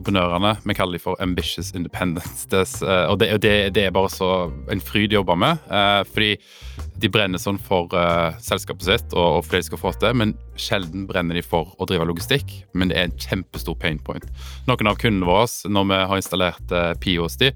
entreprenørene 0.00 0.56
vi 0.64 0.74
kaller 0.74 0.96
de 0.96 1.02
for 1.02 1.20
ambitious 1.20 1.74
independence. 1.74 2.48
Eh, 2.80 3.06
og 3.10 3.18
det, 3.20 3.28
det, 3.42 3.74
det, 3.74 3.84
er 3.86 3.92
bare 3.92 4.08
så 4.10 4.50
en 4.72 4.80
fryd 4.80 5.12
å 5.12 5.20
jobbe 5.20 5.36
med. 5.38 5.60
Eh, 5.70 6.00
fordi 6.08 6.30
de 7.00 7.10
brenner 7.12 7.40
sånn 7.40 7.58
for 7.60 7.92
uh, 7.96 8.36
selskapet 8.42 8.84
sitt 8.86 9.14
og, 9.16 9.44
for 9.44 9.54
det 9.54 9.62
de 9.62 9.68
skal 9.68 9.80
få 9.80 9.92
til, 10.00 10.16
men 10.16 10.32
sjelden 10.60 11.06
brenner 11.08 11.36
de 11.36 11.42
for 11.44 11.72
å 11.80 11.86
drive 11.88 12.06
logistikk. 12.08 12.52
Men 12.74 12.90
det 12.90 12.98
er 12.98 13.08
en 13.08 13.16
kjempestor 13.20 13.76
pain 13.80 14.00
point. 14.04 14.26
Noen 14.68 14.90
av 14.90 14.98
kundene 15.00 15.28
våre, 15.28 15.48
når 15.68 15.88
vi 15.92 16.00
har 16.12 16.22
installert 16.22 16.74
Pio 17.00 17.24
hos 17.24 17.38
de, 17.40 17.52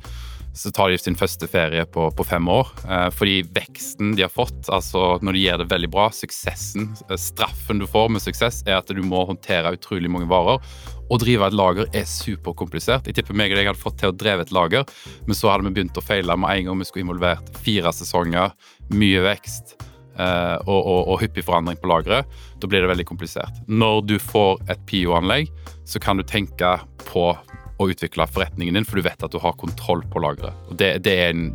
så 0.55 0.71
tar 0.71 0.91
de 0.91 0.99
sin 0.99 1.17
første 1.19 1.49
ferie 1.51 1.83
på, 1.91 2.07
på 2.15 2.25
fem 2.27 2.49
år. 2.49 2.69
Eh, 2.87 3.09
fordi 3.15 3.41
veksten 3.57 4.15
de 4.15 4.23
har 4.23 4.33
fått, 4.33 4.69
altså 4.73 5.17
når 5.25 5.35
de 5.35 5.43
gjør 5.43 5.63
det 5.63 5.71
veldig 5.73 5.91
bra, 5.91 6.09
suksessen, 6.15 6.93
eh, 7.09 7.19
straffen 7.19 7.83
du 7.83 7.89
får 7.91 8.13
med 8.15 8.23
suksess, 8.23 8.63
er 8.69 8.79
at 8.79 8.93
du 8.95 9.03
må 9.03 9.25
håndtere 9.27 9.75
utrolig 9.75 10.11
mange 10.15 10.31
varer. 10.31 10.63
Å 11.11 11.19
drive 11.21 11.49
et 11.51 11.57
lager 11.59 11.89
er 11.91 12.07
superkomplisert. 12.09 13.11
Jeg 13.11 13.19
tipper 13.19 13.37
meg 13.37 13.53
og 13.53 13.59
deg 13.59 13.73
hadde 13.73 13.83
fått 13.83 13.99
til 14.01 14.13
å 14.13 14.17
dreve 14.17 14.47
et 14.47 14.55
lager, 14.55 14.87
men 15.27 15.37
så 15.37 15.51
hadde 15.51 15.67
vi 15.67 15.75
begynt 15.75 15.99
å 15.99 16.05
feile 16.05 16.39
med 16.39 16.55
en 16.55 16.71
gang 16.71 16.79
vi 16.81 16.87
skulle 16.89 17.05
involvert 17.09 17.51
fire 17.65 17.93
sesonger, 17.93 18.55
mye 18.95 19.27
vekst. 19.27 19.77
Uh, 20.15 20.55
og, 20.71 20.79
og, 20.79 21.01
og, 21.11 21.17
hyppig 21.19 21.43
forandring 21.43 21.75
på 21.83 21.89
lageret. 21.91 22.31
Da 22.63 22.69
blir 22.71 22.85
det 22.85 22.91
veldig 22.93 23.07
komplisert. 23.09 23.57
Når 23.67 24.05
du 24.07 24.15
får 24.23 24.63
et 24.71 24.85
PIO-anlegg, 24.87 25.51
så 25.91 25.99
kan 25.99 26.21
du 26.21 26.23
tenke 26.23 26.77
på 27.03 27.33
å 27.79 27.89
utvikle 27.91 28.27
forretningen 28.31 28.79
din, 28.79 28.87
for 28.87 29.01
du 29.01 29.07
vet 29.07 29.23
at 29.23 29.33
du 29.33 29.41
har 29.43 29.57
kontroll 29.61 30.05
på 30.11 30.23
lageret. 30.23 30.55
Det, 30.79 30.97
det 31.05 31.15
er 31.25 31.35
en, 31.35 31.49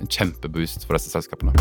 en 0.00 0.10
kjempeboost 0.10 0.86
for 0.86 0.96
disse 0.96 1.12
selskapene. 1.12 1.54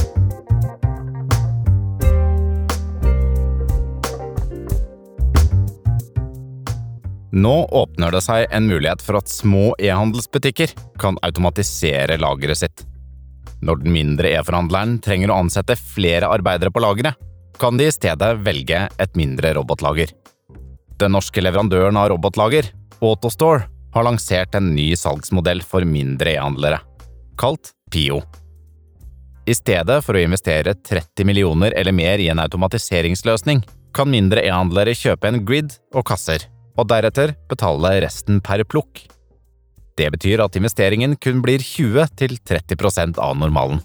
Nå 7.30 7.56
åpner 7.78 8.12
det 8.12 8.24
seg 8.26 8.48
en 8.50 8.66
mulighet 8.66 9.04
for 9.06 9.20
at 9.20 9.30
små 9.30 9.76
e-handelsbutikker 9.78 10.74
kan 11.00 11.20
automatisere 11.22 12.18
lageret 12.18 12.58
sitt. 12.58 12.86
Når 13.62 13.84
den 13.84 13.94
mindre 13.94 14.32
e-forhandleren 14.34 14.98
trenger 15.04 15.30
å 15.30 15.42
ansette 15.44 15.78
flere 15.78 16.32
arbeidere 16.32 16.74
på 16.74 16.82
lageret, 16.82 17.20
kan 17.60 17.78
de 17.78 17.90
i 17.90 17.94
stedet 17.94 18.32
velge 18.42 18.86
et 18.88 19.18
mindre 19.20 19.52
robotlager. 19.58 20.14
Den 21.00 21.14
norske 21.16 21.44
leverandøren 21.44 22.00
av 22.00 22.10
robotlager, 22.14 22.72
Autostore, 23.00 23.68
har 23.94 24.06
lansert 24.06 24.56
en 24.56 24.74
ny 24.76 24.92
salgsmodell 24.98 25.64
for 25.66 25.86
mindre 25.88 26.36
e-handlere, 26.36 26.82
kalt 27.40 27.74
Pio. 27.92 28.22
I 29.50 29.56
stedet 29.58 30.04
for 30.06 30.14
å 30.14 30.22
investere 30.22 30.76
30 30.78 31.26
millioner 31.26 31.74
eller 31.78 31.96
mer 31.96 32.22
i 32.22 32.28
en 32.30 32.42
automatiseringsløsning, 32.44 33.64
kan 33.96 34.10
mindre 34.12 34.44
e-handlere 34.46 34.94
kjøpe 34.94 35.32
en 35.32 35.40
grid 35.46 35.74
og 35.96 36.06
kasser, 36.06 36.46
og 36.78 36.90
deretter 36.92 37.34
betale 37.50 37.96
resten 38.06 38.44
per 38.46 38.62
plukk. 38.70 39.08
Det 39.98 40.12
betyr 40.14 40.46
at 40.46 40.56
investeringen 40.56 41.18
kun 41.20 41.42
blir 41.44 41.64
20–30% 41.66 43.18
av 43.20 43.36
normalen. 43.42 43.82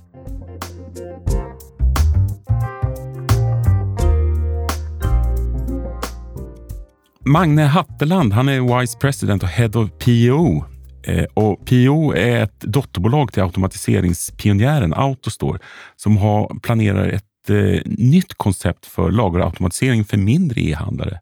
Magne 7.26 7.62
Hatteland 7.62 8.32
han 8.32 8.48
är 8.48 8.80
Vice 8.80 8.98
President 8.98 9.42
och 9.42 9.48
Head 9.48 9.70
of 9.74 9.90
PO. 9.90 10.64
Eh, 11.02 11.24
och 11.34 11.66
PO 11.66 12.12
är 12.12 12.42
ett 12.42 12.60
dotterbolag 12.60 13.32
till 13.32 13.42
automatiseringspionjären 13.42 14.94
Autostore 14.94 15.58
som 15.96 16.16
har 16.16 16.60
planerar 16.62 17.08
ett 17.08 17.50
eh, 17.50 17.80
nytt 17.84 18.34
koncept 18.34 18.86
för 18.86 19.10
lagerautomatisering 19.10 20.04
för 20.04 20.16
mindre 20.16 20.60
e-handlare. 20.60 21.20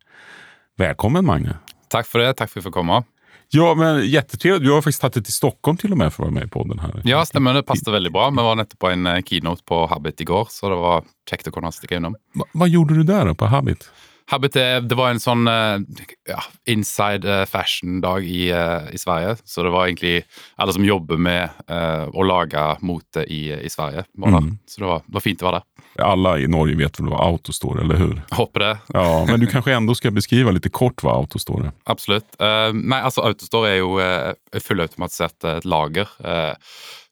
Välkommen 0.76 1.24
Magne! 1.24 1.56
Tack 1.88 2.06
för 2.06 2.18
det, 2.18 2.34
tack 2.34 2.50
för 2.50 2.60
att 2.60 2.64
få 2.64 2.70
komma. 2.70 3.04
Ja, 3.48 3.74
men 3.74 4.06
Jättetrevligt. 4.06 4.64
Du 4.64 4.72
har 4.72 4.82
faktiskt 4.82 5.00
tagit 5.00 5.14
det 5.14 5.22
till 5.22 5.32
Stockholm 5.32 5.76
till 5.76 5.92
och 5.92 5.98
med 5.98 6.12
för 6.12 6.22
att 6.22 6.26
vara 6.26 6.34
med 6.34 6.44
i 6.44 6.50
podden. 6.50 6.78
här. 6.78 7.00
Ja, 7.04 7.24
stämmer. 7.24 7.54
Det 7.54 7.62
passade 7.62 7.90
väldigt 7.90 8.12
bra. 8.12 8.30
Vi 8.30 8.36
var 8.36 8.54
nettopp 8.54 8.78
på 8.78 8.90
en 8.90 9.06
eh, 9.06 9.22
keynote 9.22 9.62
på 9.64 9.86
Habit 9.86 10.20
igår, 10.20 10.46
så 10.50 10.68
det 10.68 10.76
var 10.76 11.04
kjekt 11.30 11.48
å 11.48 11.50
kunne 11.50 11.72
stikke 11.72 11.96
innom. 11.96 12.16
Va, 12.34 12.44
vad 12.52 12.68
gjorde 12.68 12.94
du 12.94 13.02
där 13.02 13.26
då, 13.26 13.34
på 13.34 13.46
Habit? 13.46 13.90
Habit 14.32 14.56
det 14.88 14.96
var 14.96 15.12
en 15.12 15.20
sånn 15.20 15.48
eh, 15.50 15.82
ja, 16.28 16.42
inside 16.66 17.40
eh, 17.40 17.44
fashion-dag 17.44 18.24
i, 18.24 18.50
eh, 18.50 18.94
i, 18.94 18.98
Sverige. 18.98 19.36
Så 19.44 19.62
det 19.62 19.70
var 19.70 19.86
egentlig 19.86 20.24
alle 20.56 20.72
som 20.72 20.84
jobber 20.84 21.18
med 21.18 21.50
uh, 21.70 22.06
å 22.14 22.22
lage 22.22 22.62
mote 22.86 23.24
i, 23.26 23.50
i 23.52 23.70
Sverige. 23.70 24.04
Mm. 24.18 24.56
Så 24.66 24.80
det 24.80 24.86
var, 24.86 25.02
det 25.06 25.16
var, 25.16 25.24
fint 25.24 25.42
å 25.42 25.48
være 25.48 25.60
der. 25.60 25.68
Alle 26.06 26.36
i 26.40 26.48
Norge 26.48 26.76
vet 26.78 27.00
vel 27.00 27.10
hva 27.12 27.20
Autostore 27.26 27.82
eller 27.82 27.98
hur? 28.00 28.14
Håper 28.32 28.64
det. 28.64 28.72
Ja, 28.94 29.06
Men 29.28 29.42
du 29.42 29.48
kanskje 29.50 29.74
enda 29.76 29.96
skal 29.98 30.14
beskrive 30.16 30.54
litt 30.54 30.70
kort 30.72 31.02
hva 31.04 31.18
Autostore 31.20 31.68
er? 31.68 31.76
Absolutt. 31.90 32.30
Uh, 32.40 32.70
nei, 32.76 33.02
altså 33.02 33.26
Autostore 33.26 33.74
er 33.74 33.80
jo 33.82 33.98
uh, 33.98 34.60
fullautomatisert 34.62 35.66
lager. 35.66 36.10
Uh, 36.22 36.54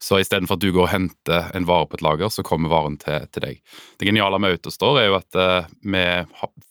så 0.01 0.17
istedenfor 0.17 0.57
at 0.57 0.63
du 0.63 0.71
går 0.73 0.87
og 0.87 0.93
henter 0.95 1.51
en 1.53 1.67
vare 1.69 1.85
på 1.85 1.99
et 1.99 2.05
lager, 2.05 2.31
så 2.33 2.41
kommer 2.45 2.71
varen 2.71 2.95
til, 3.01 3.27
til 3.29 3.43
deg. 3.43 3.59
Det 4.01 4.07
geniale 4.07 4.39
med 4.41 4.55
Autostore 4.55 5.03
er 5.03 5.11
jo 5.11 5.19
at 5.19 5.37
vi 5.85 6.05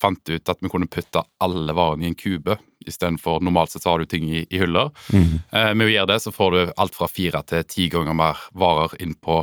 fant 0.03 0.33
ut 0.33 0.51
at 0.51 0.59
vi 0.59 0.71
kunne 0.72 0.91
putte 0.91 1.22
alle 1.39 1.77
varene 1.78 2.09
i 2.09 2.11
en 2.11 2.19
kube. 2.19 2.29
Istedenfor 2.86 3.41
normalt 3.44 3.70
sett 3.70 3.82
så 3.82 3.91
har 3.91 3.98
du 3.98 4.08
ting 4.08 4.30
i, 4.32 4.46
i 4.50 4.60
hyller. 4.60 4.91
Mm. 5.12 5.41
Eh, 5.52 5.72
med 5.74 5.86
å 5.86 5.91
gjøre 5.91 6.12
det 6.12 6.20
så 6.24 6.32
får 6.32 6.56
du 6.56 6.60
alt 6.76 6.96
fra 6.96 7.08
fire 7.10 7.42
til 7.46 7.66
ti 7.68 7.88
ganger 7.92 8.16
mer 8.16 8.41
varer 8.56 8.96
inn 9.02 9.14
på 9.14 9.42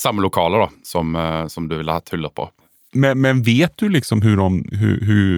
samme 0.00 0.22
lokale 0.24 0.62
da, 0.64 0.68
som, 0.86 1.16
eh, 1.16 1.46
som 1.52 1.68
du 1.68 1.76
ville 1.76 1.92
hatt 1.92 2.12
hyller 2.14 2.32
på. 2.32 2.48
Men, 2.92 3.20
men 3.20 3.42
vet 3.46 3.76
du 3.78 3.88
liksom 3.88 4.22
hvordan 4.24 4.64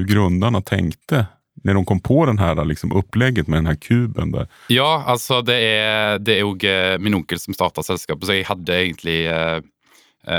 grunnerne 0.09 0.63
tenkte 0.65 1.27
Når 1.63 1.77
de 1.77 1.83
kom 1.85 1.99
på 2.01 2.25
den 2.27 2.39
her, 2.41 2.57
liksom, 2.65 2.95
opplegget 2.97 3.47
med 3.47 3.61
den 3.61 3.67
her 3.67 3.77
kuben? 3.77 4.33
der. 4.33 4.47
Ja, 4.73 5.05
altså 5.07 5.43
det 5.47 5.59
er, 5.61 6.17
det 6.19 6.39
er 6.39 6.41
jo 6.41 6.57
eh, 6.67 6.97
min 6.99 7.15
onkel 7.15 7.39
som 7.39 7.55
starta 7.55 7.85
selskapet, 7.85 8.25
så 8.27 8.39
jeg 8.39 8.49
hadde 8.49 8.79
egentlig 8.79 9.19
eh 9.31 9.61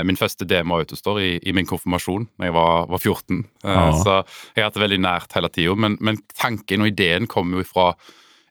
min 0.06 0.16
første 0.16 0.46
demo 0.48 0.78
utestår 0.80 1.20
i, 1.20 1.30
i, 1.44 1.52
min 1.56 1.68
konfirmasjon 1.68 2.26
da 2.38 2.48
jeg 2.48 2.56
var, 2.56 2.86
var 2.88 3.02
14. 3.02 3.42
Eh, 3.64 3.70
ja. 3.70 3.86
Så 4.00 4.16
jeg 4.54 4.62
har 4.62 4.70
hatt 4.70 4.78
det 4.78 4.84
veldig 4.84 5.00
nært 5.04 5.36
hele 5.36 5.50
tida. 5.52 5.76
Men, 5.76 5.98
men, 6.00 6.20
tanken 6.40 6.84
og 6.84 6.92
ideen 6.92 7.28
kom 7.30 7.52
jo 7.56 7.64
fra 7.68 7.90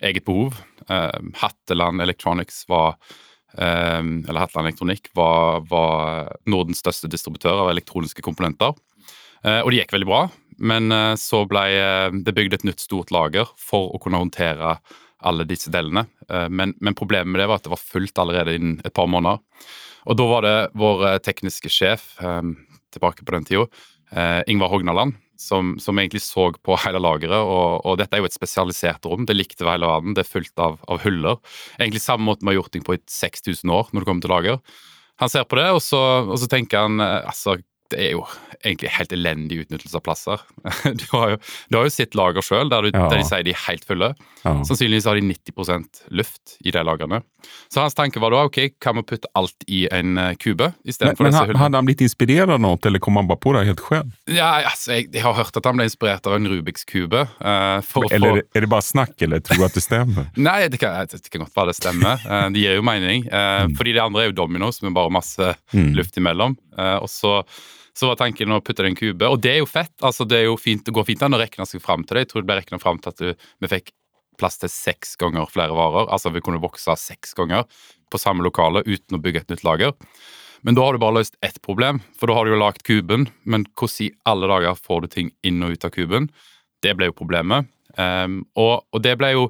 eget 0.03 0.27
behov. 0.27 0.59
Eh, 0.89 1.19
Hatteland 1.41 2.03
Electronics 2.05 2.63
var 2.69 2.95
eh, 3.57 4.01
eller 4.03 4.43
Hatteland 4.43 4.69
Elektronikk 4.69 5.09
var, 5.17 5.65
var 5.71 6.33
Nordens 6.45 6.83
største 6.85 7.09
distributør 7.09 7.65
av 7.65 7.73
elektroniske 7.73 8.25
komponenter. 8.25 8.77
og 9.43 9.67
det 9.71 9.81
gikk 9.81 9.97
veldig 9.97 10.07
bra. 10.07 10.23
Men 10.57 10.91
eh, 10.91 11.13
så 11.19 11.43
ble 11.49 11.63
eh, 11.77 12.09
det 12.25 12.35
bygd 12.35 12.59
et 12.59 12.67
nytt 12.67 12.83
stort 12.83 13.13
lager 13.13 13.49
for 13.59 13.93
å 13.93 14.01
kunne 14.01 14.21
håndtere 14.21 14.77
alle 15.23 15.47
disse 15.47 15.71
delene. 15.73 16.05
Eh, 16.29 16.49
men, 16.49 16.75
men, 16.79 16.97
problemet 16.97 17.31
med 17.31 17.41
det 17.41 17.49
var 17.49 17.61
at 17.61 17.67
det 17.67 17.73
var 17.73 17.81
fullt 17.81 18.21
allerede 18.21 18.57
innen 18.57 18.79
et 18.83 18.95
par 18.95 19.09
måneder. 19.11 19.41
Og 20.05 20.19
da 20.19 20.29
var 20.29 20.45
det 20.45 20.55
vår 20.79 21.05
tekniske 21.23 21.71
sjef 21.71 22.13
tilbake 22.93 23.25
på 23.25 23.35
den 23.35 23.47
tida, 23.47 23.67
Ingvar 24.51 24.69
Hognaland, 24.69 25.15
som, 25.39 25.73
som, 25.81 25.99
egentlig 25.99 26.21
så 26.21 26.51
på 26.63 26.77
hele 26.85 27.01
lageret. 27.01 27.39
Og, 27.39 27.81
og, 27.81 27.97
dette 27.99 28.17
er 28.17 28.23
jo 28.23 28.29
et 28.29 28.35
spesialisert 28.35 29.05
rom. 29.09 29.25
Det 29.27 29.35
likte 29.35 29.67
hele 29.67 29.89
verden. 29.89 30.15
Det 30.15 30.25
er 30.25 30.29
fullt 30.29 30.53
av, 30.61 30.79
av, 30.87 31.01
huller. 31.05 31.39
Egentlig 31.79 32.03
samme 32.03 32.27
måte 32.27 32.45
vi 32.45 32.53
har 32.53 32.59
gjort 32.61 32.73
ting 32.75 32.85
på 32.85 32.97
i 32.97 33.03
6000 33.09 33.73
år 33.73 33.91
når 33.91 34.03
det 34.03 34.09
kommer 34.11 34.25
til 34.25 34.35
lager. 34.35 34.81
Han 35.21 35.29
ser 35.29 35.45
på 35.49 35.59
det, 35.59 35.69
og 35.75 35.81
så, 35.85 36.01
og 36.25 36.37
så 36.41 36.49
tenker 36.49 36.85
han 36.87 37.01
altså, 37.03 37.57
det 37.93 37.99
er 38.01 38.15
jo 38.15 38.23
egentlig 38.63 38.91
helt 38.95 39.13
elendig 39.13 39.59
utnyttelse 39.63 39.99
av 39.99 40.05
plasser. 40.05 40.45
Du 41.01 41.05
har 41.13 41.35
jo, 41.35 41.41
du 41.69 41.77
har 41.77 41.87
jo 41.87 41.93
sitt 41.93 42.17
lager 42.17 42.45
sjøl, 42.45 42.71
der, 42.71 42.89
ja. 42.89 43.05
der, 43.11 43.19
de 43.19 43.27
sier 43.27 43.45
de 43.45 43.53
er 43.53 43.65
helt 43.67 43.85
fulle. 43.87 44.13
Ja. 44.41 44.55
Sannsynligvis 44.67 45.07
har 45.09 45.19
de 45.19 45.27
90% 45.29 46.03
luft 46.17 46.57
i 46.63 46.73
de 46.73 46.85
lagrene. 46.85 47.21
Så 47.71 47.81
hans 47.81 47.95
tanke 47.97 48.21
var 48.23 48.33
da 48.33 48.43
ok, 48.47 48.59
kan 48.81 48.97
vi 48.99 49.03
putte 49.13 49.29
alt 49.37 49.65
i 49.67 49.83
en 49.91 50.17
uh, 50.17 50.31
kube 50.39 50.71
Men, 50.83 51.15
hullene. 51.19 51.57
Hadde 51.59 51.79
han 51.79 51.87
blitt 51.87 52.03
inspirert 52.05 52.51
av 52.53 52.61
noe, 52.61 52.79
eller 52.85 53.01
kom 53.03 53.19
han 53.19 53.29
bare 53.29 53.41
på 53.43 53.55
det 53.57 53.65
helt 53.69 53.83
selv? 53.87 54.13
Ja, 54.31 54.51
altså, 54.69 54.95
jeg, 54.95 55.09
jeg, 55.11 55.25
har 55.25 55.37
hørt 55.37 55.59
at 55.59 55.69
han 55.69 55.79
ble 55.79 55.87
inspirert 55.89 56.29
av 56.29 56.37
en 56.37 56.49
Rubiks 56.51 56.87
kube. 56.89 57.25
Uh, 57.39 57.79
eller 58.11 58.39
for... 58.39 58.47
er 58.53 58.67
det 58.67 58.71
bare 58.71 58.87
snakk, 58.87 59.15
eller 59.25 59.43
tror 59.43 59.63
du 59.63 59.67
at 59.69 59.77
det 59.77 59.85
stemmer? 59.85 60.31
Nei, 60.49 60.57
det 60.71 60.81
kan, 60.81 60.97
det 61.09 61.23
kan 61.29 61.45
godt 61.45 61.55
være 61.57 61.73
det 61.73 61.77
stemmer. 61.79 62.25
Uh, 62.27 62.47
det 62.53 62.65
gir 62.65 62.79
jo 62.79 62.85
mening. 62.85 63.27
Mm. 63.33 63.77
Fordi 63.77 63.93
de 63.95 64.01
andre 64.03 64.23
er 64.23 64.31
jo 64.31 64.35
domino, 64.43 64.69
som 64.73 64.89
er 64.89 64.95
bare 64.95 65.13
masse 65.13 65.53
mm. 65.73 65.93
luft 65.97 66.19
imellom. 66.19 66.57
og 66.77 67.09
så 67.11 67.39
så 67.93 68.09
var 68.09 68.17
tanken 68.17 68.53
å 68.53 68.61
putte 68.65 68.81
det 68.81 68.89
i 68.89 68.93
en 68.93 68.97
kube. 68.97 69.27
Og 69.29 69.41
det 69.41 69.51
er 69.51 69.59
jo 69.61 69.69
fett. 69.69 69.93
altså 70.01 70.25
Det 70.25 70.39
er 70.39 70.47
jo 70.47 70.57
fint, 70.57 70.81
det 70.85 70.93
går 70.95 71.05
fint 71.05 71.21
an 71.25 71.37
å 71.37 71.41
regne 71.41 71.67
seg 71.69 71.81
fram 71.83 72.01
til 72.03 72.17
det. 72.17 72.25
Jeg 72.25 72.31
tror 72.31 72.41
det 72.41 72.49
ble 72.49 72.57
regna 72.57 72.79
fram 72.81 73.01
til 73.01 73.13
at 73.13 73.21
du, 73.21 73.45
vi 73.61 73.69
fikk 73.69 73.93
plass 74.39 74.59
til 74.61 74.71
seks 74.71 75.17
ganger 75.21 75.49
flere 75.51 75.75
varer. 75.77 76.09
Altså 76.13 76.31
vi 76.33 76.43
kunne 76.43 76.61
vokse 76.63 76.95
seks 76.99 77.35
ganger 77.37 77.67
på 78.11 78.21
samme 78.21 78.45
lokale 78.45 78.83
uten 78.85 79.17
å 79.17 79.21
bygge 79.21 79.43
et 79.43 79.53
nytt 79.53 79.67
lager. 79.67 79.93
Men 80.63 80.77
da 80.77 80.85
har 80.85 80.95
du 80.95 81.01
bare 81.03 81.17
løst 81.17 81.35
ett 81.43 81.59
problem, 81.65 81.99
for 82.15 82.29
da 82.29 82.37
har 82.37 82.47
du 82.47 82.53
jo 82.53 82.61
lagd 82.61 82.85
kuben. 82.87 83.27
Men 83.43 83.65
hvordan 83.75 84.07
i 84.07 84.11
alle 84.29 84.49
dager 84.51 84.79
får 84.79 85.03
du 85.03 85.07
ting 85.11 85.31
inn 85.43 85.63
og 85.65 85.75
ut 85.75 85.87
av 85.87 85.91
kuben? 85.95 86.29
Det 86.83 86.93
ble 86.95 87.09
jo 87.09 87.17
problemet. 87.17 87.67
Um, 87.93 88.39
og, 88.57 88.87
og, 88.89 89.03
det 89.05 89.13
ble 89.19 89.35
jo 89.35 89.41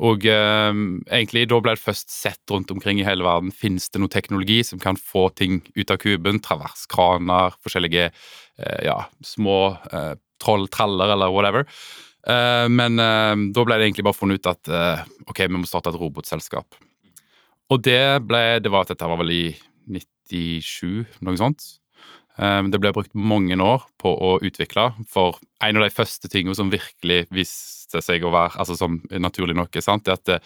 og 0.00 0.24
um, 0.24 1.02
egentlig 1.12 1.42
da 1.50 1.58
ble 1.60 1.74
det 1.76 1.82
først 1.82 2.08
sett 2.08 2.40
rundt 2.48 2.70
omkring 2.72 3.02
i 3.02 3.04
hele 3.04 3.26
verden. 3.26 3.52
Finnes 3.52 3.90
det 3.92 4.00
noe 4.00 4.12
teknologi 4.12 4.62
som 4.64 4.80
kan 4.80 4.96
få 4.96 5.26
ting 5.36 5.60
ut 5.74 5.92
av 5.92 6.00
kuben? 6.00 6.40
Traverskraner, 6.40 7.58
forskjellige 7.60 8.06
uh, 8.08 8.78
ja, 8.86 8.96
små 9.26 9.58
uh, 9.92 10.14
troll, 10.40 10.64
traller 10.72 11.12
eller 11.12 11.34
whatever. 11.34 11.68
Eh, 12.26 12.66
men 12.68 13.00
uh, 13.00 13.34
da 13.54 13.64
ble 13.64 13.78
det 13.80 13.88
egentlig 13.88 14.04
bare 14.04 14.18
funnet 14.18 14.40
ut 14.40 14.50
at 14.50 14.70
uh, 14.72 15.02
ok, 15.30 15.44
vi 15.46 15.56
må 15.56 15.68
starte 15.68 15.92
et 15.92 16.00
robotselskap. 16.00 16.78
Og 17.70 17.82
det 17.86 18.20
ble 18.26 18.58
Det 18.60 18.72
var 18.72 18.84
at 18.84 18.92
dette 18.92 19.08
var 19.08 19.20
vel 19.20 19.30
i 19.32 19.44
97, 19.88 21.06
noe 21.24 21.38
sånt. 21.40 21.64
Um, 22.40 22.70
Det 22.72 22.80
ble 22.80 22.92
brukt 22.94 23.14
mange 23.14 23.56
år 23.56 23.86
på 24.00 24.10
å 24.10 24.38
utvikle, 24.44 24.90
for 25.08 25.38
en 25.62 25.78
av 25.78 25.84
de 25.84 25.94
første 25.94 26.28
tingene 26.30 26.56
som 26.56 26.72
virkelig 26.72 27.26
viste 27.34 28.00
seg 28.02 28.24
å 28.24 28.32
være 28.32 28.58
altså 28.62 28.76
som 28.78 29.00
naturlig 29.10 29.56
nok 29.58 29.76
er 29.76 29.84
sant, 29.84 30.06
det 30.06 30.14
at 30.14 30.24
det, 30.28 30.38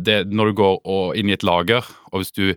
det, 0.00 0.16
når 0.32 0.50
du 0.50 0.56
går 0.62 0.74
og, 0.80 1.04
inn 1.18 1.30
i 1.30 1.36
et 1.36 1.46
lager, 1.46 1.86
og 2.10 2.22
hvis 2.22 2.34
du 2.34 2.56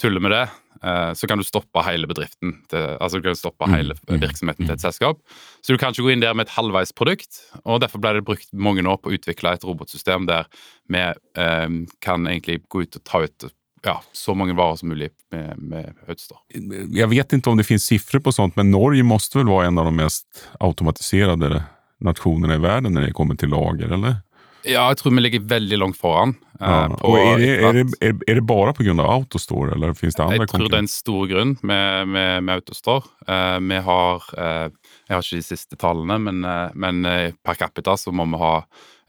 tuller 0.00 0.22
med 0.22 0.32
det, 0.32 0.44
så 0.80 1.28
kan 1.28 1.36
du 1.36 1.44
stoppe 1.44 1.82
hele 1.84 2.08
bedriften. 2.08 2.54
Til, 2.72 2.94
altså 2.96 3.18
du 3.20 3.26
kan 3.26 3.36
stoppe 3.36 3.68
Mm, 3.70 3.76
hele 3.76 3.94
mm, 4.08 4.20
virksomheten 4.20 4.66
til 4.66 4.74
et 4.74 4.82
selskap. 4.82 5.20
Så 5.60 5.74
du 5.74 5.78
kan 5.78 5.94
ikke 5.94 6.06
gå 6.06 6.14
inn 6.14 6.24
der 6.24 6.34
med 6.34 6.48
et 6.48 6.56
halvveis 6.56 6.92
produkt, 6.96 7.42
og 7.64 7.80
derfor 7.82 8.02
ble 8.02 8.16
det 8.18 8.26
brukt 8.26 8.50
mange 8.52 8.84
år 8.88 8.98
på 9.00 9.10
å 9.12 9.16
utvikle 9.16 9.54
et 9.54 9.66
robotsystem 9.66 10.26
der 10.30 10.48
vi 10.90 11.00
eh, 11.00 11.66
kan 12.04 12.28
egentlig 12.28 12.62
gå 12.68 12.84
ut 12.84 13.00
og 13.00 13.04
ta 13.06 13.24
ut 13.26 13.50
ja, 13.86 13.96
så 14.12 14.34
mange 14.36 14.52
varer 14.58 14.76
som 14.76 14.90
mulig 14.92 15.08
med, 15.32 15.56
med 15.56 15.92
utstyr. 16.10 16.36
Jeg 16.52 17.08
vet 17.08 17.32
ikke 17.32 17.52
om 17.52 17.60
det 17.60 17.64
finnes 17.68 17.86
sifre 17.88 18.20
på 18.20 18.32
sånt, 18.34 18.56
men 18.58 18.72
Norge 18.74 19.04
måtte 19.06 19.38
vel 19.38 19.48
være 19.48 19.70
en 19.70 19.80
av 19.80 19.88
de 19.88 19.94
mest 20.02 20.42
automatiserte 20.60 21.62
nasjonene 22.04 22.58
i 22.58 22.60
verden 22.60 22.92
når 22.96 23.08
det 23.08 23.16
kommer 23.16 23.38
til 23.40 23.52
lager, 23.52 23.92
eller? 23.96 24.20
Ja, 24.64 24.88
jeg 24.90 24.98
tror 25.00 25.14
vi 25.16 25.22
ligger 25.24 25.40
veldig 25.48 25.78
langt 25.80 25.96
foran. 26.00 26.34
eh, 26.60 26.68
Ja. 26.68 26.88
på 27.00 27.14
er, 27.16 27.38
det, 27.38 27.52
er, 27.64 27.72
det, 27.72 27.84
er, 28.04 28.14
är 28.28 28.34
det 28.34 28.44
bara 28.46 28.72
på 28.76 28.84
grund 28.84 29.00
av 29.00 29.10
Autostore, 29.10 29.72
eller 29.72 29.94
fins 29.94 30.14
det 30.14 30.22
andre? 30.24 30.36
Jeg 30.44 30.48
tror 30.52 30.68
det 30.68 30.76
er 30.76 30.84
en 30.84 30.88
stor 30.92 31.26
grunn 31.30 31.56
med, 31.62 32.08
med, 32.08 32.44
med 32.44 32.54
Autostore. 32.60 33.08
Eh, 33.26 33.58
vi 33.60 33.80
har 33.88 34.28
eh, 34.36 34.68
Jeg 35.08 35.16
har 35.16 35.24
ikke 35.24 35.40
de 35.40 35.48
siste 35.48 35.76
tallene, 35.80 36.18
men, 36.20 36.44
eh, 36.44 36.68
men 36.74 37.02
per 37.42 37.54
capita 37.54 37.96
så 37.96 38.12
må 38.12 38.26
vi 38.30 38.38
ha 38.42 38.54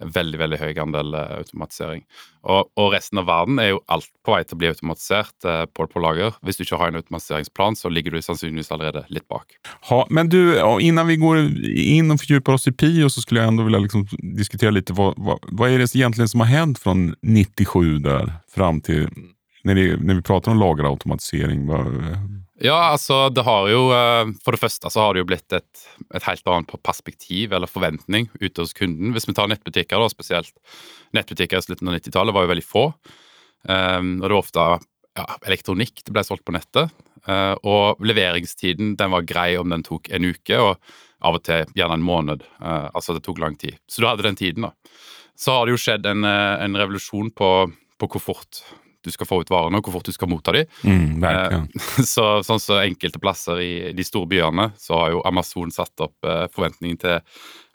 veldig 0.01 0.39
veldig 0.41 0.59
høy 0.61 0.79
andel 0.81 1.15
eh, 1.17 1.33
automatisering. 1.41 2.03
Og, 2.41 2.69
og 2.79 2.87
resten 2.95 3.21
av 3.21 3.27
verden 3.29 3.59
er 3.61 3.73
jo 3.73 3.81
alt 3.93 4.09
på 4.25 4.33
vei 4.33 4.41
til 4.45 4.57
å 4.57 4.61
bli 4.61 4.69
automatisert 4.71 5.47
eh, 5.47 5.63
på, 5.69 5.87
på 5.91 6.03
lager. 6.03 6.35
Hvis 6.45 6.59
du 6.59 6.63
ikke 6.65 6.79
har 6.81 6.91
en 6.91 7.01
automatiseringsplan, 7.01 7.77
så 7.79 7.91
ligger 7.93 8.15
du 8.15 8.25
sannsynligvis 8.25 8.71
allerede 8.73 9.03
litt 9.13 9.27
bak. 9.31 9.57
Ha, 9.89 10.01
men 10.09 10.31
du, 10.31 10.39
innan 10.81 11.09
vi 11.09 11.19
går 11.21 11.43
in 11.71 12.13
og 12.13 12.21
fordyper 12.23 12.57
oss 12.57 12.69
i 12.71 12.75
Pio 12.75 13.09
så 13.11 13.23
skulle 13.23 13.43
jeg 13.43 13.53
ändå 13.53 13.67
vilja 13.67 13.83
liksom 13.85 14.07
diskutere 14.37 14.75
litt 14.75 14.93
hva, 14.95 15.11
hva, 15.17 15.37
hva, 15.51 15.69
er 15.69 15.83
det 15.83 15.91
egentlig 15.93 16.29
som 16.31 16.45
har 16.45 16.51
hendt 16.51 16.81
fra 16.81 16.95
97 16.95 18.01
der 18.05 18.35
fram 18.51 18.81
til 18.85 19.07
når, 19.67 19.77
det, 19.77 19.89
når 20.01 20.17
vi 20.17 20.25
prater 20.25 20.53
om 20.53 20.61
lagerautomatisering. 20.61 21.67
Vad, 21.69 21.99
Ja, 22.61 22.91
altså 22.91 23.23
det 23.33 23.41
har 23.47 23.65
jo 23.71 23.87
eh, 23.95 24.31
For 24.45 24.53
det 24.53 24.61
første 24.61 24.91
så 24.93 25.01
har 25.01 25.15
det 25.15 25.23
jo 25.23 25.29
blitt 25.31 25.55
et, 25.57 25.85
et 26.13 26.27
helt 26.27 26.51
annet 26.51 26.75
perspektiv 26.85 27.55
eller 27.57 27.69
forventning 27.69 28.29
ute 28.37 28.61
hos 28.61 28.75
kunden. 28.77 29.15
Hvis 29.15 29.25
vi 29.29 29.35
tar 29.37 29.49
nettbutikker, 29.49 29.97
da, 29.97 30.09
spesielt 30.11 30.53
nettbutikker 31.17 31.57
i 31.57 31.65
slutten 31.65 31.89
av 31.89 31.97
90-tallet 31.97 32.37
var 32.37 32.45
jo 32.45 32.51
veldig 32.53 32.67
få. 32.67 32.85
Um, 33.61 34.15
og 34.21 34.25
det 34.25 34.31
var 34.31 34.39
ofte 34.39 34.67
ja, 35.17 35.25
elektronikk 35.49 36.03
det 36.05 36.13
ble 36.13 36.23
solgt 36.25 36.45
på 36.47 36.53
nettet. 36.55 36.93
Eh, 37.29 37.53
og 37.67 38.01
leveringstiden 38.01 38.95
den 38.97 39.13
var 39.13 39.27
grei 39.27 39.53
om 39.59 39.69
den 39.69 39.83
tok 39.85 40.09
en 40.09 40.25
uke, 40.25 40.57
og 40.57 40.77
av 41.21 41.37
og 41.37 41.43
til 41.45 41.67
gjerne 41.77 41.99
en 41.99 42.05
måned. 42.05 42.45
Eh, 42.61 42.87
altså 42.89 43.13
det 43.17 43.23
tok 43.25 43.41
lang 43.41 43.57
tid. 43.61 43.77
Så 43.89 44.01
du 44.01 44.09
hadde 44.09 44.25
den 44.25 44.39
tiden, 44.39 44.69
da. 44.69 44.73
Så 45.37 45.53
har 45.55 45.65
det 45.65 45.75
jo 45.75 45.81
skjedd 45.81 46.05
en, 46.09 46.25
en 46.25 46.77
revolusjon 46.77 47.31
på, 47.33 47.49
på 47.97 48.09
hvor 48.13 48.21
fort 48.21 48.61
du 49.03 49.11
skal 49.13 49.29
få 49.29 49.41
ut 49.41 49.51
varene, 49.51 49.79
og 49.79 49.87
hvor 49.87 49.99
fort 49.99 50.09
du 50.09 50.15
skal 50.15 50.29
motta 50.31 50.53
dem. 50.55 50.69
mm, 50.83 51.07
verkligen. 51.23 51.67
Så, 52.13 52.27
sånn 52.47 52.61
så 52.61 52.79
enkelte 52.81 53.21
plasser 53.21 53.61
i 53.63 53.73
de 53.97 54.05
store 54.05 54.29
byene, 54.31 54.71
så 54.79 54.99
har 54.99 55.15
jo 55.15 55.25
Amazon 55.27 55.73
satt 55.73 56.05
opp 56.05 56.27
eh, 56.27 56.45
forventningen 56.53 57.01
til 57.01 57.19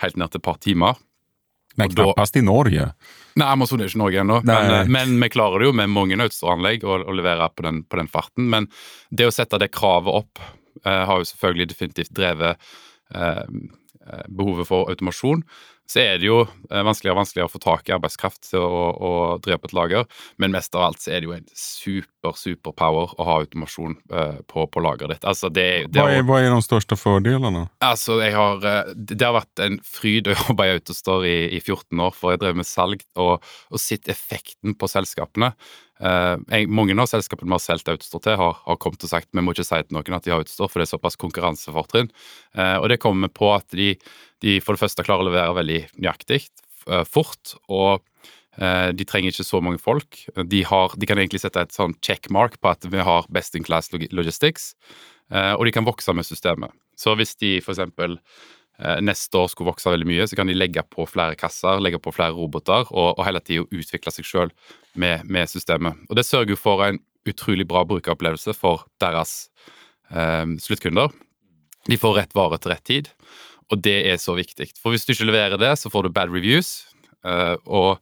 helt 0.02 0.18
ned 0.20 0.32
til 0.32 0.42
et 0.42 0.46
par 0.46 0.60
timer. 0.62 0.98
Men 1.76 1.92
knappest 1.92 2.38
i 2.40 2.44
Norge. 2.44 2.90
Nei, 3.36 3.48
Amazon 3.52 3.82
er 3.84 3.90
ikke 3.90 4.00
Norge 4.00 4.20
ennå, 4.22 4.40
men, 4.48 4.70
eh, 4.72 4.92
men 4.92 5.16
vi 5.20 5.30
klarer 5.32 5.60
det 5.60 5.68
jo 5.68 5.76
med 5.76 5.92
mange 5.92 6.16
utstyranlegg 6.24 6.86
å, 6.88 7.00
å 7.04 7.16
levere 7.16 7.50
på 7.52 7.66
den, 7.66 7.82
på 7.84 8.00
den 8.00 8.08
farten. 8.12 8.48
Men 8.52 8.70
det 9.10 9.28
å 9.28 9.34
sette 9.34 9.60
det 9.60 9.74
kravet 9.76 10.22
opp 10.22 10.40
eh, 10.40 11.02
har 11.08 11.20
jo 11.20 11.28
selvfølgelig 11.28 11.68
definitivt 11.74 12.14
drevet 12.16 12.56
eh, 13.14 13.42
eh, 13.44 14.24
behovet 14.28 14.70
for 14.70 14.88
automasjon. 14.92 15.44
Så 15.86 16.00
er 16.02 16.18
det 16.18 16.26
jo 16.26 16.40
eh, 16.42 16.82
vanskeligere 16.82 17.14
og 17.14 17.20
vanskeligere 17.22 17.46
å 17.50 17.52
få 17.52 17.60
tak 17.62 17.88
i 17.88 17.94
arbeidskraft 17.94 18.48
til 18.50 18.58
å, 18.64 18.80
å 18.96 19.10
drive 19.44 19.60
på 19.62 19.68
et 19.70 19.74
lager. 19.78 20.08
Men 20.42 20.50
mest 20.56 20.74
av 20.74 20.88
alt 20.88 20.98
så 21.04 21.12
er 21.14 21.22
det 21.22 21.28
jo 21.30 21.34
en 21.36 21.44
super, 21.54 22.34
super 22.34 22.74
power 22.74 23.12
å 23.14 23.26
ha 23.28 23.36
automasjon 23.44 23.94
eh, 24.10 24.40
på, 24.50 24.66
på 24.66 24.82
lageret 24.82 25.14
ditt. 25.16 25.28
Altså, 25.30 25.48
det, 25.54 25.66
er- 25.76 25.86
det 25.86 26.02
Vad 26.02 26.16
er 26.16 26.26
hva, 26.26 26.40
er, 26.42 26.50
de 26.56 26.66
største 26.66 26.98
fordelene? 26.98 27.66
Altså, 27.86 28.18
jeg 28.24 28.34
har, 28.34 28.66
eh, 28.66 28.92
Det 28.96 29.22
har 29.22 29.36
vært 29.38 29.62
en 29.68 29.78
fryd 29.86 30.32
å 30.32 30.36
jobbe 30.40 30.66
i 30.66 30.74
Autostore 30.76 31.30
i, 31.30 31.38
i 31.56 31.62
14 31.62 32.02
år, 32.08 32.14
for 32.18 32.34
jeg 32.34 32.42
drev 32.42 32.58
med 32.58 32.66
salg 32.68 33.06
og, 33.14 33.46
og 33.70 33.82
sett 33.82 34.10
effekten 34.10 34.74
på 34.74 34.90
selskapene. 34.90 35.52
Jeg, 35.96 36.68
mange 36.68 36.92
av 37.00 37.08
selskapene 37.08 37.48
vi 37.48 37.56
har 37.56 37.62
solgt 37.64 37.88
utstyr 37.88 38.20
til, 38.20 38.36
har, 38.36 38.58
har 38.66 38.78
kommet 38.82 39.04
og 39.06 39.10
sagt 39.10 39.30
vi 39.32 39.44
må 39.44 39.54
ikke 39.54 39.64
si 39.64 39.78
til 39.80 39.96
noen 39.96 40.16
at 40.18 40.26
de 40.26 40.34
har 40.34 40.42
utstyr, 40.44 40.68
for 40.68 40.82
det 40.82 40.86
er 40.86 40.92
såpass 40.92 41.16
konkurransefortrinn. 41.22 42.10
Eh, 42.56 42.76
og 42.76 42.90
det 42.92 43.00
kommer 43.00 43.32
på 43.32 43.48
at 43.54 43.72
de, 43.72 43.94
de 44.44 44.58
for 44.64 44.76
det 44.76 44.82
første 44.84 45.06
klarer 45.06 45.24
å 45.24 45.30
levere 45.30 45.56
veldig 45.56 45.80
nøyaktig, 45.96 46.42
eh, 46.90 47.06
fort, 47.08 47.56
og 47.68 48.04
de 48.56 49.04
trenger 49.04 49.34
ikke 49.34 49.44
så 49.44 49.58
mange 49.60 49.76
folk. 49.76 50.16
De, 50.48 50.62
har, 50.64 50.94
de 50.96 51.04
kan 51.04 51.18
egentlig 51.20 51.42
sette 51.42 51.60
et 51.60 51.74
sånn 51.76 51.92
checkmark 52.00 52.54
på 52.56 52.70
at 52.70 52.86
vi 52.88 53.02
har 53.04 53.26
best 53.28 53.52
in 53.52 53.66
class 53.66 53.90
logistics. 53.92 54.70
Og 55.28 55.66
de 55.68 55.74
kan 55.76 55.84
vokse 55.84 56.14
med 56.16 56.24
systemet. 56.24 56.72
Så 56.96 57.12
hvis 57.20 57.36
de 57.36 57.58
for 57.60 57.74
eksempel 57.74 58.16
neste 59.00 59.38
år 59.40 59.46
skulle 59.48 59.70
vokse 59.70 59.88
veldig 59.88 60.08
mye, 60.08 60.26
så 60.28 60.36
kan 60.36 60.50
de 60.50 60.56
legge 60.56 60.82
på 60.92 61.06
flere 61.08 61.36
kasser, 61.38 61.80
legge 61.80 62.00
på 62.02 62.12
flere 62.12 62.36
roboter, 62.36 62.90
og, 62.92 63.14
og 63.14 63.22
hele 63.24 63.40
tida 63.40 63.64
utvikle 63.64 64.12
seg 64.12 64.28
sjøl 64.28 64.52
med, 65.00 65.24
med 65.24 65.48
systemet. 65.48 65.96
Og 66.10 66.18
det 66.18 66.26
sørger 66.28 66.52
jo 66.52 66.60
for 66.60 66.84
en 66.84 67.00
utrolig 67.26 67.66
bra 67.68 67.84
brukeropplevelse 67.88 68.54
for 68.56 68.84
deres 69.02 69.48
eh, 70.12 70.44
sluttkunder. 70.62 71.14
De 71.86 71.98
får 72.00 72.16
rett 72.20 72.36
vare 72.36 72.58
til 72.60 72.72
rett 72.74 72.86
tid, 72.86 73.10
og 73.70 73.82
det 73.82 73.98
er 74.10 74.20
så 74.22 74.36
viktig. 74.38 74.70
For 74.78 74.94
hvis 74.94 75.06
du 75.06 75.14
ikke 75.14 75.28
leverer 75.30 75.60
det, 75.60 75.72
så 75.78 75.90
får 75.90 76.06
du 76.06 76.14
bad 76.14 76.32
reviews, 76.34 76.86
eh, 77.26 77.54
og 77.66 77.96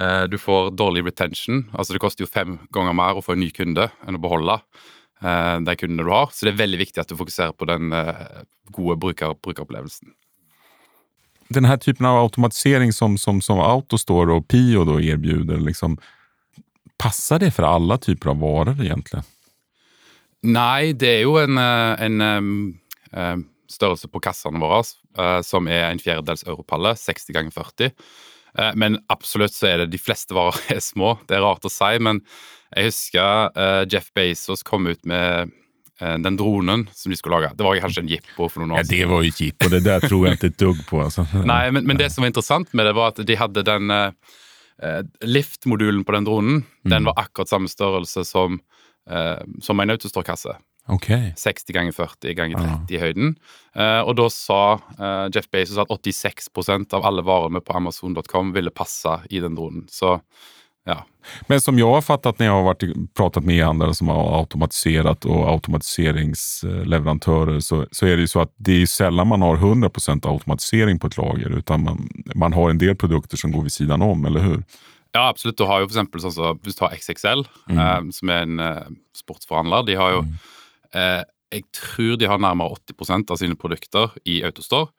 eh, 0.00 0.24
du 0.30 0.38
får 0.40 0.74
dårlig 0.78 1.06
retention. 1.06 1.66
Altså 1.74 1.96
det 1.96 2.02
koster 2.02 2.26
jo 2.26 2.30
fem 2.30 2.58
ganger 2.74 2.96
mer 2.96 3.18
å 3.18 3.24
få 3.24 3.36
en 3.36 3.42
ny 3.44 3.50
kunde 3.54 3.90
enn 4.06 4.18
å 4.18 4.22
beholde 4.22 4.58
eh, 4.58 5.05
de 5.20 5.76
kundene 5.80 6.04
du 6.04 6.10
har. 6.12 6.30
Så 6.32 6.46
det 6.46 6.52
er 6.54 6.58
veldig 6.60 6.78
viktig 6.82 7.00
at 7.00 7.08
du 7.08 7.16
fokuserer 7.16 7.54
på 7.56 7.68
den 7.70 7.92
eh, 7.96 8.42
gode 8.74 8.98
bruker, 9.00 9.36
brukeropplevelsen. 9.42 10.12
Denne 11.48 11.76
typen 11.78 12.06
av 12.08 12.18
automatisering 12.24 12.92
som, 12.92 13.14
som, 13.18 13.40
som 13.40 13.62
Autostore 13.62 14.34
og 14.34 14.48
Pio 14.50 14.84
då 14.84 14.98
erbjuder, 15.00 15.60
liksom, 15.62 15.94
passer 16.98 17.38
det 17.38 17.52
for 17.54 17.68
alle 17.68 17.98
typer 18.02 18.32
av 18.32 18.40
varer 18.42 18.80
egentlig? 18.82 19.22
Nei, 20.46 20.92
det 20.92 21.12
er 21.12 21.22
jo 21.24 21.36
en, 21.40 21.58
eh, 21.58 22.06
en 22.06 22.22
em, 22.22 22.50
em, 23.12 23.44
størrelse 23.70 24.10
på 24.10 24.22
kassene 24.22 24.60
våre 24.62 24.82
eh, 24.82 25.40
som 25.46 25.68
er 25.70 25.88
en 25.88 26.02
fjerdedels 26.02 26.44
europalle, 26.46 26.94
60 26.98 27.34
ganger 27.34 27.54
40. 27.54 27.94
Eh, 28.58 28.72
men 28.78 29.00
absolutt 29.12 29.54
så 29.54 29.70
er 29.70 29.82
det 29.82 29.92
de 29.94 30.02
fleste 30.02 30.36
varer 30.36 30.58
er 30.76 30.82
små. 30.92 31.16
Det 31.26 31.38
er 31.38 31.46
rart 31.46 31.66
å 31.66 31.72
si, 31.72 31.92
men 32.02 32.22
jeg 32.74 32.90
husker 32.90 33.52
uh, 33.56 33.82
Jeff 33.90 34.10
Bezos 34.16 34.64
kom 34.66 34.88
ut 34.90 35.02
med 35.08 35.52
uh, 36.02 36.16
den 36.22 36.38
dronen 36.38 36.86
som 36.94 37.12
de 37.12 37.18
skulle 37.18 37.38
lage. 37.38 37.54
Det 37.56 37.66
var 37.66 37.80
kanskje 37.84 38.04
en 38.04 38.12
jippo 38.14 38.48
for 38.48 38.62
noen 38.62 38.76
år 38.76 38.82
Ja, 38.82 38.88
det 38.90 39.10
var 39.10 39.26
jo 39.26 39.32
jippo. 39.32 39.70
Det 39.72 39.82
der 39.86 40.06
tror 40.06 40.26
jeg 40.26 40.40
ikke 40.40 40.52
et 40.52 40.60
dugg 40.62 40.82
på. 40.88 41.02
Altså. 41.04 41.26
Nei, 41.52 41.62
men, 41.74 41.86
men 41.88 42.00
det 42.00 42.10
som 42.14 42.26
var 42.26 42.34
interessant 42.34 42.72
med 42.74 42.88
det, 42.88 42.96
var 42.98 43.14
at 43.14 43.22
de 43.26 43.40
hadde 43.40 43.66
den 43.66 43.92
uh, 43.92 44.10
Lift-modulen 45.24 46.04
på 46.04 46.16
den 46.16 46.26
dronen. 46.28 46.64
Den 46.84 47.06
var 47.08 47.16
akkurat 47.22 47.48
samme 47.48 47.70
størrelse 47.72 48.26
som, 48.28 48.58
som 49.64 49.80
en 49.80 49.92
autostorkasse. 49.94 50.52
Okay. 50.88 51.32
60 51.36 51.72
ganger 51.72 51.92
40 51.92 52.34
ganger 52.34 52.58
30 52.58 52.94
i 52.94 53.00
høyden. 53.02 53.32
Eh, 53.74 54.00
og 54.06 54.14
da 54.20 54.26
sa 54.30 54.60
eh, 54.94 55.24
Jeff 55.34 55.48
Bezos 55.50 55.80
at 55.82 55.90
86% 55.90 56.94
av 56.94 57.06
alle 57.08 57.24
varene 57.26 57.62
på 57.62 57.74
Amazon.com 57.74 58.52
ville 58.54 58.70
passe 58.70 59.16
i 59.30 59.42
den 59.42 59.58
dronen. 59.58 59.88
Så 59.90 60.20
ja. 60.86 61.06
Men 61.46 61.60
som 61.60 61.78
jag 61.78 61.90
har 61.90 62.00
fattat 62.00 62.38
när 62.38 62.46
jag 62.46 62.52
har 62.52 62.62
varit, 62.62 63.14
pratat 63.14 63.44
med 63.44 63.56
e-handlare 63.56 63.94
som 63.94 64.08
har 64.08 64.38
automatiserat 64.38 65.24
och 65.24 65.48
automatiseringsleverantörer 65.48 67.60
så, 67.60 67.86
så 67.90 68.06
är 68.06 68.16
det 68.16 68.20
ju 68.20 68.28
så 68.28 68.40
att 68.40 68.54
det 68.56 68.82
är 68.82 68.86
sällan 68.86 69.28
man 69.28 69.42
har 69.42 69.56
100% 69.56 70.28
automatisering 70.28 70.98
på 70.98 71.06
ett 71.06 71.16
lager 71.16 71.58
utan 71.58 71.84
man, 71.84 72.08
man 72.34 72.52
har 72.52 72.70
en 72.70 72.78
del 72.78 72.96
produkter 72.96 73.36
som 73.36 73.52
går 73.52 73.62
vid 73.62 73.72
sidan 73.72 74.02
om, 74.02 74.24
eller 74.24 74.40
hur? 74.40 74.62
Ja, 75.16 75.28
absolutt. 75.28 75.58
Du 75.58 75.64
har 75.64 75.80
jo 75.80 75.88
for 75.88 75.94
eksempel 75.94 76.20
sånn 76.20 76.34
som 76.34 76.58
hvis 76.64 76.76
du 76.76 76.82
har 76.84 76.96
XXL, 76.96 77.46
eh, 77.72 78.00
som 78.12 78.32
er 78.32 78.44
en 78.44 78.60
eh, 78.60 78.90
sportsforhandler. 79.16 79.86
De 79.88 79.96
har 79.96 80.12
jo 80.12 80.20
eh, 80.92 81.22
Jeg 81.54 81.62
tror 81.78 82.16
de 82.18 82.26
har 82.26 82.40
nærmere 82.42 82.74
80% 82.90 83.30
av 83.30 83.38
sine 83.38 83.56
produkter 83.56 84.10
i 84.26 84.40
Autostore, 84.44 84.90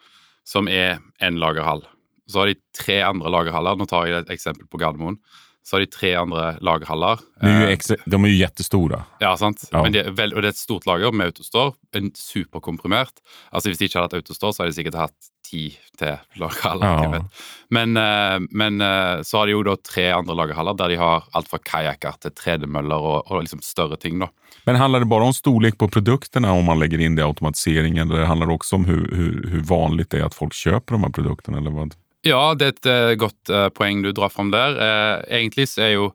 som 0.47 0.69
er 0.71 0.97
en 1.19 1.37
lagerhall. 1.37 1.83
Så 2.27 2.39
har 2.39 2.49
de 2.49 2.55
tre 2.75 3.01
andre 3.03 3.29
lagerhaller. 3.29 3.75
Nå 3.75 3.85
tar 3.85 4.07
jeg 4.07 4.23
et 4.23 4.31
eksempel 4.33 4.65
på 4.71 4.79
Gardermoen. 4.79 5.19
Så 5.67 5.75
har 5.75 5.83
de 5.83 5.91
tre 5.91 6.13
andre 6.15 6.57
lagerhaller. 6.63 7.19
Det 7.41 7.47
är 7.47 7.61
ju 7.61 7.71
Eh, 7.73 7.95
de 8.05 8.25
er 8.25 8.29
jo 8.29 8.35
jättestora. 8.35 9.03
Ja, 9.19 9.37
sant. 9.37 9.65
Ja. 9.71 9.83
Men 9.83 9.91
det 9.91 10.05
er 10.05 10.13
vel, 10.15 10.31
og 10.31 10.41
det 10.41 10.47
er 10.47 10.55
et 10.55 10.59
stort 10.59 10.85
lager 10.87 11.11
med 11.11 11.27
Autostore. 11.27 11.73
En 11.91 12.11
superkomprimert. 12.15 13.19
Altså 13.51 13.69
Hvis 13.69 13.81
de 13.81 13.89
ikke 13.89 13.99
hadde 13.99 14.07
hatt 14.07 14.21
Autostore, 14.21 14.53
så 14.53 14.63
hadde 14.63 14.71
de 14.71 14.77
sikkert 14.77 14.95
hatt 14.95 15.27
ti 15.43 15.65
til 15.99 16.15
lagerhaller. 16.39 16.87
Ja. 16.87 17.21
Men, 17.69 17.97
eh, 17.99 18.39
men 18.49 18.79
eh, 18.81 19.19
så 19.27 19.41
har 19.41 19.51
de 19.51 19.57
jo 19.57 19.65
da 19.67 19.75
tre 19.75 20.07
andre 20.15 20.39
lagerhaller 20.39 20.79
der 20.79 20.95
de 20.95 21.01
har 21.03 21.27
alt 21.35 21.51
fra 21.51 21.59
kajakker 21.59 22.15
til 22.23 22.31
tredemøller 22.31 23.11
og, 23.11 23.27
og 23.27 23.43
liksom 23.43 23.59
større 23.59 23.99
ting. 23.99 24.23
da. 24.23 24.31
Men 24.63 24.79
handler 24.79 25.03
det 25.03 25.11
bare 25.11 25.27
om 25.27 25.35
storlek 25.35 25.75
på 25.83 25.91
produktene 25.91 26.47
om 26.47 26.63
man 26.71 26.79
legger 26.79 27.03
inn 27.03 27.19
det 27.19 27.25
i 27.25 27.27
automatiseringen? 27.27 28.07
Eller 28.07 28.31
handler 28.31 28.47
det 28.47 28.61
også 28.61 28.79
om 28.79 28.87
hvor 28.87 29.03
hur, 29.11 29.43
hur 29.51 30.03
det 30.07 30.21
er 30.21 30.29
at 30.31 30.35
folk 30.35 30.55
kjøper 30.55 30.95
de 30.95 31.03
her 31.03 31.17
produktene? 31.19 31.59
Eller 31.59 31.75
vad? 31.75 31.99
Ja, 32.27 32.53
det 32.57 32.67
er 32.67 32.75
et 32.75 32.89
eh, 32.91 33.15
godt 33.19 33.51
eh, 33.53 33.67
poeng 33.75 34.03
du 34.03 34.11
drar 34.15 34.31
fram 34.33 34.51
der. 34.53 34.77
Eh, 34.83 35.13
egentlig 35.39 35.69
så 35.71 35.85
er 35.87 35.93
jo 35.95 36.07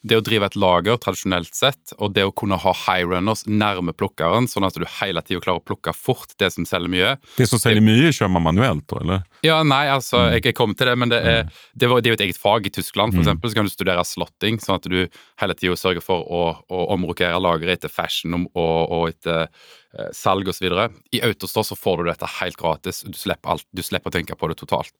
det 0.00 0.16
å 0.16 0.22
drive 0.24 0.48
et 0.48 0.56
lager 0.56 0.96
tradisjonelt 0.96 1.52
sett, 1.56 1.92
og 2.00 2.14
det 2.16 2.24
å 2.24 2.32
kunne 2.32 2.56
ha 2.60 2.72
high 2.86 3.04
runners 3.04 3.44
nærme 3.46 3.92
plukkeren, 3.92 4.48
sånn 4.48 4.64
at 4.64 4.78
du 4.80 4.86
hele 5.00 5.20
tida 5.24 5.42
klarer 5.44 5.60
å 5.60 5.66
plukke 5.66 5.92
fort 5.96 6.32
det 6.40 6.48
som 6.54 6.64
selger 6.68 6.92
mye, 6.92 7.10
Det 7.36 7.48
som 7.50 7.60
selger 7.60 7.84
mye 7.84 8.08
kjører 8.08 8.32
man 8.32 8.46
manuelt, 8.48 8.86
da, 8.88 9.02
eller? 9.04 9.26
Ja, 9.42 9.62
nei, 9.64 9.86
altså, 9.88 10.18
Mm. 10.20 10.32
jeg, 10.34 10.44
jeg 10.50 10.54
kom 10.58 10.74
til 10.76 10.86
det, 10.90 10.94
men 11.00 11.08
det 11.08 11.18
er, 11.24 11.44
det, 11.74 11.88
var, 11.88 12.00
det 12.02 12.10
er 12.10 12.12
jo 12.14 12.18
et 12.18 12.24
eget 12.28 12.38
fag 12.40 12.66
i 12.66 12.72
Tyskland. 12.74 13.14
For 13.14 13.22
eksempel, 13.22 13.48
så 13.50 13.56
kan 13.56 13.64
du 13.64 13.72
studere 13.72 14.04
slotting, 14.04 14.58
sånn 14.60 14.76
at 14.76 14.88
du 14.92 14.98
hele 15.40 15.54
tida 15.56 15.76
sørger 15.80 16.04
for 16.04 16.26
å, 16.28 16.40
å 16.68 16.80
omrokere 16.92 17.40
lageret 17.40 17.78
etter 17.78 17.88
fashion 17.92 18.34
og, 18.34 18.50
og 18.92 19.06
etter 19.14 19.46
eh, 19.48 20.10
salg 20.12 20.48
osv. 20.52 20.68
I 21.16 21.22
Autostore 21.24 21.64
så 21.70 21.78
får 21.78 22.02
du 22.02 22.10
dette 22.10 22.28
helt 22.40 22.60
gratis. 22.60 23.00
Du 23.08 23.16
slipper, 23.16 23.54
alt, 23.56 23.64
du 23.72 23.82
slipper 23.82 24.12
å 24.12 24.16
tenke 24.18 24.36
på 24.36 24.50
det 24.52 24.58
totalt. 24.60 24.92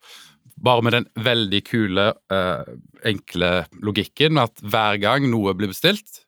Bare 0.60 0.82
med 0.84 0.92
den 0.96 1.06
veldig 1.20 1.60
kule, 1.68 2.08
eh, 2.32 2.72
enkle 3.12 3.52
logikken 3.84 4.40
at 4.40 4.56
hver 4.64 4.96
gang 5.00 5.28
noe 5.32 5.52
blir 5.56 5.68
bestilt 5.72 6.22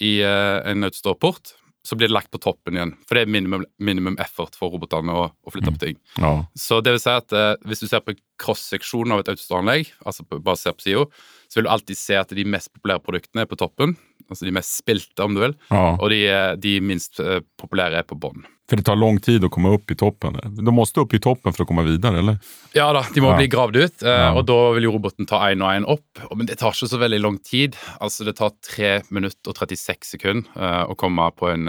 i 0.00 0.18
eh, 0.24 0.60
en 0.70 0.84
Autostore-port, 0.86 1.54
så 1.86 1.96
blir 1.96 2.08
det 2.08 2.14
lagt 2.14 2.30
på 2.30 2.40
toppen 2.42 2.76
igjen. 2.76 2.92
For 3.08 3.16
det 3.16 3.24
er 3.24 3.32
minimum, 3.32 3.64
minimum 3.80 4.18
effort 4.20 4.56
for 4.58 4.74
robotene 4.74 5.14
å, 5.16 5.28
å 5.32 5.52
flytte 5.52 5.72
på 5.76 5.82
ting. 5.86 6.00
Ja. 6.20 6.32
Så 6.58 6.80
det 6.84 6.96
vil 6.96 7.02
si 7.02 7.12
at 7.14 7.32
eh, 7.36 7.54
hvis 7.68 7.84
du 7.84 7.88
ser 7.88 8.04
på 8.04 8.14
cross-seksjonen 8.40 9.12
av 9.16 9.22
et 9.24 9.32
autostoranlegg, 9.34 9.90
altså 10.06 10.24
bare 10.32 10.56
ser 10.60 10.76
på 10.78 10.86
sida, 10.88 11.06
så 11.50 11.58
vil 11.60 11.66
du 11.66 11.72
alltid 11.74 11.98
se 11.98 12.16
at 12.20 12.32
de 12.36 12.44
mest 12.46 12.70
populære 12.76 13.02
produktene 13.04 13.44
er 13.44 13.50
på 13.50 13.58
toppen. 13.60 13.96
Altså 14.30 14.46
de 14.46 14.52
mest 14.54 14.76
spilte, 14.78 15.24
om 15.24 15.34
du 15.34 15.40
vil. 15.42 15.54
ja. 15.72 15.96
Og 15.98 16.10
de, 16.12 16.20
eh, 16.30 16.52
de 16.62 16.76
minst 16.86 17.18
eh, 17.18 17.40
populære 17.58 17.98
er 17.98 18.04
på 18.06 18.14
bånn. 18.14 18.44
For 18.70 18.78
det 18.78 18.84
tar 18.86 18.94
lang 18.94 19.16
tid 19.18 19.42
å 19.42 19.48
komme 19.50 19.72
opp 19.74 19.90
i 19.90 19.96
toppen. 19.98 20.36
De 20.54 20.70
må 20.70 20.84
opp 20.86 21.14
i 21.16 21.18
toppen 21.18 21.50
for 21.50 21.64
å 21.64 21.66
komme 21.66 21.82
videre, 21.82 22.20
eller? 22.22 22.36
Ja 22.76 22.92
da, 22.94 23.02
de 23.10 23.24
må 23.24 23.32
Ja. 23.32 23.40
bli 23.40 23.48
gravd 23.50 23.80
ut, 23.80 24.04
eh, 24.06 24.30
og 24.30 24.46
da 24.46 24.58
vil 24.76 24.86
jo 24.86 24.92
roboten 24.94 25.26
ta 25.26 25.40
én 25.50 25.58
og 25.66 25.72
én 25.74 25.88
opp. 25.90 26.22
Men 26.36 26.46
det 26.46 26.58
tar 26.60 26.70
ikke 26.70 26.86
så 26.92 27.00
veldig 27.02 27.20
lang 27.20 27.38
tid. 27.42 27.74
Altså 28.00 28.24
Det 28.24 28.36
tar 28.38 28.54
3 28.62 29.02
minutter 29.10 29.50
og 29.50 29.56
36 29.58 30.06
sekunder 30.14 30.86
å 30.86 30.94
komme, 30.94 31.26
på 31.34 31.50
en, 31.50 31.66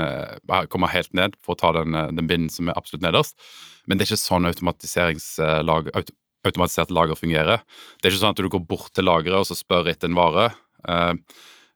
komme 0.70 0.88
helt 0.94 1.12
ned 1.18 1.34
for 1.42 1.56
å 1.56 1.58
ta 1.58 1.72
den, 1.82 1.98
den 2.16 2.28
binden 2.28 2.52
som 2.52 2.70
er 2.70 2.78
absolutt 2.78 3.02
nederst. 3.02 3.34
Men 3.88 3.98
det 3.98 4.06
er 4.06 4.14
ikke 4.14 4.30
sånn 4.30 4.46
automatiseringslag, 4.46 5.90
auto, 6.42 6.50
automatisert 6.50 6.92
lager 6.92 7.16
fungerer. 7.16 7.62
Det 8.00 8.08
er 8.08 8.14
ikke 8.14 8.22
sånn 8.22 8.36
at 8.36 8.42
du 8.42 8.50
går 8.50 8.66
bort 8.68 8.92
til 8.94 9.06
lageret 9.06 9.40
og 9.40 9.48
så 9.48 9.58
spør 9.58 9.90
etter 9.92 10.10
en 10.10 10.18
vare. 10.18 10.52
Eh, 10.88 11.14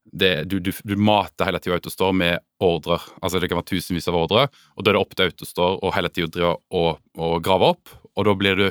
det, 0.06 0.46
du, 0.46 0.60
du, 0.60 0.72
du 0.84 0.96
mater 0.96 1.46
hele 1.46 1.60
tida 1.60 1.76
Autostore 1.76 2.14
med 2.14 2.40
ordrer. 2.62 3.02
Altså 3.22 3.40
Det 3.40 3.50
kan 3.50 3.60
være 3.60 3.72
tusenvis 3.74 4.08
av 4.08 4.18
ordre, 4.20 4.48
og 4.76 4.84
da 4.84 4.92
er 4.92 4.98
det 4.98 5.02
opp 5.02 5.16
til 5.16 5.30
Autostore 5.32 5.80
å 5.82 5.94
hele 5.96 6.12
tida 6.14 6.30
drive 6.30 6.58
og, 6.78 7.00
og 7.18 7.38
grave 7.46 7.72
opp. 7.74 7.96
Og 8.16 8.28
da 8.28 8.36
blir 8.38 8.60
du, 8.60 8.68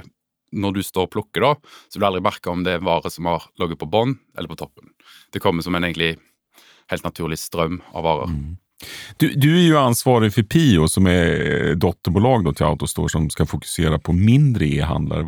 når 0.55 0.77
du 0.77 0.83
står 0.87 1.09
og 1.09 1.15
plukker, 1.17 1.45
da, 1.45 1.79
så 1.89 1.99
vil 1.99 2.07
du 2.07 2.11
aldri 2.13 2.25
merke 2.25 2.53
om 2.53 2.63
det 2.65 2.77
er 2.77 2.83
en 2.83 2.87
vare 2.87 3.11
som 3.11 3.27
har 3.29 3.49
ligget 3.61 3.83
på 3.83 3.91
bånn 3.91 4.17
eller 4.39 4.51
på 4.51 4.61
toppen. 4.63 4.95
Det 5.35 5.43
kommer 5.43 5.67
som 5.67 5.75
en 5.75 5.85
egentlig 5.85 6.15
helt 6.93 7.07
naturlig 7.07 7.41
strøm 7.41 7.81
av 7.93 8.07
varer. 8.07 8.31
Du, 9.17 9.35
du 9.35 9.59
är 9.59 9.63
ju 9.63 9.79
ansvarig 9.79 10.35
för 10.35 10.43
Pio 10.43 10.89
som 10.89 11.07
är 11.07 11.75
dotterbolag 11.75 12.45
då 12.45 12.53
till 12.53 12.67
Autostore 12.67 13.09
som 13.09 13.31
ska 13.31 13.47
fokusera 13.47 13.99
på 13.99 14.13
mindre 14.13 14.67
e-handlare. 14.67 15.23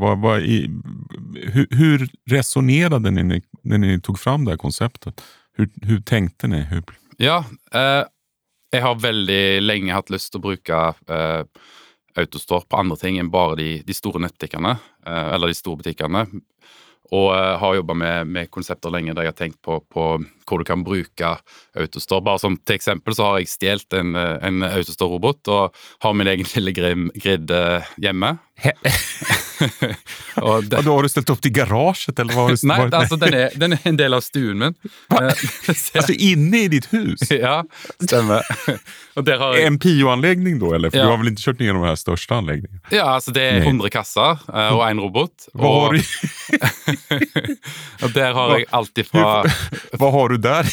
Hur, 1.35 1.67
hur 1.71 2.09
resonerade 2.31 3.11
ni 3.11 3.23
när, 3.23 3.43
när 3.63 3.79
ni 3.79 4.01
tog 4.01 4.19
fram 4.19 4.45
det 4.45 4.51
här 4.51 4.59
konceptet? 4.59 5.23
Hur, 5.57 5.71
hur 5.83 6.01
tänkte 6.01 6.47
ni? 6.49 6.61
Hur, 6.61 6.83
Ja, 7.17 7.45
eh, 7.75 8.05
jeg 8.73 8.83
har 8.83 8.99
veldig 9.01 9.63
lenge 9.63 9.95
hatt 9.97 10.11
lyst 10.13 10.33
til 10.33 10.43
å 10.43 10.47
bruke 10.51 10.81
eh, 11.09 11.43
Autostore 12.17 12.69
på 12.69 12.81
andre 12.81 12.99
ting 13.01 13.19
enn 13.21 13.33
bare 13.33 13.57
de, 13.57 13.71
de 13.87 13.97
store 13.97 14.21
nettbutikkene, 14.25 14.75
eh, 15.07 15.29
eller 15.37 15.53
de 15.53 15.57
store 15.57 15.81
butikkene. 15.81 16.27
Og 17.15 17.31
eh, 17.37 17.55
har 17.61 17.79
jobba 17.79 17.97
med, 17.97 18.33
med 18.37 18.51
konsepter 18.53 18.93
lenge 18.93 19.15
der 19.17 19.29
jeg 19.29 19.33
har 19.33 19.39
tenkt 19.39 19.63
på, 19.65 19.79
på 19.93 20.11
hvor 20.47 20.63
du 20.63 20.65
kan 20.69 20.85
bruke 20.87 21.35
Autostore. 21.77 22.23
Bare 22.27 22.39
som 22.43 22.57
til 22.65 22.77
eksempel 22.79 23.15
så 23.19 23.31
har 23.31 23.39
jeg 23.43 23.51
stjålet 23.53 23.99
en, 24.01 24.15
eh, 24.17 24.37
en 24.47 24.63
Autostore-robot 24.71 25.49
og 25.53 25.75
har 26.07 26.13
min 26.17 26.27
egen 26.33 26.47
lille 26.55 26.73
grid 26.77 27.51
eh, 27.51 27.83
hjemme. 28.03 28.37
og 30.41 30.65
det, 30.65 30.77
Vadå, 30.79 30.95
har 30.97 31.03
du 31.05 31.09
stilt 31.13 31.31
opp 31.33 31.41
til 31.45 31.53
garasjen? 31.53 32.15
Eller 32.23 32.33
hva 32.37 32.47
har 32.47 32.55
du, 32.57 32.63
nei, 32.69 32.79
vad- 32.87 32.95
altså 33.01 33.19
den 33.21 33.35
er, 33.37 33.57
den 33.61 33.75
er 33.77 33.83
en 33.91 33.99
del 33.99 34.17
av 34.17 34.23
stuen 34.25 34.63
min. 34.63 34.77
altså 35.21 36.15
inne 36.17 36.63
i 36.65 36.71
ditt 36.73 36.89
hus? 36.93 37.27
ja, 37.37 37.59
stemmer. 38.01 38.47
Og 39.17 39.29
jeg 39.29 39.67
En 39.67 39.79
Pio-anlegging, 39.81 40.57
da? 40.61 40.73
Eller? 40.79 40.93
For 40.93 41.01
Ja. 41.01 41.05
du 41.05 41.11
har 41.15 41.21
vel 41.23 41.33
ikke 41.33 41.45
kjørt 41.51 41.61
ner 41.65 41.77
de 41.77 41.85
her 41.87 41.99
største 42.01 42.37
anläggningarna? 42.39 42.81
Ja, 42.95 43.07
altså 43.17 43.33
det 43.37 43.45
er 43.45 43.61
100 43.65 43.91
kasser 43.93 44.41
eh, 44.49 44.73
og 44.77 44.83
én 44.89 45.01
robot. 45.05 45.49
Har, 45.57 45.65
Og, 45.67 45.95
du, 45.97 46.01
og 48.07 48.13
der 48.17 48.33
har 48.37 48.53
jeg 48.57 48.67
alt 48.77 48.99
ifra 49.01 49.25
Hva 49.97 50.11
har 50.15 50.33
du 50.33 50.36
där? 50.37 50.67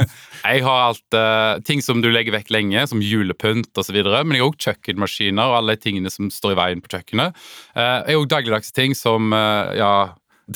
Jeg 0.44 0.62
har 0.64 0.78
alt 0.86 1.16
uh, 1.16 1.60
ting 1.64 1.82
som 1.84 2.00
du 2.00 2.08
legger 2.10 2.32
vekk 2.32 2.48
lenge, 2.54 2.86
som 2.88 3.02
julepynt 3.04 3.76
osv. 3.76 3.98
Men 4.00 4.32
jeg 4.32 4.40
har 4.40 4.48
òg 4.48 4.56
kjøkkenmaskiner 4.64 5.50
og 5.50 5.58
alle 5.58 5.76
de 5.76 5.82
tingene 5.84 6.12
som 6.12 6.30
står 6.32 6.54
i 6.54 6.58
veien 6.62 6.80
på 6.80 6.88
kjøkkenet. 6.94 7.36
Uh, 7.76 8.00
jeg 8.08 8.14
har 8.14 8.22
òg 8.22 8.30
dagligdagse 8.32 8.72
ting 8.76 8.96
som 8.96 9.34
uh, 9.36 9.68
Ja, 9.76 9.92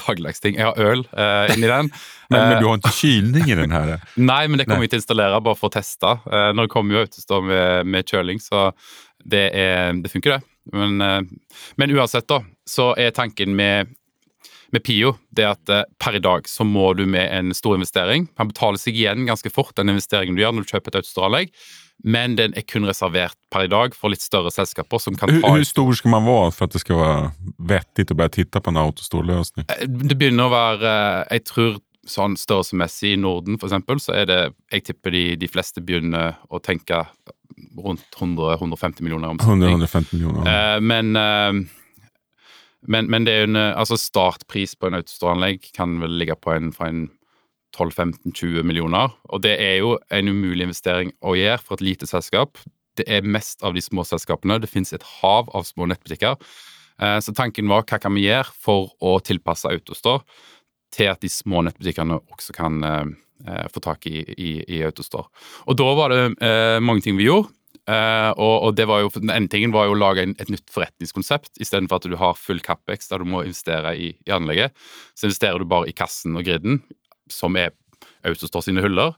dagligdagse 0.07 0.47
ting. 0.47 0.57
Jeg 0.57 0.71
har 0.71 0.81
øl 0.81 1.05
uh, 1.13 1.53
inni 1.53 1.69
den. 1.69 1.93
Men, 2.33 2.41
men 2.49 2.63
du 2.63 2.67
har 2.67 2.79
ikke 2.81 2.91
kylning 2.97 3.51
i 3.53 3.57
den 3.59 3.71
her? 3.71 3.91
Nei, 4.33 4.47
men 4.49 4.59
det 4.59 4.65
kommer 4.65 4.87
vi 4.87 4.89
til 4.89 4.97
å 4.97 5.03
installere 5.03 5.43
bare 5.45 5.59
for 5.61 5.69
å 5.69 5.75
teste. 5.75 6.15
Når 6.25 6.65
det 6.65 6.73
kommer 6.73 6.97
jo 6.97 7.03
autostå 7.05 7.37
med, 7.45 7.91
med 7.93 8.09
kjøling, 8.09 8.41
så 8.43 8.71
det, 9.21 9.43
er, 9.53 9.93
det 10.01 10.11
funker, 10.11 10.39
det. 10.39 10.49
Men, 10.73 11.29
men 11.77 11.93
uansett, 11.95 12.25
da, 12.33 12.41
så 12.67 12.89
er 12.99 13.13
tanken 13.15 13.53
med, 13.55 13.93
med 14.75 14.85
Pio 14.85 15.15
det 15.35 15.47
at 15.49 15.71
eh, 15.73 15.87
per 16.03 16.19
i 16.19 16.23
dag 16.23 16.49
så 16.51 16.67
må 16.67 16.91
du 16.99 17.05
med 17.07 17.31
en 17.31 17.55
stor 17.57 17.79
investering. 17.79 18.29
Han 18.41 18.51
betaler 18.51 18.81
seg 18.81 18.99
igjen 18.99 19.27
ganske 19.29 19.51
fort, 19.55 19.75
den 19.79 19.93
investeringen 19.95 20.37
du 20.37 20.43
gjør 20.43 20.55
når 20.57 20.67
du 20.67 20.75
kjøper 20.75 20.93
et 20.93 21.01
Autostore-anlegg. 21.03 21.55
Men 22.05 22.35
den 22.37 22.57
er 22.59 22.65
kun 22.67 22.85
reservert 22.89 23.37
per 23.55 23.69
i 23.69 23.71
dag 23.71 23.95
for 23.95 24.11
litt 24.11 24.25
større 24.25 24.51
selskaper 24.51 24.99
som 25.01 25.15
kan 25.17 25.31
Hur, 25.31 25.41
ta 25.45 25.53
hvor 25.55 25.67
stor 25.69 25.93
skal 25.95 26.11
man 26.17 26.27
være 26.27 26.51
for 26.57 26.67
at 26.67 26.75
det 26.75 26.83
skal 26.83 26.99
være 26.99 27.21
vettig 27.71 28.09
å 28.11 28.17
bare 28.19 28.35
titte 28.35 28.61
på 28.61 28.73
en 28.75 28.81
Autostore-lösning? 28.83 29.69
Eh, 29.71 29.87
Det 29.87 30.19
begynner 30.19 30.49
å 30.51 30.55
være 30.55 30.91
eh, 30.91 31.39
Jeg 31.39 31.47
tror 31.53 31.79
sånn 32.05 32.35
størrelsesmessig 32.37 33.15
i 33.15 33.21
Norden, 33.21 33.57
for 33.57 33.71
eksempel, 33.71 34.03
så 34.03 34.13
er 34.19 34.27
det 34.29 34.41
Jeg 34.75 34.89
tipper 34.91 35.15
de, 35.15 35.25
de 35.41 35.49
fleste 35.49 35.81
begynner 35.81 36.35
å 36.53 36.61
tenke 36.61 37.05
rundt 37.79 38.05
100-150 38.19 39.01
millioner 39.07 39.31
omsetning. 39.33 39.79
100-150 39.79 40.19
millioner. 40.19 40.51
Eh, 40.51 40.81
men, 40.83 41.17
eh, 41.17 41.84
men, 42.89 43.11
men 43.11 43.29
en 43.29 43.57
altså 43.57 43.97
startpris 44.01 44.75
på 44.77 44.89
en 44.89 44.99
autostoranlegg 44.99 45.71
kan 45.77 45.99
vel 46.03 46.19
ligge 46.21 46.37
på 46.41 46.53
en, 46.53 46.73
en 46.85 47.07
12-15-20 47.75 48.63
millioner. 48.63 49.13
Og 49.33 49.43
det 49.45 49.57
er 49.61 49.79
jo 49.83 49.97
en 50.15 50.31
umulig 50.31 50.69
investering 50.69 51.13
å 51.25 51.35
gjøre 51.39 51.61
for 51.63 51.79
et 51.79 51.87
lite 51.89 52.09
selskap. 52.09 52.61
Det 52.99 53.07
er 53.11 53.27
mest 53.27 53.65
av 53.67 53.75
de 53.75 53.83
små 53.83 54.05
selskapene. 54.07 54.61
Det 54.63 54.71
finnes 54.71 54.95
et 54.95 55.07
hav 55.21 55.51
av 55.55 55.67
små 55.67 55.89
nettbutikker. 55.91 56.39
Eh, 57.03 57.19
Så 57.21 57.35
tanken 57.35 57.69
var 57.69 57.83
hva 57.83 57.99
kan 57.99 58.15
vi 58.15 58.29
gjøre 58.29 58.55
for 58.55 58.95
å 59.03 59.19
tilpasse 59.25 59.71
Autostore 59.71 60.23
til 60.95 61.11
at 61.11 61.21
de 61.25 61.29
små 61.29 61.65
nettbutikkene 61.67 62.21
også 62.31 62.55
kan 62.55 62.79
eh, 62.87 63.11
eh, 63.49 63.67
få 63.75 63.83
tak 63.83 64.07
i, 64.07 64.23
i, 64.23 64.53
i 64.79 64.83
Autostore. 64.87 65.27
Og 65.67 65.79
da 65.81 65.91
var 65.99 66.15
det 66.15 66.25
mange 66.85 67.03
ting 67.03 67.19
vi 67.19 67.27
gjorde. 67.27 67.51
Eh, 67.87 68.31
og, 68.41 68.63
og 68.65 68.75
det 68.79 68.87
var 68.89 69.03
jo, 69.03 69.11
Den 69.21 69.29
ene 69.35 69.49
tingen 69.53 69.73
var 69.75 69.85
jo 69.87 69.93
å 69.93 69.99
lage 70.01 70.23
en, 70.25 70.35
et 70.41 70.49
nytt 70.49 70.71
forretningskonsept, 70.73 71.59
istedenfor 71.61 72.01
at 72.01 72.09
du 72.09 72.17
har 72.17 72.35
full 72.41 72.61
capex 72.65 73.09
der 73.11 73.21
du 73.21 73.29
må 73.29 73.43
investere 73.45 73.93
i, 73.97 74.15
i 74.25 74.31
anlegget. 74.33 74.73
Så 75.15 75.29
investerer 75.29 75.59
du 75.61 75.69
bare 75.69 75.89
i 75.91 75.97
kassen 75.97 76.37
og 76.37 76.45
griden, 76.49 76.81
som 77.31 77.57
er 77.61 77.73
Autostore 78.25 78.65
sine 78.65 78.81
hyller. 78.85 79.13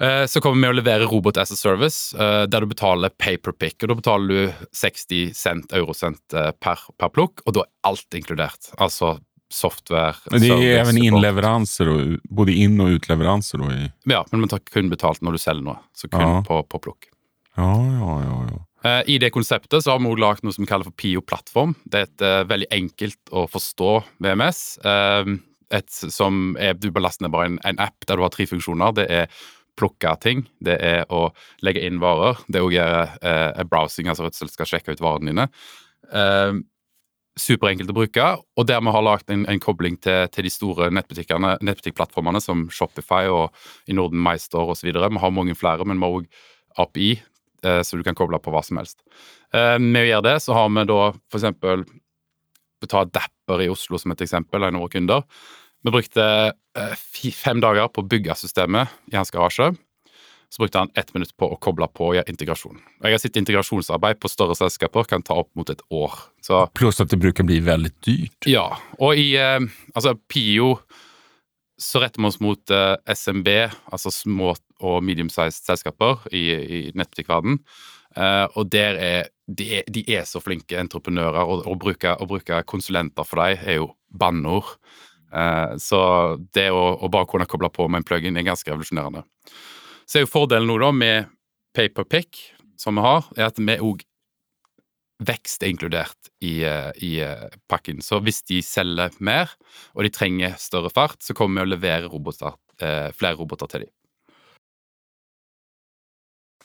Eh, 0.00 0.24
Så 0.30 0.40
kommer 0.40 0.62
vi 0.62 0.72
å 0.72 0.76
levere 0.78 1.08
Robot 1.10 1.36
as 1.42 1.50
a 1.52 1.56
Service, 1.56 2.14
eh, 2.16 2.46
der 2.46 2.64
du 2.64 2.70
betaler 2.70 3.10
pay 3.18 3.36
per 3.36 3.52
pick. 3.52 3.82
og 3.82 3.88
Da 3.90 3.94
betaler 3.98 4.28
du 4.28 4.66
60 4.72 5.34
cent, 5.36 5.72
eurocent 5.76 6.20
per, 6.60 6.78
per 6.98 7.08
plukk, 7.12 7.42
og 7.46 7.52
da 7.58 7.64
er 7.66 7.72
alt 7.90 8.16
inkludert. 8.16 8.70
Altså 8.78 9.18
software, 9.50 10.14
Men 10.30 10.40
det 10.40 10.50
er 10.76 10.90
inleveranser, 10.92 11.88
och, 11.88 12.18
både 12.28 12.52
inn- 12.52 12.80
og 12.84 12.98
utleveranser. 13.00 13.62
I, 13.72 13.92
Ja, 14.06 14.24
men 14.30 14.40
man 14.40 14.48
tar 14.48 14.60
kun 14.60 14.90
betalt 14.90 15.20
når 15.24 15.32
du 15.32 15.38
selger 15.38 15.64
noe, 15.64 15.78
så 15.96 16.08
kun 16.08 16.20
Ja. 16.20 16.42
på, 16.42 16.62
på 16.68 16.80
plukk. 16.84 17.08
Ja, 17.58 17.74
ja, 17.98 18.14
ja, 18.24 18.38
ja. 18.52 18.64
Eh, 18.86 19.02
I 19.14 19.18
det 19.18 19.32
konseptet 19.34 19.82
så 19.82 19.90
har 19.90 20.00
vi 20.00 20.06
også 20.06 20.22
lagd 20.22 20.46
noe 20.46 20.54
som 20.54 20.64
vi 20.64 20.70
kaller 20.70 20.86
for 20.86 20.98
PIO-plattform. 21.02 21.74
Det 21.84 22.00
er 22.00 22.06
et 22.06 22.24
uh, 22.24 22.46
veldig 22.46 22.68
enkelt 22.76 23.32
å 23.34 23.44
forstå 23.50 23.92
VMS. 24.22 24.60
Uh, 24.86 25.34
et 25.74 25.90
som 25.90 26.56
er, 26.56 26.78
Du 26.78 26.90
belaster 26.94 27.26
ned 27.26 27.34
bare 27.34 27.50
en, 27.50 27.58
en, 27.66 27.80
app 27.82 28.06
der 28.06 28.16
du 28.16 28.24
har 28.24 28.32
tre 28.32 28.46
funksjoner. 28.48 28.94
Det 28.96 29.08
er 29.10 29.26
plukke 29.78 30.14
ting, 30.22 30.42
det 30.64 30.78
er 30.82 31.04
å 31.14 31.28
legge 31.62 31.84
inn 31.86 32.00
varer, 32.02 32.40
det 32.50 32.58
er 32.58 32.66
å 32.66 32.72
eh, 32.74 33.60
browsing, 33.68 34.08
altså 34.10 34.26
og 34.26 34.34
slett 34.34 34.50
skal 34.50 34.66
sjekke 34.72 34.96
ut 34.96 35.02
varene 35.04 35.30
dine. 35.30 35.46
Uh, 36.10 36.58
superenkelt 37.38 37.92
å 37.92 37.94
bruke, 37.94 38.26
og 38.58 38.66
der 38.66 38.82
vi 38.82 38.94
har 38.96 39.04
lagd 39.06 39.30
en, 39.30 39.44
en, 39.46 39.60
kobling 39.62 40.00
til, 40.02 40.26
til, 40.34 40.48
de 40.48 40.50
store 40.50 40.90
nettbutikkplattformene 40.90 42.42
som 42.42 42.66
Shopify 42.74 43.30
og 43.30 43.54
i 43.86 43.94
Norden 43.94 44.18
MyStore 44.24 44.74
osv. 44.74 44.90
Vi 44.90 45.22
har 45.22 45.36
mange 45.36 45.54
flere, 45.54 45.86
men 45.86 46.02
vi 46.02 46.08
har 46.08 46.18
òg 46.18 46.26
API, 46.78 47.12
eh, 47.12 47.27
så 47.62 47.98
du 47.98 48.04
kan 48.06 48.16
koble 48.18 48.38
på 48.42 48.52
hva 48.54 48.62
som 48.64 48.80
helst. 48.80 49.00
Eh, 49.54 49.76
med 49.82 50.04
å 50.04 50.08
gjøre 50.12 50.26
det, 50.28 50.36
så 50.44 50.56
har 50.56 50.70
vi 50.74 50.86
da 50.90 51.00
f.eks. 51.32 51.96
Ta 52.88 53.02
Dapper 53.10 53.64
i 53.64 53.70
Oslo 53.72 53.98
som 53.98 54.14
et 54.14 54.22
eksempel, 54.22 54.62
en 54.62 54.78
av 54.78 54.84
våre 54.84 54.94
kunder. 54.94 55.24
Vi 55.82 55.94
brukte 55.94 56.24
eh, 56.52 56.94
fem 57.34 57.62
dager 57.62 57.90
på 57.90 58.04
å 58.04 58.10
bygge 58.10 58.38
systemet 58.38 58.94
i 59.10 59.18
hans 59.18 59.34
garasje 59.34 59.72
så 60.48 60.62
brukte 60.62 60.78
han 60.78 60.90
ett 60.94 61.14
minutt 61.14 61.36
på 61.36 61.48
å 61.52 61.56
koble 61.60 61.88
på 61.92 62.06
og 62.08 62.14
gjøre 62.16 62.32
integrasjon. 62.32 62.78
Jeg 63.02 63.14
har 63.14 63.20
sett 63.20 63.36
integrasjonsarbeid 63.40 64.20
på 64.20 64.30
større 64.32 64.56
selskaper 64.56 65.08
kan 65.08 65.24
ta 65.24 65.36
opp 65.42 65.50
mot 65.58 65.68
et 65.70 65.82
år. 65.92 66.14
Så, 66.44 66.62
Pluss 66.78 67.02
at 67.04 67.12
det 67.12 67.20
bruker 67.20 67.46
bli 67.46 67.60
veldig 67.64 67.92
dyrt. 68.06 68.48
Ja, 68.48 68.70
og 68.96 69.20
i 69.20 69.34
eh, 69.36 69.60
altså 69.94 70.16
PIO 70.30 70.78
så 71.78 72.00
retter 72.02 72.24
vi 72.24 72.30
oss 72.30 72.40
mot 72.42 72.74
eh, 72.74 72.96
SMB, 73.12 73.48
altså 73.92 74.12
små 74.14 74.56
og 74.78 75.02
medium-sized 75.04 75.66
selskaper 75.66 76.26
i, 76.32 76.44
i 76.54 76.80
nettbutikkverden. 76.94 77.58
Uh, 78.16 78.48
og 78.56 78.70
der 78.72 78.96
er 78.98 79.28
de, 79.46 79.66
er 79.78 79.86
de, 79.88 80.02
er 80.10 80.24
så 80.26 80.40
flinke 80.42 80.78
entreprenører, 80.80 81.44
og 81.44 81.66
å 81.68 81.76
bruke, 81.78 82.14
bruke 82.28 82.62
konsulenter 82.68 83.26
for 83.26 83.40
dem 83.42 83.62
er 83.62 83.78
jo 83.78 83.90
banneord. 84.08 84.74
Uh, 85.28 85.76
så 85.80 86.00
det 86.56 86.70
å, 86.72 86.82
å, 86.96 87.10
bare 87.12 87.28
kunne 87.28 87.48
koble 87.48 87.70
på 87.72 87.86
med 87.88 88.02
en 88.02 88.08
plug-in 88.08 88.40
er 88.40 88.48
ganske 88.48 88.70
revolusjonerende. 88.70 89.24
Så 90.08 90.18
er 90.18 90.24
jo 90.24 90.32
fordelen 90.32 90.68
nå 90.70 90.78
da 90.80 90.92
med 90.94 91.28
Paperpick, 91.76 92.40
som 92.80 92.96
vi 92.96 93.04
har, 93.04 93.28
er 93.36 93.50
at 93.50 93.60
vi 93.60 93.76
òg 93.76 94.04
vekst 95.28 95.64
er 95.66 95.72
inkludert 95.72 96.30
i, 96.40 96.62
eh, 96.64 96.90
i, 97.02 97.12
pakken. 97.68 97.98
Så 98.06 98.20
hvis 98.22 98.38
de 98.46 98.60
selger 98.62 99.16
mer, 99.18 99.50
og 99.98 100.06
de 100.06 100.12
trenger 100.14 100.54
større 100.62 100.92
fart, 100.94 101.18
så 101.26 101.34
kommer 101.34 101.64
vi 101.64 101.66
å 101.66 101.72
levere 101.74 102.10
roboter, 102.12 102.54
flere 102.78 103.34
roboter 103.34 103.66
til 103.72 103.82
dem. 103.82 103.92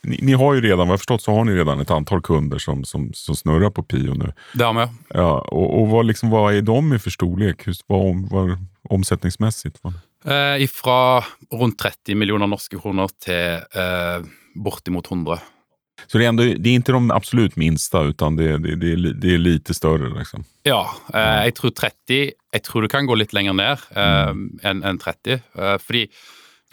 Ni, 0.04 0.20
ni, 0.22 0.34
har 0.34 0.54
ju 0.54 0.62
redan, 0.62 0.88
vad 0.88 0.94
jag 0.94 1.00
förstått, 1.00 1.22
så 1.22 1.32
har 1.32 1.46
ni 1.46 1.56
redan 1.56 1.80
ett 1.80 1.92
antal 1.92 2.22
kunder 2.22 2.58
som, 2.58 2.84
som, 2.84 3.12
som 3.14 3.36
snurrar 3.36 3.70
på 3.70 3.84
Pio 3.84 4.14
nu. 4.14 4.34
Det 4.54 4.64
har 4.64 4.74
vi. 4.74 4.88
Ja, 5.08 5.40
och, 5.40 5.82
och 5.82 5.88
vad, 5.88 6.06
liksom, 6.06 6.30
vad 6.30 6.56
är 6.56 6.62
de 6.62 6.94
i 6.94 7.00
för 7.00 7.10
storlek? 7.10 7.68
Hur, 7.68 7.76
vad, 7.88 8.30
vad, 8.32 8.58
omsetningsmässigt? 8.90 9.80
Vad? 9.82 9.94
Eh, 10.26 10.68
fra 10.68 11.24
rundt 11.52 11.80
30 11.80 12.16
millioner 12.16 12.48
norske 12.48 12.80
kroner 12.80 13.10
til 13.20 13.64
eh, 13.76 14.26
bortimot 14.56 15.12
100. 15.12 15.40
Så 16.08 16.18
det 16.18 16.26
är, 16.26 16.30
ändå, 16.30 16.44
det 16.44 16.70
är 16.70 16.74
inte 16.74 16.92
de 16.92 17.12
absolut 17.12 17.56
minsta, 17.56 18.02
utan 18.04 18.36
det, 18.36 18.58
det, 18.58 18.76
det, 18.76 18.92
är, 18.92 19.14
det 19.14 19.34
är 19.34 19.38
lite 19.38 19.74
större? 19.74 20.20
Liksom. 20.20 20.44
Ja, 20.64 20.96
eh, 21.14 21.44
jeg 21.46 21.56
tror 21.56 21.72
30 21.72 22.32
Jeg 22.54 22.64
tror 22.64 22.82
det 22.82 22.92
kan 22.92 23.06
gå 23.06 23.16
litt 23.16 23.34
lenger 23.34 23.54
ned 23.58 23.86
eh, 23.96 24.30
mm. 24.30 24.60
enn 24.64 24.84
en 24.84 25.00
30. 25.00 25.40
Eh, 25.58 25.78
fordi 25.82 26.08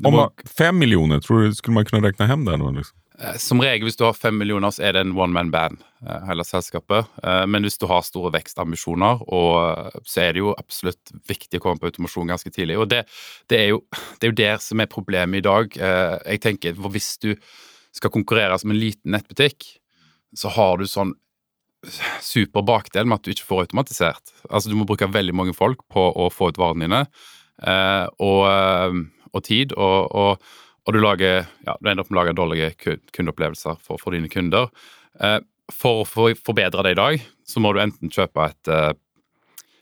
Om 0.04 0.14
man, 0.14 0.30
Fem 0.58 0.78
millioner, 0.78 1.20
tror 1.20 1.42
du 1.42 1.54
skulle 1.54 1.75
man 1.75 1.84
kunne 1.84 2.08
regne 2.08 2.28
hjem 2.28 2.44
det? 2.44 2.56
Liksom? 2.56 2.96
Eh, 3.20 3.36
som 3.36 3.60
regel 3.60 3.84
hvis 3.88 3.98
du 4.00 4.06
har 4.06 4.16
fem 4.16 4.36
millioner, 4.40 4.72
så 4.72 4.86
er 4.86 4.96
det 4.96 5.04
en 5.04 5.14
one 5.18 5.34
man 5.34 5.50
band, 5.52 5.82
eh, 6.06 6.20
hele 6.28 6.44
selskapet. 6.46 7.08
Eh, 7.22 7.44
men 7.50 7.66
hvis 7.66 7.76
du 7.80 7.86
har 7.90 8.04
store 8.06 8.32
vekstambisjoner, 8.32 9.24
så 10.08 10.22
er 10.22 10.32
det 10.32 10.42
jo 10.42 10.54
absolutt 10.56 11.12
viktig 11.28 11.60
å 11.60 11.64
komme 11.64 11.82
på 11.82 11.90
automasjon 11.90 12.30
ganske 12.32 12.52
tidlig. 12.54 12.78
Og 12.80 12.88
det, 12.92 13.04
det, 13.52 13.58
er, 13.58 13.66
jo, 13.74 13.82
det 14.18 14.28
er 14.28 14.32
jo 14.32 14.40
der 14.40 14.62
som 14.64 14.80
er 14.80 14.92
problemet 14.92 15.42
i 15.42 15.48
dag. 15.48 15.76
Jeg 15.76 16.44
tenker, 16.46 16.78
for 16.78 16.92
Hvis 16.94 17.16
du 17.20 17.34
skal 17.94 18.12
konkurrere 18.14 18.56
som 18.58 18.72
en 18.72 18.80
liten 18.80 19.12
nettbutikk, 19.12 19.66
så 20.36 20.50
har 20.54 20.78
du 20.78 20.86
sånn 20.86 21.12
super 22.20 22.62
bakdel 22.62 23.06
med 23.08 23.18
at 23.18 23.24
du 23.24 23.32
ikke 23.32 23.48
får 23.48 23.62
automatisert. 23.66 24.32
Altså 24.50 24.71
Du 24.71 24.76
må 24.76 24.86
bruke 24.88 25.08
veldig 25.08 25.34
mange 25.34 25.54
folk 25.56 25.80
på 25.90 26.02
å 26.12 26.28
få 26.32 26.50
ut 26.52 26.60
varene 26.60 26.86
dine, 26.86 27.00
og, 28.21 29.00
og 29.32 29.42
tid. 29.49 29.73
og, 29.76 30.12
og 30.12 30.45
og 30.86 30.97
du, 30.97 31.00
lager, 31.02 31.45
ja, 31.66 31.76
du 31.76 31.90
ender 31.90 32.04
opp 32.04 32.10
med 32.10 32.19
å 32.19 32.21
lage 32.23 32.36
dårlige 32.38 32.97
kundeopplevelser 33.14 33.80
for, 33.84 34.00
for 34.00 34.16
dine 34.16 34.30
kunder. 34.32 34.71
Eh, 35.21 35.38
for 35.71 36.02
å 36.02 36.30
forbedre 36.34 36.84
det 36.86 36.95
i 36.95 36.99
dag, 36.99 37.25
så 37.47 37.62
må 37.62 37.73
du 37.75 37.82
enten 37.82 38.12
kjøpe 38.12 38.49
et 38.50 38.71
eh, 38.73 38.93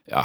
ja, 0.08 0.24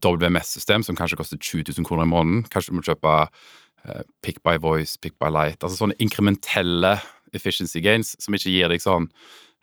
WMS-system 0.00 0.84
som 0.86 0.98
kanskje 0.98 1.18
koster 1.20 1.40
20 1.40 1.74
000 1.76 1.88
kroner 1.88 2.06
i 2.06 2.12
måneden. 2.12 2.44
Kanskje 2.50 2.74
du 2.74 2.78
må 2.78 2.86
kjøpe 2.86 3.16
eh, 3.24 4.04
Pick 4.26 4.40
by 4.46 4.56
Voice, 4.62 4.96
Pick 5.00 5.18
by 5.22 5.30
Light. 5.34 5.60
Altså 5.62 5.78
sånne 5.78 5.98
inkrementelle 6.02 6.96
efficiency 7.34 7.82
gains 7.82 8.14
som 8.22 8.36
ikke 8.36 8.52
gir 8.52 8.70
deg 8.70 8.82
sånn 8.82 9.10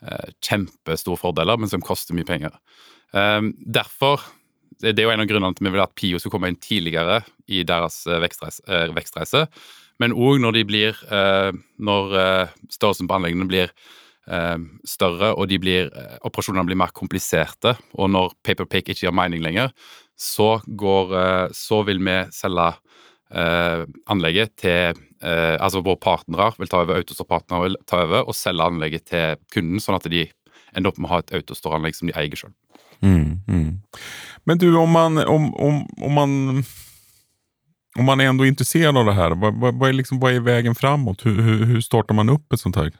eh, 0.03 0.29
kjempestore 0.43 1.19
fordeler, 1.19 1.59
men 1.59 1.71
som 1.71 1.83
koster 1.83 2.15
mye 2.17 2.27
penger. 2.27 2.55
Eh, 3.15 3.41
derfor 3.79 4.23
det 4.81 4.97
er 4.97 5.05
jo 5.05 5.13
en 5.13 5.21
av 5.21 5.29
grunnene 5.29 5.53
til 5.57 5.67
vi 5.67 5.75
vil 5.75 5.83
at 5.83 5.93
Pio 5.97 6.19
skal 6.21 6.33
komme 6.33 6.49
inn 6.49 6.59
tidligere 6.61 7.21
i 7.51 7.61
deres 7.67 8.01
eh, 8.09 8.21
vekstreise. 8.23 8.63
Eh, 8.65 8.89
vekstreise 8.95 9.45
men 10.01 10.15
òg 10.17 10.41
når 10.41 10.57
de 10.57 10.67
blir 10.67 11.01
eh, 11.13 11.51
Når 11.81 12.15
eh, 12.17 12.53
størrelsen 12.73 13.09
på 13.09 13.17
anleggene 13.17 13.47
blir 13.49 13.71
eh, 13.71 14.57
større, 14.87 15.33
og 15.35 15.53
blir, 15.61 15.91
operasjonene 16.25 16.65
blir 16.69 16.79
mer 16.79 16.93
kompliserte, 16.95 17.75
og 17.93 18.11
når 18.13 18.35
paperpick 18.45 18.89
ikke 18.89 19.07
gir 19.07 19.15
mening 19.15 19.43
lenger, 19.43 19.73
så, 20.15 20.59
går, 20.65 21.15
så 21.57 21.79
vil 21.87 21.97
vi 22.05 22.19
selge 22.29 22.73
anlegget 23.31 24.51
til 24.59 24.99
Altså 25.21 25.79
våre 25.85 25.97
partnere 26.01 26.51
vil 26.59 26.69
ta 26.69 26.81
over, 26.83 26.99
Autostore-partnere 26.99 27.63
vil 27.63 27.77
ta 27.89 28.01
over 28.03 28.27
og 28.29 28.35
selge 28.37 28.65
anlegget 28.65 29.05
til 29.09 29.39
kunden, 29.53 29.81
sånn 29.81 29.97
at 29.97 30.05
de 30.11 30.25
ender 30.75 30.91
opp 30.91 30.99
med 30.99 31.09
å 31.09 31.11
ha 31.13 31.19
et 31.23 31.33
Autostore-anlegg 31.39 31.97
som 31.97 32.09
de 32.09 32.15
eier 32.17 32.37
sjøl. 32.37 32.53
Mm, 33.01 33.41
mm. 33.47 33.69
Men 34.45 34.61
du, 34.61 34.67
om 34.77 34.93
man, 34.93 35.21
om, 35.25 35.49
om, 35.57 35.81
om 36.05 36.17
man 36.17 36.35
om 37.99 38.05
man 38.05 38.19
är 38.19 38.25
ändå 38.25 38.45
intresserad 38.45 38.97
av 38.97 39.05
det 39.05 39.13
här, 39.13 39.31
vad, 39.31 39.59
vad, 39.59 39.79
vad, 39.79 39.89
är, 39.89 39.93
liksom, 39.93 40.19
vad 40.19 40.33
är 40.33 40.39
vägen 40.39 40.75
framåt? 40.75 41.25
Hur, 41.25 41.41
hur, 41.41 41.65
hur, 41.65 41.81
startar 41.81 42.15
man 42.15 42.29
upp 42.29 42.53
ett 42.53 42.59
sånt 42.59 42.75
här 42.75 42.91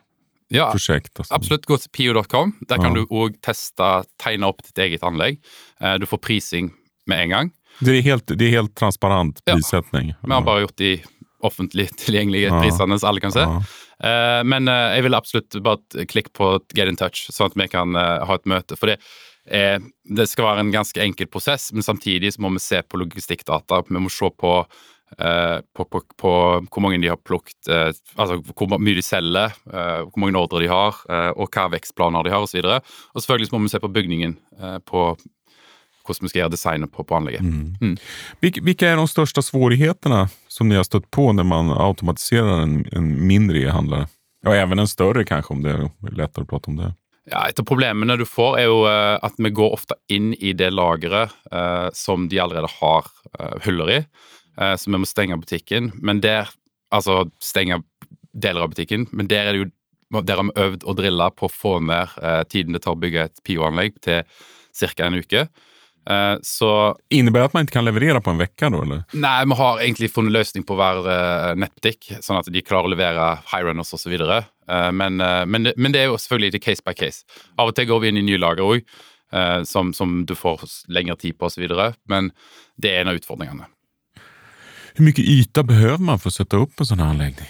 ja, 0.47 0.71
prosjekt? 0.71 1.19
Alltså? 1.19 1.33
Absolutt. 1.33 1.65
Gå 1.65 1.77
til 1.77 1.89
pio.com. 1.89 2.53
Der 2.67 2.75
kan 2.75 2.95
ja. 2.95 3.01
du 3.01 3.05
òg 3.05 3.39
teste, 3.41 4.03
tegne 4.23 4.51
opp 4.51 4.63
ditt 4.63 4.77
eget 4.77 5.03
anlegg. 5.03 5.39
Eh, 5.79 5.95
du 5.95 6.05
får 6.05 6.17
prising 6.17 6.73
med 7.05 7.23
en 7.23 7.29
gang. 7.29 7.51
Det 7.79 7.95
er 7.97 8.01
helt, 8.05 8.27
det 8.27 8.45
er 8.45 8.57
helt 8.59 8.75
transparent 8.75 9.39
prissetning? 9.45 10.11
Ja. 10.11 10.19
Vi 10.27 10.33
har 10.33 10.45
bare 10.45 10.65
gjort 10.65 10.77
de 10.77 10.91
offentlig 11.41 11.87
tilgjengelige 12.03 12.51
prisene, 12.59 12.99
så 12.99 13.07
alle 13.07 13.23
kan 13.23 13.33
se. 13.33 13.47
Uh, 14.01 14.41
men 14.45 14.67
uh, 14.69 14.91
jeg 14.95 15.05
vil 15.05 15.15
absolutt 15.17 15.57
bare 15.63 16.05
klikke 16.09 16.33
på 16.37 16.53
get 16.75 16.89
in 16.89 16.99
touch, 16.99 17.23
sånn 17.31 17.49
at 17.49 17.57
vi 17.57 17.69
kan 17.71 17.95
ha 17.95 18.35
et 18.35 18.49
møte. 18.49 18.77
For 18.77 18.91
det, 18.91 18.99
Eh, 19.47 19.79
det 20.03 20.27
skal 20.29 20.47
være 20.51 20.65
en 20.65 20.73
ganske 20.73 21.01
enkel 21.01 21.29
prosess, 21.31 21.71
men 21.73 21.85
samtidig 21.85 22.33
så 22.35 22.43
må 22.43 22.53
vi 22.55 22.63
se 22.63 22.81
på 22.85 22.99
logistikkdata. 23.01 23.83
Vi 23.89 24.01
må 24.01 24.11
se 24.13 24.29
på, 24.29 24.53
eh, 25.17 25.57
på, 25.75 25.85
på, 25.85 26.03
på 26.21 26.33
hvor 26.67 26.85
mange 26.85 27.01
de 27.01 27.09
har 27.09 27.19
plukket, 27.19 27.59
eh, 27.67 27.89
altså 28.15 28.39
hvor 28.53 28.77
mye 28.77 28.99
de 28.99 29.05
selger, 29.05 29.57
eh, 29.73 29.99
hvor 30.05 30.23
mange 30.23 30.39
ordre 30.39 30.63
de 30.63 30.71
har, 30.71 31.03
og 31.35 31.49
hva 31.49 31.69
vekstplaner 31.73 32.27
de 32.27 32.33
har 32.33 32.45
osv. 32.45 32.61
Og, 32.63 32.95
og 33.15 33.21
selvfølgelig 33.21 33.49
så 33.49 33.57
må 33.57 33.65
vi 33.65 33.75
se 33.75 33.83
på 33.83 33.93
bygningen, 33.99 34.37
på 34.85 35.11
hvordan 36.01 36.25
vi 36.25 36.31
skal 36.31 36.41
gjøre 36.43 36.53
designet 36.55 36.91
på, 36.93 37.03
på 37.05 37.17
anlegget. 37.17 37.45
Mm. 37.45 37.75
Mm. 37.81 37.97
Hvilke 38.41 38.87
er 38.89 38.97
de 38.97 39.05
største 39.09 39.43
svårighetene 39.45 40.23
som 40.49 40.69
dere 40.69 40.81
har 40.81 40.87
støtt 40.89 41.05
på 41.13 41.27
når 41.35 41.45
man 41.47 41.69
automatiserer 41.75 42.63
en, 42.63 42.81
en 42.95 43.11
mindre 43.27 43.61
e-handler? 43.61 44.09
Og 44.47 44.57
even 44.57 44.81
en 44.81 44.89
større, 44.89 45.23
kanskje, 45.27 45.53
om 45.53 45.61
det 45.61 45.75
er 45.75 46.15
lettere 46.17 46.47
å 46.47 46.49
prate 46.49 46.71
om 46.71 46.79
det. 46.79 46.89
Ja, 47.29 47.43
Et 47.47 47.59
av 47.59 47.65
problemene 47.69 48.17
du 48.17 48.25
får, 48.25 48.55
er 48.57 48.65
jo 48.65 48.81
eh, 48.89 49.17
at 49.21 49.37
vi 49.37 49.51
går 49.53 49.75
ofte 49.75 49.97
inn 50.09 50.31
i 50.33 50.55
det 50.57 50.71
lageret 50.73 51.33
eh, 51.53 51.89
som 51.93 52.25
de 52.31 52.39
allerede 52.41 52.71
har 52.79 53.09
eh, 53.37 53.59
huller 53.67 53.91
i. 53.93 53.99
Eh, 54.57 54.73
så 54.73 54.89
vi 54.89 54.97
må 54.97 55.09
stenge 55.09 55.37
butikken. 55.41 55.93
Men 56.01 56.23
der 56.23 56.49
Altså 56.91 57.29
stenge 57.39 57.77
deler 58.35 58.65
av 58.65 58.73
butikken. 58.73 59.05
Men 59.15 59.29
der 59.31 59.45
er 59.47 59.55
det 59.55 59.59
jo 59.61 59.69
der 60.27 60.35
har 60.35 60.43
vi 60.43 60.59
øvd 60.59 60.81
og 60.83 60.97
drilla 60.97 61.29
på 61.31 61.47
å 61.47 61.53
få 61.55 61.77
ned 61.87 62.17
eh, 62.19 62.41
tiden 62.51 62.75
det 62.75 62.81
tar 62.83 62.97
å 62.97 62.99
bygge 62.99 63.29
et 63.29 63.39
PIO-anlegg 63.47 63.95
til 64.03 64.25
ca. 64.75 65.05
en 65.05 65.15
uke. 65.15 65.45
Eh, 66.09 66.37
så 66.41 66.71
Innebærer 67.13 67.51
at 67.51 67.53
man 67.53 67.67
ikke 67.67 67.77
kan 67.77 67.85
leverere 67.85 68.21
på 68.23 68.33
en 68.33 68.41
uke? 68.41 68.71
Nei, 69.13 69.35
vi 69.45 69.57
har 69.59 69.83
egentlig 69.83 70.09
funnet 70.13 70.33
løsning 70.33 70.65
på 70.65 70.77
hver 70.79 71.05
nettbutikk, 71.59 72.15
sånn 72.25 72.39
at 72.41 72.49
de 72.49 72.65
klarer 72.65 72.89
å 72.89 72.95
levere 72.95 73.27
highrunners 73.51 73.93
osv. 73.97 74.17
Uh, 74.71 74.91
men, 74.91 75.21
uh, 75.21 75.45
men, 75.45 75.71
men, 75.75 75.91
det 75.91 76.03
er 76.03 76.11
jo 76.11 76.19
selvfølgelig 76.19 76.55
det 76.55 76.63
case 76.63 76.85
by 76.85 76.95
case. 76.95 77.25
Av 77.59 77.71
og 77.71 77.75
til 77.75 77.89
går 77.89 78.03
vi 78.03 78.11
inn 78.11 78.21
i 78.21 78.25
nye 78.29 78.39
lager 78.39 78.63
òg, 78.63 78.85
uh, 79.35 79.61
som, 79.67 79.91
som, 79.97 80.21
du 80.27 80.35
får 80.37 80.63
lengre 80.93 81.17
tid 81.19 81.37
på 81.37 81.49
osv. 81.49 81.65
Men 82.11 82.31
det 82.79 82.93
er 82.93 83.03
en 83.03 83.11
av 83.11 83.19
utfordringene. 83.19 83.67
Hvor 84.91 85.07
mye 85.07 85.25
yte 85.33 85.63
behøver 85.67 86.03
man 86.03 86.21
for 86.21 86.31
å 86.31 86.35
sette 86.35 86.59
opp 86.59 86.79
en 86.79 86.87
sånn 86.87 87.03
anlegg? 87.03 87.41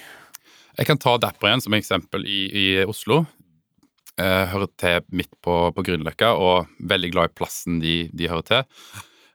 Jeg 0.77 0.87
kan 0.87 0.99
ta 1.01 1.17
Dapper 1.21 1.49
igjen 1.49 1.63
som 1.65 1.75
eksempel 1.77 2.25
i, 2.25 2.41
i 2.47 2.65
Oslo. 2.87 3.25
Jeg 4.21 4.47
hører 4.53 4.69
til 4.77 5.01
midt 5.17 5.31
på, 5.43 5.55
på 5.75 5.83
Grünerløkka 5.87 6.31
og 6.37 6.67
veldig 6.91 7.11
glad 7.15 7.31
i 7.31 7.35
plassen 7.41 7.79
de, 7.81 7.95
de 8.13 8.29
hører 8.29 8.45
til. 8.47 8.63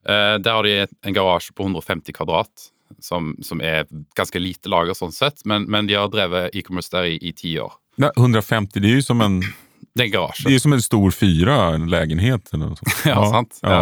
Eh, 0.06 0.36
der 0.38 0.52
har 0.54 0.62
de 0.66 0.74
en 0.86 1.16
garasje 1.16 1.52
på 1.58 1.66
150 1.66 2.14
kvadrat, 2.14 2.68
som, 3.02 3.32
som 3.42 3.60
er 3.60 3.84
ganske 4.16 4.38
lite 4.38 4.70
lager 4.70 4.94
sånn 4.94 5.12
sett, 5.14 5.42
men, 5.44 5.64
men 5.66 5.88
de 5.90 5.96
har 5.98 6.08
drevet 6.12 6.54
e-commerce 6.54 6.92
der 6.94 7.08
i, 7.16 7.32
ti 7.34 7.56
år. 7.58 7.74
Nei, 7.98 8.12
150, 8.14 8.78
det 8.84 8.92
er 8.92 9.00
jo 9.00 9.06
som 9.08 9.24
en, 9.24 9.40
Det 9.96 10.04
er 10.04 10.06
en 10.06 10.12
garasje. 10.14 10.46
det 10.46 10.54
er 10.58 10.62
som 10.62 10.76
en 10.76 10.84
stor 10.84 11.10
fyra, 11.16 11.56
en 11.74 11.88
lägenhet. 11.90 12.52
Eller 12.54 12.70
noe 12.70 12.78
sånt. 12.78 13.02
Ja, 13.10 13.22
sant. 13.32 13.58
Ja. 13.64 13.80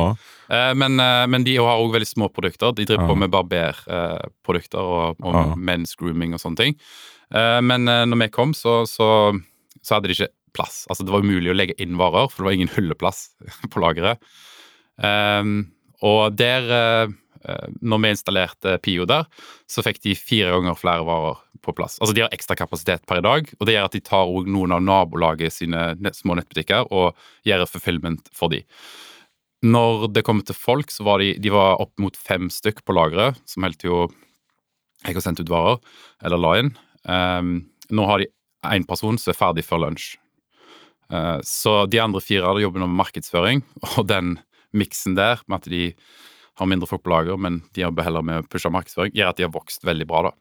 Ja. 0.49 0.63
Men, 0.79 0.97
eh, 1.03 1.25
men 1.33 1.45
de 1.45 1.57
har 1.59 1.81
òg 1.83 1.93
veldig 1.97 2.09
små 2.09 2.29
produkter. 2.33 2.73
De 2.79 2.87
driver 2.87 3.05
Ja. 3.05 3.11
på 3.11 3.17
med 3.19 3.33
barberprodukter 3.35 4.81
og, 4.81 5.21
og 5.25 5.59
men's 5.59 5.97
grooming 5.99 6.35
og 6.37 6.41
sånne 6.43 6.61
ting. 6.61 6.77
Eh, 7.35 7.61
Men 7.65 7.89
eh, 7.89 8.05
når 8.09 8.21
vi 8.25 8.29
kom, 8.35 8.55
så, 8.57 8.83
så, 8.89 9.09
så 9.83 9.97
hadde 9.99 10.09
de 10.13 10.17
ikke 10.19 10.31
plass. 10.55 10.85
Altså 10.89 11.07
Det 11.07 11.15
var 11.15 11.25
umulig 11.25 11.53
å 11.53 11.57
legge 11.57 11.77
inn 11.83 11.99
varer, 12.01 12.31
for 12.31 12.43
det 12.43 12.49
var 12.49 12.59
ingen 12.59 12.73
hylleplass 12.75 13.27
på 13.73 13.83
lageret. 13.83 14.23
Um, 14.97 15.75
og 16.05 16.37
der, 16.37 16.67
eh, 16.69 17.13
eh, 17.49 17.69
når 17.81 18.01
vi 18.03 18.11
installerte 18.13 18.75
Pio 18.85 19.07
der, 19.09 19.25
så 19.71 19.83
fikk 19.85 20.03
de 20.05 20.13
fire 20.19 20.51
ganger 20.53 20.77
flere 20.77 21.07
varer 21.07 21.39
på 21.65 21.73
plass. 21.77 21.97
Altså 22.03 22.15
De 22.17 22.25
har 22.25 22.35
ekstra 22.35 22.57
kapasitet 22.59 23.07
per 23.09 23.23
i 23.23 23.25
dag, 23.25 23.49
og 23.59 23.67
det 23.67 23.77
gjør 23.77 23.89
at 23.89 23.97
de 23.97 24.03
tar 24.05 24.29
også 24.29 24.53
noen 24.53 24.75
av 24.77 24.85
nabolaget 24.85 25.55
sine 25.55 26.13
små 26.13 26.37
nettbutikker 26.37 26.93
og 26.93 27.15
gjør 27.49 27.65
fulfillment 27.71 28.29
for 28.37 28.53
de. 28.53 28.61
Når 29.65 30.11
det 30.13 30.27
kommer 30.27 30.45
til 30.45 30.59
folk, 30.59 30.93
så 30.93 31.07
var 31.07 31.23
de, 31.25 31.33
de 31.41 31.53
var 31.55 31.81
opp 31.81 31.95
mot 32.03 32.17
fem 32.21 32.51
stykk 32.53 32.83
på 32.85 32.97
lageret, 32.99 33.39
som 33.49 33.65
holdt 33.65 33.87
jo 33.87 34.05
jeg 35.05 35.17
har 35.17 35.25
sendt 35.25 35.41
ut 35.41 35.53
varer, 35.53 35.81
eller 36.25 36.41
la 36.41 36.53
inn. 36.61 36.71
Um, 37.05 37.57
nå 37.93 38.05
har 38.09 38.23
de 38.23 38.29
én 38.73 38.87
person 38.89 39.19
som 39.21 39.33
er 39.33 39.37
ferdig 39.37 39.65
før 39.67 39.83
lunsj. 39.85 40.15
Uh, 41.15 41.39
så 41.47 41.85
de 41.87 42.03
andre 42.03 42.23
fire 42.25 42.49
hadde 42.49 42.65
jobben 42.65 42.83
med 42.83 42.99
markedsføring, 42.99 43.63
og 43.95 44.09
den 44.11 44.39
miksen 44.75 45.15
der 45.19 45.43
med 45.47 45.63
at 45.63 45.71
de 45.71 45.85
har 46.59 46.71
mindre 46.71 46.89
folk 46.91 47.05
på 47.05 47.13
lager, 47.13 47.39
men 47.41 47.63
de 47.75 47.83
jobber 47.83 48.07
heller 48.07 48.25
med 48.27 48.43
å 48.43 48.49
pushe 48.51 48.71
markedsføring, 48.71 49.15
gjør 49.15 49.33
at 49.33 49.39
de 49.39 49.47
har 49.47 49.55
vokst 49.55 49.87
veldig 49.87 50.07
bra. 50.11 50.29
da. 50.29 50.35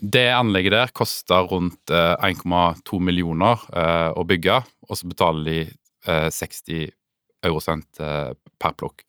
Det 0.00 0.28
anlegget 0.32 0.74
der 0.76 0.92
koster 0.94 1.48
rundt 1.50 1.90
eh, 1.90 2.14
1,2 2.30 3.00
millioner 3.02 3.62
eh, 3.74 4.10
å 4.14 4.24
bygge, 4.26 4.60
og 4.86 4.98
så 4.98 5.10
betaler 5.10 5.48
de 5.48 5.58
eh, 6.06 6.28
60 6.30 6.92
eurosent 7.50 8.02
eh, 8.02 8.30
per 8.62 8.76
plukk. 8.78 9.04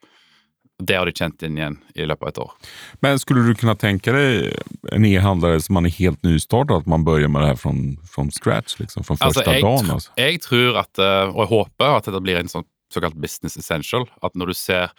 Det 0.82 0.98
har 0.98 1.08
de 1.08 1.14
kjent 1.16 1.46
inn 1.46 1.58
igjen 1.60 1.78
i 1.96 2.08
løpet 2.10 2.26
av 2.26 2.32
et 2.32 2.42
år. 2.44 2.70
Men 3.06 3.20
skulle 3.22 3.46
du 3.46 3.54
kunne 3.58 3.78
tenke 3.80 4.14
deg 4.16 4.92
en 4.96 5.08
e-handlare 5.08 5.62
som 5.62 5.78
man 5.78 5.88
er 5.90 5.96
helt 6.00 6.22
nystartet, 6.26 6.84
at 6.84 6.90
man 6.90 7.06
begynner 7.08 7.32
med 7.32 7.46
det 7.46 7.54
her 7.54 7.60
fra 7.62 7.74
från 8.12 8.32
scratch, 8.34 8.80
liksom, 8.82 9.06
første 9.08 9.28
Altså, 9.30 9.44
dagen? 9.48 9.92
Altså. 9.94 10.14
Jeg 10.18 10.42
tror 10.44 10.82
at, 10.84 10.94
eh, 11.00 11.30
og 11.30 11.44
jeg 11.46 11.52
håper 11.56 11.98
at 11.98 12.08
dette 12.10 12.24
blir 12.24 12.42
en 12.42 12.52
sånn 12.52 12.68
såkalt 12.92 13.16
business 13.16 13.58
essential. 13.58 14.08
At 14.22 14.36
når 14.36 14.52
du 14.52 14.58
ser 14.58 14.92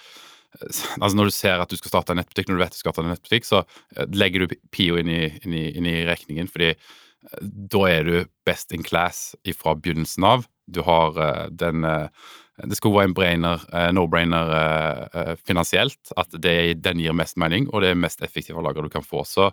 altså 1.00 1.16
når 1.16 1.30
du 1.30 1.34
ser 1.34 1.62
at 1.62 1.70
du 1.70 1.78
skal 1.80 1.94
starte 1.94 2.12
en 2.12 2.20
nettbutikk, 2.20 2.50
når 2.50 2.58
du 2.58 2.64
vet 2.64 2.74
du 2.74 2.80
skal 2.80 2.92
starte 2.92 3.06
en 3.08 3.14
nettbutikk, 3.14 3.48
så 3.48 3.62
eh, 3.96 4.08
legger 4.12 4.44
du 4.44 4.56
Pio 4.74 4.98
inn 5.00 5.10
i, 5.12 5.22
inn 5.42 5.56
i, 5.56 5.64
inn 5.78 5.88
i 5.88 6.02
regningen, 6.08 6.50
fordi 6.52 6.72
eh, 6.74 7.38
da 7.42 7.84
er 7.88 8.08
du 8.08 8.16
best 8.48 8.74
in 8.76 8.84
class 8.86 9.32
fra 9.56 9.76
begynnelsen 9.78 10.28
av. 10.28 10.46
Du 10.68 10.82
har 10.86 11.18
eh, 11.18 11.46
den 11.50 11.88
eh, 11.88 12.28
Det 12.64 12.76
skulle 12.76 12.98
være 12.98 13.08
en 13.10 13.14
brainer, 13.14 13.62
eh, 13.72 13.88
no-brainer 13.96 14.50
eh, 14.56 15.20
eh, 15.20 15.36
finansielt. 15.46 16.12
At 16.16 16.34
det, 16.42 16.82
den 16.84 17.00
gir 17.00 17.12
mest 17.16 17.36
mening, 17.40 17.68
og 17.72 17.82
det 17.82 17.90
er 17.90 17.94
mest 17.98 18.22
effektive 18.22 18.62
lager 18.62 18.82
du 18.82 18.88
kan 18.92 19.04
få. 19.04 19.24
Så, 19.24 19.50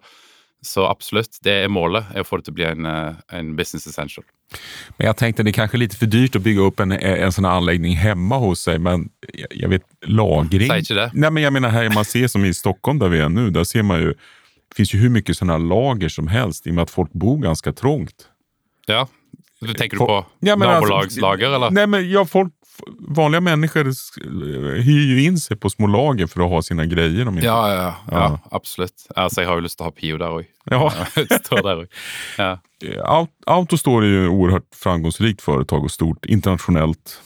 så 0.61 0.83
absolutt, 0.89 1.39
det 1.43 1.53
er 1.63 1.71
målet, 1.71 2.05
er 2.13 2.25
å 2.25 2.27
få 2.27 2.37
det 2.37 2.49
til 2.49 2.53
å 2.53 2.59
bli 2.59 2.67
en, 2.67 2.85
en 3.31 3.55
business 3.55 3.87
essential. 3.87 4.25
Men 4.97 5.07
jag 5.07 5.17
tänkte 5.17 5.43
det 5.43 5.49
er 5.49 5.53
kanske 5.53 5.77
är 5.77 5.79
lite 5.79 5.95
för 5.95 6.05
dyrt 6.05 6.35
att 6.35 6.41
bygga 6.41 6.61
upp 6.61 6.79
en, 6.79 6.91
en 6.91 7.31
sån 7.31 7.45
här 7.45 7.51
anläggning 7.51 7.95
hemma 7.95 8.37
hos 8.37 8.61
sig, 8.61 8.79
men 8.79 9.09
jag, 9.33 9.47
jag 9.51 9.69
vet 9.69 9.83
lagring. 10.01 10.67
Säg 10.67 10.79
inte 10.79 10.93
det. 10.93 11.11
Nej, 11.13 11.31
men 11.31 11.43
jag 11.43 11.53
menar 11.53 11.69
här 11.69 11.89
man 11.89 12.05
ser 12.05 12.27
som 12.27 12.45
i 12.45 12.53
Stockholm 12.53 12.99
där 12.99 13.09
vi 13.09 13.19
är 13.19 13.29
nu, 13.29 13.49
där 13.49 13.63
ser 13.63 13.83
man 13.83 13.99
ju, 13.99 14.07
det 14.69 14.75
finns 14.75 14.93
ju 14.93 14.99
hur 14.99 15.09
mycket 15.09 15.37
sådana 15.37 15.57
lager 15.57 16.09
som 16.09 16.27
helst 16.27 16.67
i 16.67 16.69
och 16.69 16.73
med 16.75 16.81
att 16.81 16.89
folk 16.91 17.11
bor 17.11 17.37
ganska 17.37 17.73
trångt. 17.73 18.27
Ja, 18.85 19.07
du 19.59 19.73
Tenker 19.73 19.97
du 19.97 20.05
på 20.05 20.25
Ja, 20.39 20.53
alltså- 20.53 20.67
nabolagslager, 20.67 21.49
eller? 21.49 21.71
Nej, 21.71 21.87
men 21.87 22.09
ja, 22.09 22.25
folk, 22.25 22.53
vanliga 22.99 23.41
människor 23.41 23.83
hyr 24.81 25.05
ju 25.05 25.23
in 25.23 25.37
sig 25.37 25.57
på 25.57 25.69
små 25.69 25.87
lager 25.87 26.27
för 26.27 26.41
att 26.41 26.49
ha 26.49 26.61
sina 26.61 26.85
grejer. 26.85 27.27
Om 27.27 27.35
inte. 27.35 27.47
Ja, 27.47 27.69
ja, 27.69 27.75
ja, 27.75 27.95
ja. 28.11 28.17
Ja. 28.17 28.39
absolutt. 28.51 29.07
Altså, 29.15 29.41
jeg 29.41 29.49
har 29.49 29.61
lyst 29.61 29.77
til 29.77 29.83
å 29.85 29.89
ha 29.89 29.91
Pio 29.91 30.17
der 30.17 30.29
òg. 30.29 30.45
Ja. 30.69 30.85
Også. 30.85 31.85
Ja. 32.37 32.57
Aut- 33.05 33.43
Autostore 33.45 34.05
är 34.05 34.09
ju 34.09 34.23
ett 34.25 34.31
oerhört 34.31 34.75
framgångsrikt 34.75 35.41
företag 35.41 35.83
och 35.83 35.91
stort 35.91 36.25
internationellt. 36.25 37.21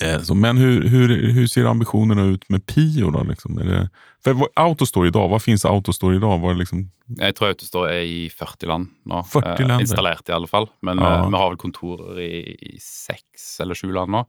Eh, 0.00 0.20
så, 0.22 0.34
men 0.34 0.56
hur, 0.56 0.88
hur, 0.88 1.08
hur 1.32 1.46
ser 1.46 1.64
ambitionerna 1.64 2.22
ut 2.24 2.48
med 2.48 2.66
Pio? 2.66 3.10
Då, 3.10 3.22
liksom? 3.22 3.58
är 3.58 3.64
det, 3.64 3.88
för 4.24 4.36
Autostore 4.54 5.08
idag, 5.08 5.28
vad 5.28 5.42
finns 5.42 5.64
Autostore 5.64 6.16
idag? 6.16 6.38
Var 6.38 6.50
är 6.50 6.54
liksom, 6.54 6.90
Jeg 7.18 7.34
tror 7.36 7.48
Autostore 7.48 7.90
er 7.96 8.02
i 8.04 8.30
40 8.30 8.66
land 8.66 8.88
nå. 9.04 9.22
40 9.24 9.48
Eh, 9.62 9.68
land, 9.68 9.80
installert, 9.80 10.28
i 10.28 10.32
alle 10.32 10.46
fall. 10.46 10.66
Men 10.82 10.98
Ja. 10.98 11.14
eh, 11.24 11.30
vi 11.30 11.36
har 11.36 11.48
vel 11.50 11.56
kontorer 11.58 12.20
i, 12.20 12.56
i 12.74 12.78
seks 12.80 13.60
eller 13.60 13.74
sju 13.74 13.92
land 13.92 14.10
nå. 14.10 14.24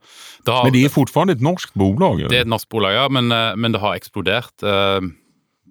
Det, 0.45 0.51
har, 0.51 0.63
men 0.63 0.73
det 0.73 0.85
är 0.85 0.89
fortfarande 0.89 1.33
ett 1.33 1.41
norskt 1.41 1.73
bolag? 1.73 2.19
Eller? 2.19 2.29
det 2.29 2.37
er 2.37 2.41
et 2.41 2.47
norsk 2.47 2.69
bolag, 2.69 2.93
ja, 2.93 3.09
men, 3.09 3.31
eh, 3.31 3.55
men 3.55 3.71
det 3.71 3.79
har 3.79 3.95
eksplodert. 3.95 4.63
Eh, 4.63 5.01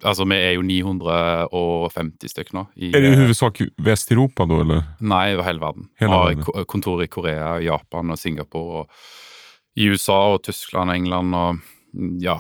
altså, 0.05 0.25
vi 0.25 0.37
er 0.37 0.53
jo 0.59 0.63
950 0.63 2.29
stykker 2.29 2.55
nå. 2.55 2.67
I, 2.77 2.93
är 2.97 3.01
det 3.01 3.09
i 3.09 3.15
huvudsak 3.17 3.61
Västeuropa 3.77 4.47
då? 4.47 4.61
Eller? 4.61 4.83
Nei, 5.01 5.35
over 5.35 5.43
hele 5.43 5.61
verden. 5.61 5.89
Vi 5.99 6.07
har 6.07 6.29
verden. 6.35 6.65
kontor 6.67 7.03
i 7.03 7.07
Korea, 7.07 7.61
Japan 7.61 8.11
og 8.11 8.19
Singapore. 8.19 8.83
Og 8.83 8.91
I 9.79 9.91
USA 9.93 10.19
og 10.35 10.43
Tyskland 10.47 10.91
og 10.91 10.97
England 10.99 11.37
og 11.39 11.61
ja, 12.23 12.39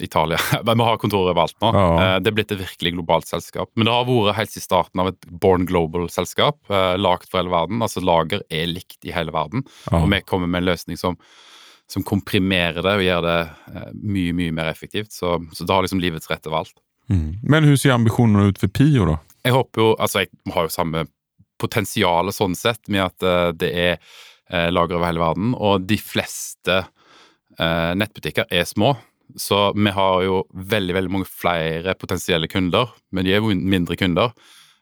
Italia. 0.00 0.38
Vi 0.64 0.76
har 0.82 0.96
kontor 1.02 1.26
overalt 1.26 1.56
nå. 1.60 1.72
Ja. 1.74 1.88
Eh, 2.14 2.14
Det 2.22 2.30
er 2.30 2.36
blitt 2.38 2.54
et 2.54 2.62
virkelig 2.62 2.94
globalt 2.94 3.28
selskap. 3.28 3.70
Men 3.74 3.88
det 3.88 3.94
har 3.94 4.06
vært 4.08 4.38
helt 4.38 4.56
i 4.56 4.62
starten 4.62 5.02
av 5.02 5.10
et 5.12 5.28
Born 5.42 5.66
Global-selskap, 5.68 6.58
eh, 6.70 6.94
lagd 7.00 7.28
for 7.28 7.40
hele 7.42 7.52
verden. 7.52 7.82
Altså 7.84 8.02
Lager 8.04 8.44
er 8.50 8.70
likt 8.70 8.98
i 9.04 9.12
hele 9.14 9.34
verden. 9.34 9.66
Ja. 9.90 10.00
Og 10.02 10.08
vi 10.12 10.22
kommer 10.28 10.50
med 10.50 10.62
en 10.62 10.70
løsning 10.70 11.00
som, 11.00 11.18
som 11.90 12.06
komprimerer 12.06 12.80
det 12.84 12.94
og 13.00 13.04
gjør 13.06 13.26
det 13.26 13.38
eh, 13.74 13.90
mye, 13.98 14.36
mye 14.38 14.54
mer 14.60 14.70
effektivt. 14.72 15.12
Så, 15.14 15.38
så 15.52 15.66
det 15.66 15.74
har 15.74 15.84
liksom 15.86 16.02
livets 16.04 16.30
rett 16.30 16.46
overalt. 16.48 16.76
Mm. 17.08 17.38
Men 17.42 17.64
hvordan 17.64 17.80
ser 17.80 17.96
ambisjonene 17.96 18.50
ut 18.52 18.58
for 18.60 18.72
Pio 18.72 19.06
da? 19.08 19.18
Jeg 19.46 19.54
håper 19.56 19.80
jo, 19.82 19.92
altså 19.96 20.24
jeg 20.24 20.32
har 20.52 20.66
jo 20.66 20.74
samme 20.74 21.06
potensial 21.58 22.28
sånn 22.30 22.52
sett, 22.54 22.84
med 22.92 23.02
at 23.08 23.56
det 23.58 23.70
er 23.74 23.96
eh, 24.50 24.68
lager 24.72 24.98
over 24.98 25.06
hele 25.10 25.22
verden, 25.22 25.54
og 25.54 25.86
de 25.88 25.98
fleste 26.00 26.80
eh, 27.58 27.92
nettbutikker 27.98 28.48
er 28.50 28.64
små. 28.68 28.94
Så 29.36 29.72
vi 29.76 29.90
har 29.92 30.22
jo 30.24 30.42
veldig 30.56 30.94
veldig 30.96 31.12
mange 31.12 31.28
flere 31.28 31.92
potensielle 32.00 32.48
kunder, 32.48 32.88
men 33.12 33.26
de 33.26 33.34
er 33.36 33.42
jo 33.44 33.52
mindre 33.54 33.96
kunder. 34.00 34.32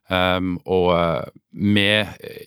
Um, 0.07 0.53
og 0.71 0.93
eh, 0.95 1.25
vi 1.51 1.87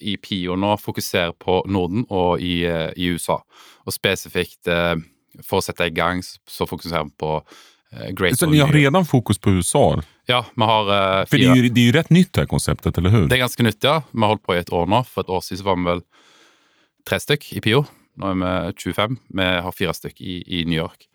i 0.08 0.14
Pio 0.24 0.56
nå 0.56 0.78
fokuserer 0.80 1.34
på 1.36 1.58
Norden 1.68 2.06
og 2.08 2.40
i, 2.40 2.62
i 2.96 3.10
USA. 3.12 3.42
Og 3.84 3.92
spesifikt 3.92 4.70
eh, 4.72 4.94
for 5.44 5.60
å 5.60 5.66
sette 5.66 5.90
i 5.90 5.92
gang, 5.92 6.24
så- 6.24 6.68
fokuserer 6.70 7.10
vi 7.10 7.12
på 7.20 7.34
eh, 7.92 8.14
Great 8.16 8.40
Så 8.40 8.48
dere 8.48 8.64
har 8.64 8.72
allerede 8.72 9.04
fokus 9.10 9.42
på 9.44 9.58
USA? 9.60 9.84
Ja, 10.32 10.46
vi 10.56 10.70
har 10.72 10.88
det 10.88 11.02
fire 11.34 11.50
jo, 11.50 11.56
ju, 11.60 11.70
det 11.76 11.84
er 11.84 11.90
jo 11.92 11.98
rett 12.00 12.16
nytt 12.16 12.32
det 12.40 12.48
konseptet, 12.48 12.98
eller 12.98 13.12
hur? 13.12 13.28
det 13.28 13.36
er 13.36 13.44
ganske 13.44 13.68
nytt, 13.68 13.84
ja. 13.84 14.00
Vi 14.14 14.24
har 14.24 14.32
holdt 14.38 14.46
på 14.48 14.56
i 14.56 14.62
et 14.64 14.72
år 14.72 14.88
nå. 14.88 15.04
For 15.10 15.28
et 15.28 15.36
år 15.36 15.44
siden 15.44 15.60
så 15.60 15.68
var 15.68 15.80
vi 15.82 15.88
vel 15.90 16.04
tre 17.10 17.18
stykk 17.22 17.50
i 17.58 17.64
Pio. 17.66 17.84
Nå 18.20 18.34
er 18.34 18.40
vi 18.40 18.94
25. 18.94 19.18
Vi 19.40 19.48
har 19.66 19.76
fire 19.76 19.96
stykk 19.98 20.22
i, 20.22 20.40
i 20.60 20.64
New 20.68 20.78
York. 20.78 21.08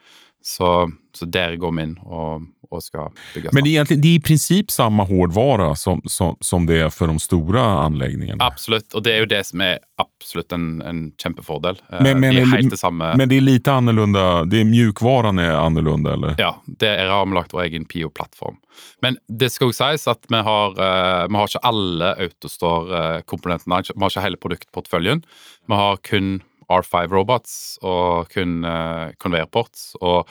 Så, 0.47 0.91
så 1.17 1.25
der 1.25 1.55
går 1.57 1.79
inn 1.81 1.95
og, 2.05 2.43
og 2.71 2.83
skal 2.85 3.07
bygge 3.35 3.49
Men 3.53 3.65
det 3.65 3.71
är, 3.71 3.73
egentligen, 3.73 4.01
det 4.03 4.09
är 4.09 4.15
i 4.15 4.21
princip 4.21 4.71
samma 4.71 5.05
hårdvara 5.05 5.75
som, 5.75 6.03
som, 6.05 6.37
som 6.41 6.67
det 6.67 6.75
är 6.81 6.91
för 6.91 7.07
de 7.07 7.19
stora 7.19 7.63
anläggningarna. 7.63 8.45
Absolutt. 8.45 8.95
Og 8.95 9.03
det 9.07 9.15
er 9.15 9.19
jo 9.25 9.27
det 9.31 9.41
som 9.47 9.61
er 9.65 9.79
absolutt 9.97 10.53
en, 10.53 10.83
en 10.83 11.13
kjempefordel. 11.23 11.81
Eh, 11.93 12.03
Men- 12.03 12.21
men- 12.21 12.35
det 12.35 12.43
er 12.43 12.47
helt 12.57 12.71
det 12.71 12.77
samme. 12.79 13.15
Men 13.17 13.29
det 13.29 13.37
är 13.37 13.41
lite 13.41 13.73
annorlunda, 13.73 14.45
det 14.45 14.61
är 14.61 14.65
mjukvaran 14.65 15.39
är 15.39 15.51
annorlunda 15.51 16.13
eller? 16.13 16.35
Ja, 16.39 16.63
det 16.67 16.89
er 16.89 17.07
ramlagt 17.09 17.53
vår 17.55 17.63
egen 17.63 17.85
Pio-plattform. 17.85 18.57
Men 19.01 19.17
det 19.29 19.49
skal 19.53 19.69
også 19.73 19.91
sies 19.93 20.09
at 20.09 20.27
vi 20.29 20.37
har, 20.37 20.71
uh, 20.77 21.29
vi 21.29 21.37
har 21.41 21.47
ikke 21.49 21.65
alle 21.65 22.15
Autostore-komponentene. 22.21 23.83
Vi 23.95 24.01
har 24.03 24.11
ikke 24.11 24.25
hele 24.29 24.37
produktportføljen. 24.37 25.25
Vi 25.69 25.75
har 25.75 25.97
kun 25.97 26.43
R5 26.73 27.13
robots 27.13 27.79
og 27.83 28.31
kun 28.35 28.65
uh, 28.65 29.13
conveyorports 29.21 29.95
og 30.01 30.29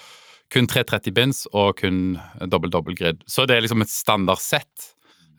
kun 0.54 0.68
330 0.70 1.14
bins 1.14 1.46
og 1.52 1.80
kun 1.82 2.18
dobbel-dobbel 2.40 2.98
grid. 2.98 3.24
Så 3.26 3.48
det 3.50 3.58
er 3.58 3.66
liksom 3.66 3.82
et 3.82 3.92
standardsett 3.92 4.90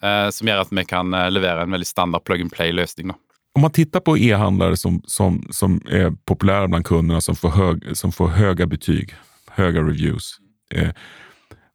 uh, 0.03 0.31
som 0.35 0.51
gjør 0.51 0.65
at 0.65 0.73
vi 0.75 0.85
kan 0.89 1.15
eh, 1.15 1.31
levere 1.31 1.63
en 1.63 1.75
veldig 1.75 1.89
standard 1.89 2.25
plug 2.27 2.43
and 2.43 2.53
play-løsning. 2.53 3.15
Om 3.55 3.63
man 3.63 3.71
tittar 3.71 4.01
på 4.01 4.17
e-handlare 4.19 4.77
som, 4.77 5.03
som, 5.07 5.45
som 5.51 5.81
är 5.87 6.11
populära 6.25 6.69
bland 6.69 6.85
kunderna, 6.85 7.21
som 7.21 7.37
får, 7.37 7.49
hög, 7.49 7.97
som 7.97 8.13
får 8.13 8.29
höga 8.29 8.67
betyg, 8.67 9.15
höga 9.51 9.81
reviews. 9.81 10.39
Eh, 10.75 10.91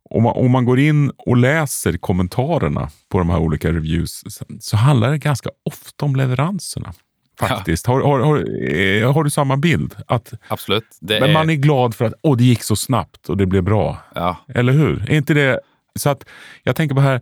om, 0.10 0.24
man, 0.24 0.34
om 0.36 0.52
man 0.52 0.66
går 0.66 0.80
in 0.80 1.10
och 1.18 1.38
läser 1.38 1.98
kommentarerna 1.98 2.90
på 3.10 3.18
de 3.18 3.30
här 3.30 3.40
olika 3.40 3.72
reviews 3.72 4.24
så, 4.60 4.78
handlar 4.78 5.12
det 5.12 5.18
ganska 5.18 5.50
ofta 5.66 6.06
om 6.06 6.16
leveranserna. 6.16 6.94
Faktiskt. 7.39 7.86
Har, 7.86 8.02
har, 8.02 8.19
har, 8.19 8.38
eh, 8.63 9.13
har, 9.13 9.23
du 9.23 9.30
samma 9.30 9.58
bild? 9.58 9.95
Att, 10.08 10.34
Absolut. 10.47 10.97
men 11.02 11.23
är... 11.23 11.34
man 11.34 11.49
är 11.49 11.56
glad 11.56 11.95
för 11.95 12.06
att 12.06 12.13
åh, 12.21 12.38
det 12.38 12.43
gick 12.43 12.63
så 12.63 12.75
snabbt 12.75 13.30
och 13.30 13.38
det 13.38 13.45
blev 13.45 13.63
bra. 13.63 13.97
Ja. 14.15 14.38
Eller 14.47 14.73
hur? 14.73 15.10
Är 15.10 15.15
inte 15.15 15.34
det... 15.34 15.60
Så 15.95 16.10
att, 16.10 16.25
jag 16.63 16.75
tänker 16.75 16.95
på 16.95 17.02
här, 17.02 17.21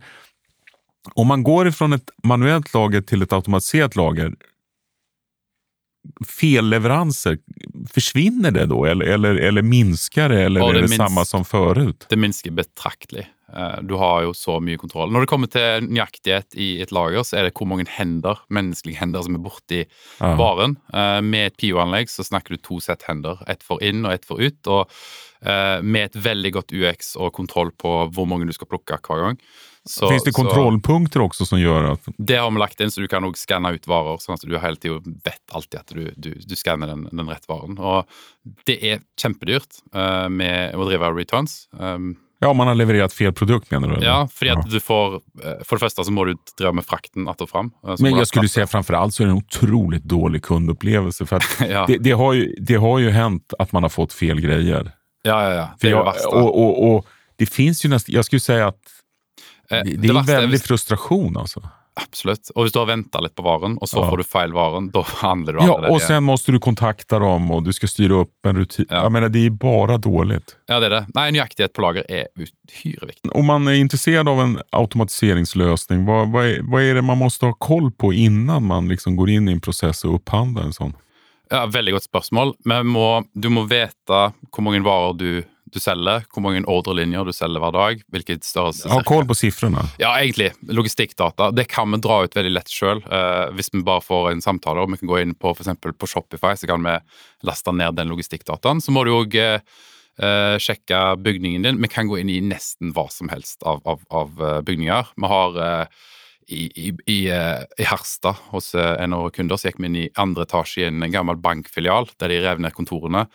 om 1.14 1.26
man 1.26 1.42
går 1.42 1.68
ifrån 1.68 1.92
ett 1.92 2.10
manuellt 2.22 2.74
lager 2.74 3.00
till 3.00 3.22
ett 3.22 3.32
automatiserat 3.32 3.96
lager, 3.96 4.34
felleveranser, 6.26 7.38
försvinner 7.90 8.50
det 8.50 8.66
då 8.66 8.84
eller, 8.84 9.06
eller, 9.06 9.34
eller 9.34 9.62
minskar 9.62 10.28
det 10.28 10.42
eller 10.42 10.60
ja, 10.60 10.72
det 10.72 10.78
är 10.78 10.82
det 10.82 10.88
samma 10.88 11.24
som 11.24 11.44
förut? 11.44 12.06
Det 12.08 12.16
minsker 12.16 12.50
betraktelig. 12.50 13.28
Eh, 13.56 13.78
du 13.82 13.94
har 13.94 14.22
jo 14.26 14.34
så 14.36 14.58
mye 14.60 14.80
kontroll. 14.80 15.12
Når 15.12 15.24
det 15.24 15.30
kommer 15.30 15.50
til 15.52 15.86
nøyaktighet 15.88 16.56
i 16.60 16.68
et 16.84 16.92
lager, 16.92 17.24
så 17.24 17.38
er 17.38 17.48
det 17.48 17.54
hvor 17.56 17.68
mange 17.70 17.88
hender, 17.94 18.42
menneskelige 18.52 19.00
hender 19.00 19.24
som 19.24 19.38
er 19.38 19.44
borti 19.44 19.80
ja. 19.84 20.34
varen. 20.38 20.76
Eh, 20.92 21.20
med 21.24 21.52
et 21.52 21.56
PIO-anlegg 21.60 22.12
så 22.12 22.26
snakker 22.26 22.54
du 22.56 22.62
to 22.62 22.82
sett 22.84 23.08
hender. 23.08 23.40
Ett 23.48 23.64
for 23.64 23.82
inn 23.84 24.04
og 24.04 24.12
ett 24.12 24.28
for 24.28 24.42
ut. 24.42 24.60
Og 24.68 24.84
eh, 25.40 25.80
med 25.80 26.10
et 26.10 26.20
veldig 26.28 26.54
godt 26.58 26.76
UX 26.76 27.16
og 27.16 27.32
kontroll 27.38 27.72
på 27.72 27.96
hvor 28.12 28.28
mange 28.28 28.48
du 28.48 28.54
skal 28.56 28.70
plukke 28.70 29.00
hver 29.00 29.24
gang. 29.30 29.42
Så, 29.88 30.04
Finns 30.10 30.26
det 30.26 30.34
kontrollpunkter 30.36 31.22
også 31.24 31.46
som 31.48 31.60
gjør 31.62 31.94
at 31.94 32.08
Det 32.18 32.36
har 32.36 32.50
vi 32.52 32.60
lagt 32.60 32.80
inn, 32.84 32.90
så 32.92 33.00
du 33.00 33.08
kan 33.08 33.24
også 33.24 33.46
skanne 33.46 33.70
ut 33.72 33.86
varer. 33.88 34.18
sånn 34.20 34.36
at 34.36 34.44
du 34.44 34.58
hele 34.60 34.76
tiden 34.76 35.16
vet 35.24 35.54
alltid 35.56 35.78
at 35.80 35.94
du, 35.96 36.10
du, 36.12 36.30
du 36.44 36.56
skanner 36.58 36.90
den, 36.92 37.06
den 37.08 37.30
rette 37.30 37.48
varen. 37.48 37.78
Og 37.80 38.58
det 38.68 38.76
er 38.84 39.00
kjempedyrt 39.16 39.80
uh, 39.96 40.28
med 40.28 40.76
å 40.76 40.84
drive 40.90 41.08
returns. 41.16 41.62
Um, 41.72 42.18
ja, 42.40 42.48
om 42.48 42.56
man 42.56 42.66
har 42.66 42.74
levererat 42.74 43.12
fel 43.12 43.32
produkt 43.32 43.70
mener 43.70 43.88
du? 43.88 44.04
Ja, 44.04 44.28
fordi 44.32 44.50
at 44.50 44.58
ja. 44.64 44.70
du 44.70 44.80
får, 44.80 45.20
for 45.64 45.76
det 45.76 45.82
første 45.82 46.04
så 46.04 46.12
må 46.14 46.24
du 46.28 46.34
dra 46.58 46.72
med 46.72 46.86
frakten 46.86 47.28
att 47.28 47.40
og 47.40 47.50
fram. 47.50 47.72
Eh, 47.86 47.96
Men 47.98 48.16
jeg 48.16 48.26
skulle 48.26 48.48
si 48.48 48.66
framfor 48.66 48.94
alt 48.94 49.14
så 49.14 49.22
er 49.22 49.26
det 49.26 49.32
en 49.32 49.42
otroligt 49.42 50.04
dårlig 50.04 50.42
kundupplevelse. 50.42 51.26
För 51.26 51.42
ja. 51.68 51.84
det, 51.86 51.98
det, 51.98 52.12
har 52.12 52.32
ju, 52.32 52.54
det 52.60 52.76
har 52.76 52.98
ju 52.98 53.10
hänt 53.10 53.54
att 53.58 53.72
man 53.72 53.82
har 53.82 53.90
fått 53.90 54.12
fel 54.12 54.40
grejer. 54.40 54.92
Ja, 55.22 55.42
ja, 55.44 55.54
ja. 55.54 55.68
Det 55.80 55.88
jag, 55.88 56.00
det 56.00 56.10
värsta. 56.10 56.28
Och, 56.28 56.62
och, 56.62 56.94
och, 56.94 57.06
det 57.36 57.46
finns 57.46 57.84
ju 57.84 57.88
nästan, 57.88 58.14
jag 58.14 58.24
skulle 58.24 58.40
säga 58.40 58.66
att 58.66 58.82
det, 59.68 59.82
det, 59.82 59.96
det 59.96 60.08
är 60.08 60.18
en 60.18 60.26
väldig 60.26 60.62
frustration 60.62 61.36
alltså. 61.36 61.68
Absolutt. 61.98 62.52
Og 62.54 62.66
hvis 62.66 62.74
du 62.74 62.78
har 62.80 62.88
venta 62.88 63.20
litt 63.22 63.34
på 63.36 63.44
varen, 63.46 63.74
og 63.80 63.90
så 63.90 64.00
ja. 64.00 64.08
får 64.10 64.20
du 64.20 64.26
feil 64.28 64.52
varen, 64.54 64.88
da 64.94 65.02
handler 65.20 65.58
du 65.58 65.62
Ja, 65.66 65.76
og 65.90 65.98
sen 66.04 66.22
må 66.26 66.36
du 66.38 66.58
kontakta 66.62 67.18
dem, 67.22 67.50
og 67.54 67.64
du 67.66 67.72
skal 67.74 67.90
styre 67.90 68.22
opp 68.22 68.48
en 68.48 68.60
rutin. 68.62 68.86
Ja. 68.86 69.02
Jeg 69.06 69.14
mener, 69.16 69.32
det 69.32 69.44
er 69.48 69.56
bare 69.58 69.98
dårlig. 70.02 70.40
Ja, 70.70 70.78
det 70.78 70.90
er 70.90 70.94
det. 70.94 71.02
Nei, 71.16 71.26
Nøyaktighet 71.34 71.74
på 71.74 71.84
lager 71.84 72.06
er 72.06 72.28
uhyre 72.38 73.10
viktig. 73.10 73.32
Om 73.34 73.50
man 73.50 73.68
er 73.70 73.80
interessert 73.80 74.30
av 74.30 74.40
en 74.44 74.56
automatiseringsløsning, 74.78 76.06
hva, 76.08 76.22
hva, 76.30 76.46
er, 76.52 76.62
hva 76.68 76.84
er 76.84 77.00
det 77.00 77.04
man 77.06 77.20
må 77.20 77.30
ha 77.32 77.52
koll 77.58 77.90
på 77.90 78.12
innan 78.14 78.66
man 78.70 78.88
liksom 78.92 79.18
går 79.18 79.36
inn 79.36 79.50
i 79.50 79.56
en 79.56 79.64
prosess 79.64 80.04
og 80.06 80.20
opphandler 80.20 80.68
en 80.68 80.76
sånn? 80.76 80.96
Ja, 81.50 81.64
Veldig 81.66 81.96
godt 81.96 82.08
spørsmål. 82.08 82.54
Men 82.68 82.90
må, 82.92 83.24
du 83.32 83.48
må 83.52 83.64
vite 83.68 84.24
hvor 84.52 84.64
mange 84.64 84.82
varer 84.84 85.16
du 85.16 85.30
du 85.72 85.78
selger, 85.82 86.24
hvor 86.32 86.44
mange 86.44 86.62
ordrelinjer 86.70 87.26
du 87.28 87.34
selger 87.34 87.62
hver 87.62 87.74
dag. 87.74 88.00
hvilket 88.12 88.46
størrelse... 88.46 88.88
Ha 88.90 89.02
kål 89.06 89.26
på 89.28 89.36
sifrene. 89.38 89.84
Ja, 90.00 90.14
egentlig. 90.20 90.50
Logistikkdata. 90.68 91.50
Det 91.56 91.68
kan 91.70 91.90
vi 91.92 92.00
dra 92.04 92.22
ut 92.24 92.36
veldig 92.36 92.54
lett 92.54 92.72
sjøl. 92.72 93.02
Uh, 93.06 93.50
hvis 93.56 93.72
vi 93.74 93.84
bare 93.86 94.04
får 94.04 94.32
en 94.32 94.44
samtale 94.44 94.84
og 94.84 94.92
vi 94.92 95.00
kan 95.02 95.12
gå 95.12 95.20
inn 95.22 95.36
på 95.38 95.54
for 95.58 95.92
på 95.98 96.10
Shopify, 96.10 96.54
så 96.56 96.70
kan 96.70 96.84
vi 96.84 96.96
laste 97.46 97.74
ned 97.74 97.98
den 97.98 98.10
logistikkdataen. 98.12 98.82
Så 98.84 98.94
må 98.94 99.04
du 99.06 99.12
òg 99.16 99.36
uh, 99.38 99.58
uh, 100.22 100.56
sjekke 100.62 101.02
bygningen 101.24 101.66
din. 101.66 101.82
Vi 101.84 101.92
kan 101.92 102.10
gå 102.10 102.20
inn 102.22 102.32
i 102.32 102.40
nesten 102.44 102.94
hva 102.96 103.08
som 103.12 103.30
helst 103.32 103.62
av, 103.66 103.82
av, 103.88 104.04
av 104.10 104.40
uh, 104.40 104.54
bygninger. 104.66 105.12
Vi 105.16 105.34
har 105.34 105.60
i, 106.48 106.64
i, 106.64 106.88
i, 107.04 107.18
i, 107.28 107.84
Harstad 107.84 108.38
hos 108.54 108.72
en 108.74 109.12
av 109.12 109.26
våre 109.26 109.34
kunder 109.36 109.60
så 109.60 109.68
gikk 109.68 109.82
vi 109.82 109.90
inn 109.90 109.98
i 110.00 110.08
andre 110.16 110.46
etasje 110.46 110.86
i 110.86 110.88
en 110.88 111.04
gammel 111.12 111.36
bankfilial 111.44 112.08
der 112.16 112.32
de 112.32 112.38
rev 112.40 112.62
ned 112.64 112.72
kontorene. 112.72 113.26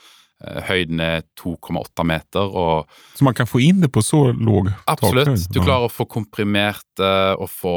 Eh, 0.44 0.64
høyden 0.68 1.00
er 1.00 1.24
2,8 1.40 2.04
meter. 2.08 2.52
Og 2.52 2.90
så 3.16 3.28
man 3.28 3.38
kan 3.38 3.50
få 3.50 3.62
inn 3.64 3.82
det 3.84 3.92
på 3.94 4.04
så 4.04 4.26
låg 4.32 4.70
takhøyde? 4.70 5.24
Absolutt. 5.24 5.50
Du 5.54 5.62
klarer 5.64 5.88
å 5.88 5.94
få 5.94 6.08
komprimert 6.10 6.86
det 7.00 7.16
og 7.40 7.50
få 7.52 7.76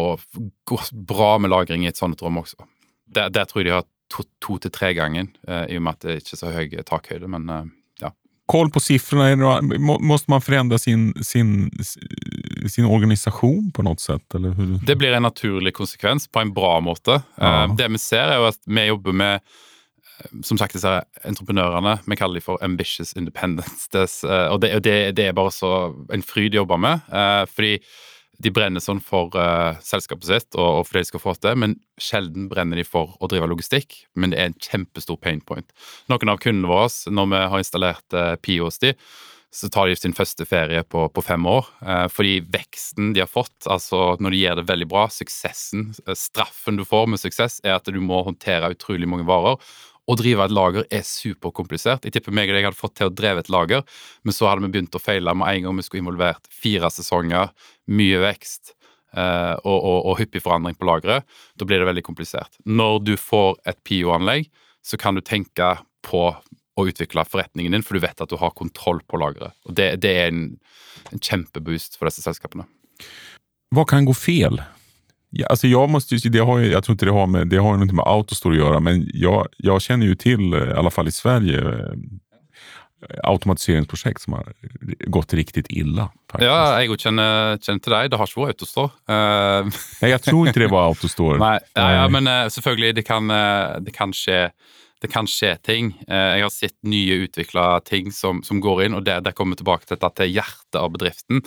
bra 0.93 1.37
med 1.43 1.55
lagring 1.55 1.87
i 1.87 1.93
et 1.93 2.01
sånt 2.01 2.23
rom 2.25 2.43
også. 2.43 2.67
Der, 3.07 3.31
der 3.31 3.47
tror 3.47 3.63
jeg 3.63 3.71
de 3.71 3.77
har 3.79 3.87
to, 4.13 4.27
to 4.43 4.59
til 4.63 4.73
tre 4.75 4.93
ganger, 4.97 5.29
uh, 5.49 5.65
i 5.71 5.79
og 5.79 5.85
med 5.87 5.97
at 5.97 6.07
det 6.07 6.21
ikke 6.21 6.35
er 6.35 6.41
så 6.43 6.53
høy 6.55 6.79
takhøyde. 6.87 7.31
men 7.31 7.51
ja. 8.03 8.11
Koll 8.51 8.71
på 8.75 8.83
siffrorna, 8.83 9.61
måste 10.03 10.31
man 10.31 10.43
förändra 10.43 10.79
sin, 10.79 11.15
sin, 11.23 11.71
sin 12.69 12.85
organisation 12.85 13.73
på 13.73 13.83
något 13.83 14.01
sätt? 14.01 14.35
Eller? 14.35 14.55
Det 14.87 14.97
blir 14.97 15.13
en 15.13 15.23
naturlig 15.23 15.75
konsekvens 15.75 16.29
på 16.29 16.41
en 16.41 16.53
bra 16.55 16.81
måte. 16.81 17.23
Ja. 17.35 17.67
Det 17.79 17.89
vi 17.89 17.99
ser, 17.99 18.35
er 18.37 18.49
at 18.49 18.61
vi 18.67 18.87
jobber 18.87 19.13
med 19.13 19.41
som 20.43 20.59
sagt, 20.59 20.77
disse 20.77 20.93
entreprenørene 21.29 21.99
Vi 22.07 22.19
kaller 22.19 22.41
dem 22.41 22.45
for 22.45 22.63
ambitious 22.65 23.13
independence. 23.17 23.89
Uh, 24.25 24.53
og, 24.53 24.61
det, 24.65 24.73
det, 24.85 24.97
det, 25.17 25.29
er 25.29 25.37
bare 25.37 25.55
så 25.55 25.73
en 26.13 26.25
fryd 26.25 26.57
å 26.57 26.63
jobbe 26.63 26.79
med. 26.81 27.07
Uh, 27.13 27.45
fordi 27.51 27.79
de 28.45 28.53
brenner 28.53 28.85
sånn 28.85 29.01
for 29.01 29.33
uh, 29.33 29.79
selskapet 29.81 30.29
sitt 30.29 30.59
og, 30.61 30.83
for 30.85 30.97
det 30.99 31.07
de 31.07 31.09
skal 31.09 31.23
få 31.23 31.33
til, 31.41 31.57
men 31.57 31.79
sjelden 31.97 32.51
brenner 32.51 32.77
de 32.77 32.85
for 32.85 33.15
å 33.17 33.31
drive 33.33 33.49
logistikk. 33.49 34.03
Men 34.17 34.33
det 34.33 34.41
er 34.41 34.51
en 34.51 34.59
kjempestor 34.61 35.17
pain 35.21 35.41
point. 35.41 35.73
Noen 36.13 36.35
av 36.35 36.43
kundene 36.45 36.69
våre, 36.69 36.91
når 37.09 37.33
vi 37.33 37.47
har 37.55 37.65
installert 37.65 38.21
PIO 38.45 38.69
hos 38.69 38.83
de, 38.85 38.93
så 39.57 39.69
tar 39.73 39.89
de 39.89 39.97
sin 39.97 40.15
første 40.17 40.45
ferie 40.49 40.83
på, 40.85 41.07
på 41.09 41.25
fem 41.25 41.47
år. 41.49 41.69
Eh, 41.81 42.07
fordi 42.13 42.41
veksten 42.53 43.15
de 43.17 43.23
har 43.23 43.31
fått, 43.31 43.57
altså 43.71 44.17
når 44.21 44.35
de 44.35 44.41
gjør 44.43 44.61
det 44.61 44.67
veldig 44.69 44.89
bra, 44.91 45.07
suksessen, 45.13 45.91
straffen 46.13 46.81
du 46.81 46.85
får 46.87 47.09
med 47.11 47.23
suksess, 47.23 47.61
er 47.65 47.79
at 47.79 47.89
du 47.89 48.01
må 48.03 48.21
håndtere 48.27 48.75
utrolig 48.75 49.09
mange 49.09 49.27
varer. 49.29 49.57
Å 50.07 50.15
drive 50.15 50.45
et 50.47 50.55
lager 50.55 50.87
er 50.95 51.03
superkomplisert. 51.07 52.05
Jeg 52.07 52.15
tipper 52.15 52.35
meg 52.35 52.51
og 52.51 52.57
deg 52.57 52.69
hadde 52.69 52.79
fått 52.79 52.95
til 53.01 53.11
å 53.11 53.15
dreve 53.15 53.43
et 53.43 53.51
lager, 53.51 53.83
men 54.23 54.35
så 54.35 54.47
hadde 54.47 54.63
vi 54.63 54.71
begynt 54.77 54.95
å 54.95 55.03
feile 55.03 55.35
med 55.35 55.51
en 55.51 55.67
gang 55.67 55.81
vi 55.81 55.87
skulle 55.87 56.05
involvert 56.05 56.47
fire 56.53 56.91
sesonger, 56.95 57.51
mye 57.91 58.21
vekst 58.23 58.77
eh, 59.17 59.55
og, 59.65 59.75
og, 59.75 59.99
og, 59.99 60.13
hyppig 60.21 60.45
forandring 60.45 60.79
på 60.79 60.87
lageret. 60.87 61.27
Da 61.59 61.67
blir 61.67 61.83
det 61.83 61.91
veldig 61.91 62.07
komplisert. 62.07 62.55
Når 62.65 63.01
du 63.09 63.17
får 63.19 63.59
et 63.67 63.83
PIO-anlegg, 63.87 64.47
så 64.87 65.01
kan 65.01 65.19
du 65.19 65.25
tenke 65.27 65.75
på 66.07 66.29
å 66.77 66.87
utvikle 66.87 67.25
forretningen 67.27 67.75
din, 67.75 67.83
for 67.83 67.97
du 67.97 68.05
vet 68.05 68.21
at 68.23 68.31
du 68.31 68.39
har 68.39 68.55
kontroll 68.55 69.01
på 69.09 69.19
lageret. 69.19 69.57
Og 69.67 69.75
det, 69.75 69.95
det 70.05 70.13
er 70.21 70.31
en, 70.31 70.49
en 71.11 71.23
kjempeboost 71.23 71.99
for 71.99 72.07
disse 72.07 72.23
selskapene. 72.23 72.69
Hva 73.75 73.83
kan 73.89 74.07
gå 74.07 74.15
feil 74.15 74.61
Ja, 75.31 75.47
alltså 75.47 75.67
jag, 75.67 75.91
måste, 75.91 76.17
det 76.29 76.39
har, 76.39 76.61
jag 76.61 76.85
tror 76.85 76.95
inte 76.95 77.05
det 77.05 77.13
har 77.13 77.27
med, 77.27 77.49
det 77.49 77.57
har 77.57 77.83
inte 77.83 77.95
med 77.95 78.05
Autostore 78.07 78.53
att 78.53 78.59
göra, 78.59 78.81
men 78.81 79.11
jag, 79.15 79.49
jag 79.57 79.83
känner 79.83 80.07
ju 80.07 80.15
till, 80.15 80.55
i 80.55 80.73
alla 80.77 80.91
fall 80.91 81.09
i 81.09 81.13
Sverige, 81.13 81.61
eh, 81.61 81.93
automatiseringsprosjekt 83.23 84.21
som 84.21 84.33
har 84.33 84.53
gått 85.07 85.35
riktigt 85.35 85.67
illa. 85.69 86.09
Faktisk. 86.33 86.47
Ja, 86.49 86.81
jeg 86.81 86.99
kjenner, 87.01 87.59
kjenner 87.61 87.83
til 87.85 87.95
deg. 87.95 88.11
Det 88.11 88.19
har 88.21 88.31
ikke 88.31 88.43
vært 88.43 88.57
Autostore. 88.57 88.91
Uh, 89.07 89.69
Nei, 90.03 90.11
jeg 90.11 90.23
tror 90.25 90.49
ikke 90.49 90.65
det 90.65 90.73
var 90.73 90.89
Autostore. 90.91 91.39
Nei, 91.43 91.59
ja, 91.77 91.87
ja, 92.01 92.09
men 92.11 92.31
uh, 92.31 92.47
selvfølgelig, 92.51 92.97
det 92.97 93.07
kan, 93.07 93.31
uh, 93.31 93.77
det 93.85 93.95
kan, 93.95 94.15
skje 94.17 94.49
det 95.05 95.11
kan 95.13 95.29
skje 95.29 95.53
ting. 95.63 95.93
Jeg 96.09 96.43
har 96.43 96.53
sett 96.53 96.77
nye 96.89 97.21
utvikla 97.27 97.83
ting 97.85 98.09
som, 98.15 98.41
som, 98.47 98.63
går 98.65 98.87
inn, 98.87 98.97
og 98.97 99.05
det, 99.07 99.21
det 99.27 99.37
kommer 99.37 99.59
tilbake 99.59 99.85
til 99.85 99.99
dette 99.99 100.15
til 100.17 100.33
hjertet 100.33 100.81
av 100.81 100.89
bedriften 100.95 101.45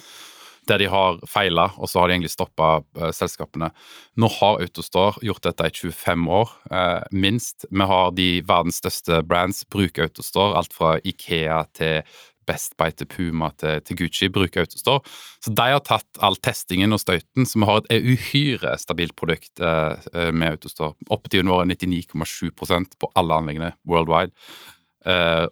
der 0.69 0.81
de 0.81 0.87
har 0.91 1.19
feila, 1.27 1.69
og 1.77 1.89
så 1.89 2.01
har 2.01 2.09
de 2.09 2.17
egentlig 2.17 2.33
stoppa 2.33 2.69
uh, 2.99 3.09
selskapene. 3.15 3.71
Nå 4.19 4.29
har 4.39 4.63
Autostore 4.63 5.21
gjort 5.25 5.45
dette 5.47 5.69
i 5.69 5.75
25 5.91 6.31
år, 6.39 6.55
uh, 6.71 7.03
minst. 7.11 7.67
Vi 7.69 7.87
har 7.91 8.11
de 8.17 8.29
verdens 8.47 8.81
største 8.81 9.21
brands 9.27 9.63
bruker 9.69 10.07
Autostore. 10.07 10.57
Alt 10.59 10.75
fra 10.75 10.97
Ikea 11.03 11.63
til 11.77 12.01
Best 12.49 12.73
Buy 12.81 12.93
til 12.97 13.09
Puma 13.09 13.51
til, 13.61 13.81
til 13.85 13.99
Gucci 13.99 14.29
bruker 14.33 14.65
Autostore. 14.65 15.03
Så 15.43 15.53
de 15.53 15.67
har 15.73 15.83
tatt 15.85 16.21
all 16.25 16.37
testingen 16.41 16.95
og 16.95 17.01
støyten, 17.03 17.45
så 17.45 17.61
vi 17.61 17.69
har 17.69 17.83
et 17.83 18.09
uhyre 18.13 18.73
stabilt 18.81 19.17
produkt 19.19 19.61
uh, 19.61 19.97
med 20.33 20.55
Autostore. 20.55 20.95
Opptiden 21.13 21.51
vår 21.51 21.65
er 21.65 21.73
99,7% 21.75 22.97
på 22.99 23.11
alle 23.19 23.41
anleggene 23.41 23.73
worldwide. 23.89 24.33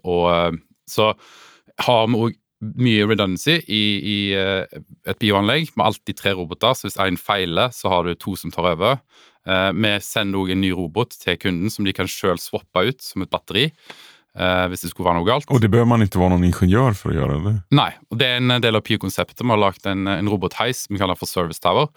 og 0.03 0.57
så 0.91 1.13
har 1.85 2.07
vi 2.11 2.19
òg 2.19 2.35
mye 2.61 3.05
redundancy 3.05 3.59
i, 3.69 3.83
i 4.01 4.17
uh, 4.37 4.65
et 5.07 5.19
bioanlegg 5.21 5.71
med 5.75 5.85
alltid 5.91 6.17
tre 6.17 6.33
roboter. 6.37 6.73
Så 6.73 6.87
hvis 6.87 6.99
én 7.01 7.19
feiler, 7.21 7.73
så 7.75 7.91
har 7.93 8.07
du 8.07 8.17
to 8.17 8.35
som 8.39 8.53
tar 8.53 8.71
over. 8.73 9.01
Uh, 9.47 9.71
vi 9.77 9.93
sender 10.03 10.41
òg 10.41 10.53
en 10.53 10.63
ny 10.63 10.73
robot 10.75 11.15
til 11.21 11.37
kunden 11.39 11.73
som 11.73 11.87
de 11.87 11.95
kan 11.95 12.09
sjøl 12.09 12.39
swappe 12.41 12.87
ut 12.89 13.03
som 13.03 13.25
et 13.25 13.33
batteri. 13.33 13.69
Uh, 14.37 14.67
hvis 14.69 14.83
det 14.85 14.91
skulle 14.91 15.07
være 15.07 15.17
noe 15.17 15.25
galt. 15.25 15.49
Og 15.49 15.61
det 15.63 15.71
bør 15.73 15.87
man 15.89 16.05
ikke 16.05 16.19
være 16.21 16.35
noen 16.35 16.45
ingeniør 16.49 16.97
for 16.97 17.09
å 17.09 17.15
gjøre? 17.15 17.39
det? 17.45 17.55
Nei, 17.77 17.89
og 18.11 18.19
det 18.21 18.29
er 18.29 18.41
en 18.41 18.61
del 18.61 18.77
av 18.77 18.85
PIO-konseptet. 18.85 19.41
Vi 19.41 19.53
har 19.53 19.61
lagd 19.61 19.89
en, 19.89 20.05
en 20.11 20.29
robotheis 20.29 20.85
vi 20.91 21.01
kaller 21.01 21.17
for 21.17 21.29
Service 21.29 21.61
Tower. 21.63 21.89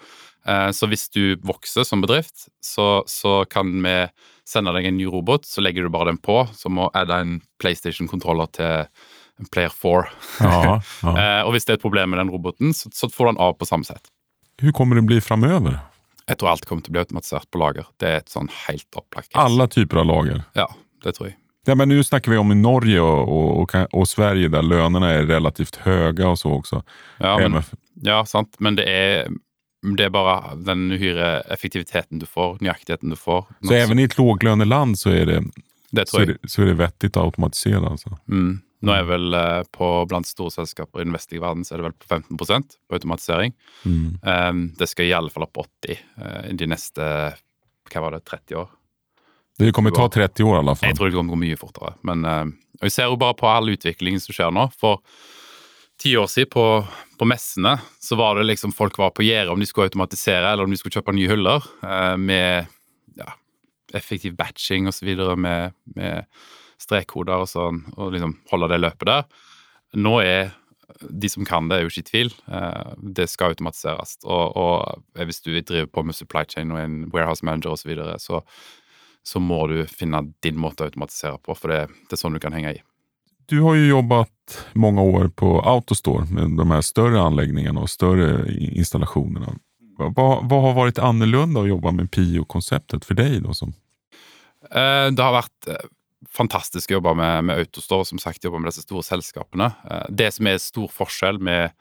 så 0.73 0.89
hvis 0.89 1.05
du 1.13 1.37
vokser 1.45 1.85
som 1.85 2.01
bedrift, 2.01 2.47
så, 2.65 3.03
så, 3.05 3.43
kan 3.45 3.69
vi 3.85 3.93
sende 4.41 4.73
deg 4.73 4.89
en 4.89 4.97
ny 4.97 5.05
robot. 5.13 5.45
Så 5.45 5.61
legger 5.61 5.85
du 5.85 5.93
bare 5.93 6.09
den 6.09 6.17
på, 6.17 6.39
så 6.57 6.71
må 6.73 6.89
adde 6.97 7.19
en 7.21 7.35
PlayStation-kontroller 7.61 8.49
til 8.57 8.89
Player 9.51 9.73
4. 9.73 10.03
Ja, 10.39 10.79
ja. 11.03 11.13
eh, 11.13 11.41
og 11.45 11.55
hvis 11.55 11.65
det 11.67 11.75
er 11.75 11.79
et 11.79 11.85
problem 11.85 12.13
med 12.13 12.21
den 12.21 12.33
roboten, 12.33 12.73
så, 12.77 12.91
så 12.93 13.09
får 13.09 13.25
du 13.25 13.31
den 13.33 13.41
av 13.47 13.57
på 13.59 13.69
samme 13.69 13.87
sett. 13.87 14.11
Hvordan 14.61 14.77
kommer 14.77 14.99
det 14.99 15.07
bli 15.09 15.21
framover? 15.23 15.79
Jeg 16.29 16.37
tror 16.39 16.53
alt 16.53 16.65
kommer 16.69 16.85
til 16.85 16.93
å 16.93 16.95
bli 16.95 17.03
automatisert 17.03 17.49
på 17.51 17.59
lager. 17.59 17.87
Det 17.99 18.07
er 18.07 18.19
et 18.21 18.31
sånn 18.31 18.49
helt 18.67 18.99
opplagt 18.99 19.33
Alle 19.33 19.63
Alla 19.63 19.67
typer 19.71 20.03
av 20.03 20.09
lager. 20.11 20.43
Ja, 20.55 20.67
det 21.03 21.15
tror 21.17 21.31
jeg. 21.31 21.37
Ja, 21.65 21.75
men 21.75 21.89
nu 21.89 22.03
snakker 22.03 22.31
vi 22.31 22.37
om 22.37 22.51
i 22.51 22.57
Norge 22.57 23.01
og, 23.01 23.29
og, 23.29 23.49
og, 23.61 23.75
og 23.93 24.07
Sverige 24.09 24.49
der 24.49 24.65
lønnene 24.65 25.11
er 25.19 25.27
relativt 25.29 25.77
høye 25.83 26.25
og 26.25 26.39
så 26.39 26.55
også. 26.57 26.81
Ja, 27.21 27.35
men, 27.37 27.61
ja 28.01 28.23
sant. 28.25 28.57
Men 28.59 28.79
det 28.79 28.87
er, 28.89 29.29
det 29.97 30.07
er 30.07 30.13
bare 30.13 30.55
den 30.57 30.87
uhyre 30.89 31.43
effektiviteten 31.53 32.21
du 32.21 32.25
får, 32.25 32.57
nøyaktigheten 32.65 33.13
du 33.13 33.19
får. 33.19 33.45
Så 33.61 33.77
even 33.77 34.01
i 34.01 34.07
et 34.09 34.17
lavlønnet 34.17 34.71
land 34.71 34.97
så 34.97 35.13
er 35.13 35.29
det, 35.29 35.39
det 35.91 36.09
så 36.09 36.25
det, 36.25 36.39
så 36.49 36.65
är 36.65 36.71
det 36.71 36.79
vettig 36.81 37.13
å 37.13 37.27
automatisere? 37.27 37.85
Altså. 37.85 38.17
Mm. 38.25 38.61
Nå 38.81 38.93
er 38.95 39.05
vel 39.05 39.35
eh, 39.37 39.61
på 39.73 39.87
blant 40.09 40.27
store 40.27 40.53
selskaper 40.53 41.03
i 41.03 41.05
den 41.05 41.13
vestlige 41.13 41.43
verden 41.43 41.65
så 41.65 41.75
er 41.75 41.81
det 41.81 41.89
vel 41.89 41.97
på 42.01 42.07
15% 42.39 42.77
på 42.89 42.97
automatisering. 42.97 43.53
Mm. 43.85 44.05
Um, 44.25 44.61
det 44.79 44.87
skal 44.89 45.09
i 45.09 45.13
alle 45.13 45.29
fall 45.33 45.45
opp 45.45 45.61
80 45.61 45.91
eh, 45.93 46.47
de 46.57 46.69
neste 46.69 47.09
hva 47.91 48.05
var 48.05 48.15
det, 48.15 48.23
30 48.25 48.57
år. 48.57 48.71
Det 49.59 49.73
kommer 49.75 49.93
til 49.93 50.01
å 50.01 50.07
ta 50.07 50.23
30 50.23 50.47
år 50.47 50.55
i 50.55 50.61
alle 50.63 50.75
fall. 50.79 50.89
Jeg 50.89 50.97
tror 50.97 51.11
det 51.11 51.17
kommer 51.17 51.35
til 51.35 51.35
å 51.35 51.37
gå 51.37 51.43
mye 51.43 51.59
fortere. 51.59 51.93
Men 52.07 52.25
eh, 52.25 52.43
og 52.81 52.87
jeg 52.87 52.95
ser 52.95 53.11
jo 53.11 53.19
bare 53.21 53.37
på 53.37 53.49
all 53.51 53.69
utviklingen 53.69 54.23
som 54.23 54.33
skjer 54.33 54.53
nå. 54.55 54.63
For 54.81 55.03
ti 56.01 56.15
år 56.17 56.31
siden 56.31 56.49
på, 56.55 56.65
på 57.21 57.27
messene 57.29 57.75
så 58.01 58.17
var 58.17 58.39
det 58.39 58.47
liksom 58.49 58.73
folk 58.73 58.97
var 58.97 59.13
på 59.13 59.27
gjerdet 59.27 59.53
om 59.53 59.61
de 59.61 59.67
skulle 59.69 59.91
automatisere 59.91 60.49
eller 60.49 60.65
om 60.65 60.73
de 60.73 60.79
skulle 60.79 60.97
kjøpe 60.97 61.13
nye 61.13 61.29
hyller 61.29 61.67
med 62.17 62.71
ja, 63.19 63.27
effektiv 63.93 64.33
batching 64.39 64.89
osv. 64.89 65.11
Med, 65.37 65.77
med 65.93 66.25
strekkoder 66.81 67.45
og 67.45 67.49
sånn, 67.51 67.83
og 67.97 68.11
liksom 68.15 68.35
holde 68.51 68.71
det 68.71 68.81
løpet 68.81 69.09
der. 69.09 69.47
Nå 70.01 70.17
er 70.23 70.51
de 71.01 71.29
som 71.31 71.45
kan 71.47 71.69
det, 71.69 71.77
er 71.77 71.85
jo 71.85 71.91
ikke 71.91 72.03
i 72.03 72.09
tvil. 72.09 72.29
Eh, 72.51 72.93
det 73.15 73.29
skal 73.31 73.53
automatiseres. 73.53 74.17
Og, 74.25 74.57
og 74.59 75.25
hvis 75.25 75.41
du 75.45 75.53
driver 75.55 75.87
på 75.87 76.03
med 76.05 76.17
supply 76.17 76.43
chain 76.49 76.73
og 76.73 76.81
en 76.81 77.01
warehouse 77.13 77.45
manager 77.47 77.73
osv., 77.73 77.85
så, 77.85 77.91
videre, 77.93 78.19
så 78.19 78.41
så 79.23 79.37
må 79.37 79.67
du 79.69 79.83
finne 79.85 80.23
din 80.41 80.57
måte 80.57 80.81
å 80.81 80.87
automatisere 80.89 81.37
på, 81.45 81.53
for 81.53 81.69
det, 81.69 81.81
det 82.09 82.17
er 82.17 82.21
sånn 82.23 82.33
du 82.33 82.41
kan 82.41 82.55
henge 82.57 82.71
i. 82.73 82.79
Du 83.51 83.59
har 83.65 83.75
jo 83.77 83.89
jobbat 83.99 84.55
mange 84.79 85.03
år 85.03 85.27
på 85.37 85.59
Autostore 85.67 86.25
med 86.31 86.55
de 86.57 86.65
her 86.71 86.81
større 86.85 87.21
anläggningarna 87.21 87.83
og 87.83 87.91
større 87.91 88.47
installasjonene. 88.49 89.57
Hva, 89.99 90.09
Vad, 90.17 90.47
vad 90.49 90.63
har 90.65 90.77
vært 90.79 91.01
annorlunda 91.03 91.61
å 91.61 91.69
jobbe 91.69 91.91
med 91.99 92.09
PIO-konseptet 92.15 93.05
for 93.05 93.19
deg? 93.19 93.41
Da, 93.45 93.53
som, 93.57 93.75
Eh, 94.69 95.07
Det 95.09 95.23
har 95.23 95.33
vært 95.33 95.67
eh, 95.73 95.87
fantastisk 96.29 96.91
å 96.91 96.99
jobbe 96.99 97.15
med, 97.17 97.43
med 97.49 97.57
Autostore, 97.63 98.05
som 98.05 98.19
sagt, 98.21 98.43
jobbe 98.45 98.59
med 98.61 98.69
disse 98.71 98.83
store 98.85 99.03
selskapene. 99.03 99.71
Eh, 99.89 100.05
Det 100.09 100.31
som 100.35 100.47
er 100.47 100.57
stor 100.61 100.87
forskjell 100.93 101.39
med, 101.41 101.71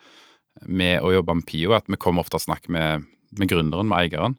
med 0.67 1.01
å 1.05 1.13
jobbe 1.13 1.35
med 1.41 1.47
Pio, 1.47 1.73
er 1.73 1.83
at 1.83 1.89
vi 1.91 1.97
kommer 2.01 2.25
ofte 2.25 2.41
og 2.41 2.45
snakker 2.47 2.73
med, 2.73 3.05
med 3.39 3.49
gründeren, 3.53 3.87
med 3.93 3.99
eieren. 4.11 4.35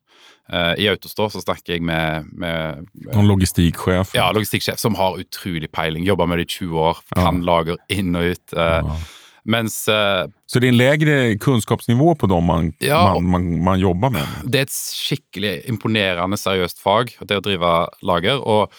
Eh, 0.52 0.74
I 0.84 0.90
Autostore 0.92 1.32
så 1.32 1.42
snakker 1.44 1.76
jeg 1.78 1.86
med, 1.88 2.28
med 2.34 2.86
Noen 3.14 3.30
logistikksjef? 3.30 4.12
ja, 4.18 4.32
logistikksjef 4.36 4.80
som 4.82 4.96
har 5.00 5.22
utrolig 5.22 5.70
peiling, 5.72 6.04
jobber 6.08 6.28
med 6.28 6.42
det 6.42 6.50
i 6.50 6.54
20 6.60 6.78
år, 6.90 7.02
kan 7.16 7.42
lager 7.48 7.78
inn 7.90 8.16
og 8.16 8.34
ut. 8.34 8.54
eh, 8.58 8.80
Ja. 8.82 9.00
Mens 9.44 9.88
eh, 9.90 10.28
Så 10.46 10.60
det 10.62 10.68
er 10.68 10.74
en 10.76 10.78
lavere 10.78 11.36
kunnskapsnivå 11.42 12.12
på 12.22 12.28
dem 12.30 12.44
man, 12.46 12.68
Ja. 12.80 13.00
man, 13.16 13.26
man, 13.26 13.48
man 13.64 13.80
jobber 13.82 14.12
med? 14.14 14.28
det 14.46 14.60
er 14.60 14.68
et 14.68 14.76
skikkelig 14.76 15.54
imponerende 15.72 16.38
seriøst 16.38 16.78
fag, 16.78 17.16
det 17.26 17.40
å 17.40 17.42
drive 17.42 17.72
lager. 18.06 18.38
Og, 18.46 18.70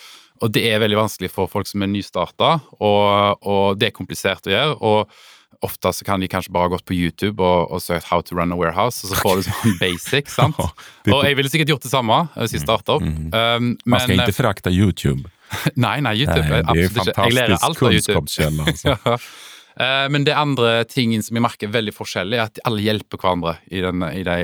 og 0.43 0.51
det 0.53 0.65
er 0.73 0.81
veldig 0.83 0.99
vanskelig 0.99 1.31
for 1.31 1.47
folk 1.51 1.69
som 1.71 1.83
er 1.87 1.91
nystarta, 1.93 2.57
og, 2.81 3.39
og 3.47 3.79
det 3.79 3.89
er 3.93 3.95
komplisert 3.97 4.49
å 4.51 4.53
gjøre. 4.57 4.81
og 4.83 5.23
Ofte 5.63 5.93
så 5.95 6.03
kan 6.03 6.19
de 6.19 6.27
kanskje 6.27 6.51
bare 6.51 6.67
ha 6.67 6.73
gått 6.73 6.83
på 6.89 6.95
YouTube 6.97 7.39
og, 7.39 7.71
og 7.71 7.79
søkt 7.85 8.09
'How 8.09 8.23
to 8.27 8.35
run 8.35 8.51
a 8.51 8.57
warehouse', 8.59 9.05
og 9.05 9.13
så 9.13 9.19
får 9.23 9.37
du 9.37 9.43
sånn 9.47 9.77
basic. 9.79 10.27
sant? 10.39 10.59
Og 10.59 11.23
jeg 11.23 11.37
ville 11.39 11.49
sikkert 11.53 11.69
gjort 11.71 11.85
det 11.87 11.93
samme 11.93 12.17
hvis 12.35 12.57
jeg 12.57 12.65
starta 12.65 12.97
opp. 12.99 13.03
Um, 13.07 13.31
Mm, 13.33 13.77
Man 13.87 14.01
skal 14.03 14.19
ikke 14.19 14.35
frakte 14.35 14.73
YouTube. 14.75 15.23
Nei, 15.77 16.01
nei, 16.01 16.17
YouTube. 16.25 16.49
nei, 16.49 16.59
är 16.59 16.65
absolutt 16.67 17.09
ikke. 17.13 17.25
Jeg 17.29 17.35
lærer 17.37 17.59
alt 17.63 17.83
av 17.83 17.93
YouTube. 17.93 18.19
kunskapskälla. 18.27 19.19
Ja. 19.77 20.05
Eh, 20.05 20.09
Men 20.13 20.25
det 20.29 20.35
andre 20.37 20.85
tingen 20.85 21.23
som 21.23 21.37
jeg 21.39 21.45
merker 21.45 21.69
er 21.69 21.77
veldig 21.77 21.95
forskjellig, 21.97 22.39
er 22.39 22.49
at 22.51 22.63
alle 22.69 22.85
hjelper 22.85 23.21
hverandre 23.21 23.57
i, 23.71 23.81
den, 23.85 24.03
i 24.03 24.25
de 24.27 24.37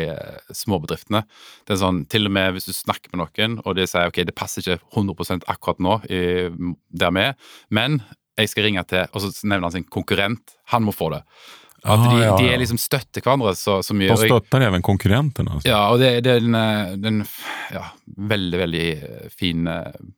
småbedriftene. 0.55 1.25
Det 1.67 1.77
er 1.77 1.83
sånn, 1.83 2.05
Til 2.11 2.31
og 2.31 2.35
med 2.39 2.57
hvis 2.57 2.69
du 2.71 2.75
snakker 2.77 3.13
med 3.13 3.25
noen, 3.25 3.59
og 3.65 3.77
de 3.79 3.87
sier 3.89 4.09
ok, 4.09 4.23
det 4.29 4.37
passer 4.39 4.65
ikke 4.65 4.81
100 4.97 5.45
akkurat 5.47 5.81
nå 5.85 6.01
i, 6.09 6.23
der 6.89 7.15
vi 7.15 7.29
er, 7.29 7.39
men 7.75 8.03
jeg 8.39 8.53
skal 8.53 8.69
ringe 8.69 8.85
til, 8.87 9.07
og 9.13 9.23
så 9.25 9.33
nevner 9.43 9.67
han 9.67 9.75
sin 9.75 9.89
konkurrent. 9.91 10.55
Han 10.71 10.85
må 10.87 10.95
få 10.95 11.11
det. 11.11 11.25
At 11.85 11.95
Ah, 11.95 12.09
de, 12.11 12.23
ja, 12.25 12.31
de 12.39 12.49
er 12.51 12.59
liksom 12.59 12.79
støtter 12.81 13.23
hverandre 13.23 13.53
så, 13.55 13.79
så 13.87 13.95
mye. 13.95 14.11
De 14.11 14.17
støtter 14.19 14.27
de 14.27 14.31
stöttar 14.35 14.65
Altså. 15.53 15.69
Ja, 15.71 15.83
og 15.93 16.01
det, 16.03 16.11
det 16.27 16.33
er 16.35 16.43
en, 16.43 16.57
en 16.59 17.03
den 17.05 17.21
ja, 17.71 17.85
veldig, 18.33 18.59
veldig 18.65 18.87
eh, 18.97 19.29
fin 19.31 19.69
eh, 19.71 19.87
eh, 19.87 20.09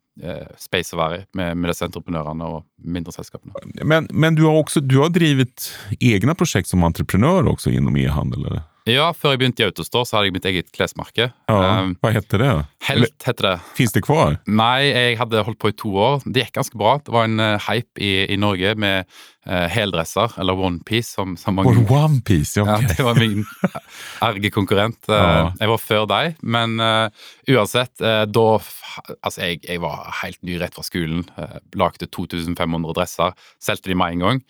space 0.60 0.94
å 0.94 1.00
være 1.00 1.20
med, 1.38 1.56
med 1.56 1.70
disse 1.72 1.86
entreprenørene 1.86 2.48
og 2.48 2.64
mindre 2.82 3.14
selskapene. 3.14 3.54
Men, 3.86 4.08
men 4.12 4.36
du 4.36 4.44
har 4.48 4.58
også 4.58 4.82
du 4.84 4.98
har 5.00 5.12
drevet 5.14 5.70
egne 6.00 6.34
prosjekt 6.36 6.70
som 6.70 6.84
entreprenør 6.84 7.52
også 7.54 7.72
innom 7.72 7.96
e-handel? 8.00 8.44
Eller? 8.50 8.66
Ja, 8.88 9.10
før 9.12 9.34
jeg 9.34 9.40
begynte 9.42 9.62
i 9.62 9.66
Autostore, 9.68 10.06
så 10.08 10.16
hadde 10.16 10.30
jeg 10.30 10.34
mitt 10.38 10.46
eget 10.48 10.70
klesmerke. 10.72 11.26
Ja, 11.50 11.58
hva 12.00 12.12
heter 12.14 12.40
det? 12.40 12.52
da? 12.60 12.62
Helt 12.88 13.26
heter 13.26 13.46
det. 13.46 13.52
finns 13.76 13.92
det 13.92 14.02
kvar? 14.06 14.38
Nei, 14.48 14.86
jeg 14.88 15.18
hadde 15.20 15.42
holdt 15.44 15.60
på 15.60 15.68
i 15.72 15.76
to 15.76 15.92
år. 16.00 16.24
Det 16.24 16.46
gikk 16.46 16.56
ganske 16.56 16.80
bra. 16.80 16.94
Det 17.04 17.12
var 17.12 17.28
en 17.28 17.42
eh, 17.44 17.66
hype 17.68 18.00
i, 18.00 18.12
i 18.32 18.38
Norge 18.40 18.72
med 18.80 19.04
uh, 19.46 19.66
heldresser, 19.70 20.32
eller 20.40 20.62
onepiece, 20.64 21.12
som, 21.12 21.36
som 21.38 21.58
mange 21.60 21.74
Var 21.76 21.92
One 21.98 22.22
Piece? 22.26 22.56
Ja, 22.58 22.78
ja. 22.80 22.88
Det 22.88 23.04
var 23.04 23.20
min 23.20 23.44
erge 24.30 24.52
konkurrent. 24.54 25.02
Eh, 25.08 25.28
Ja. 25.30 25.52
Jeg 25.60 25.70
var 25.74 25.84
før 25.84 26.08
deg, 26.10 26.40
men 26.42 26.80
uh, 26.80 27.08
uansett, 27.52 27.92
da 28.00 28.48
Altså, 29.22 29.44
jeg, 29.44 29.60
jeg 29.68 29.78
var 29.84 30.08
helt 30.24 30.40
ny 30.42 30.56
rett 30.58 30.74
fra 30.74 30.82
skolen. 30.82 31.22
Uh, 31.36 31.60
lagde 31.78 32.08
2500 32.10 32.96
dresser. 32.96 33.36
Solgte 33.62 33.92
de 33.92 33.96
meg 34.00 34.16
en 34.16 34.24
gang. 34.26 34.40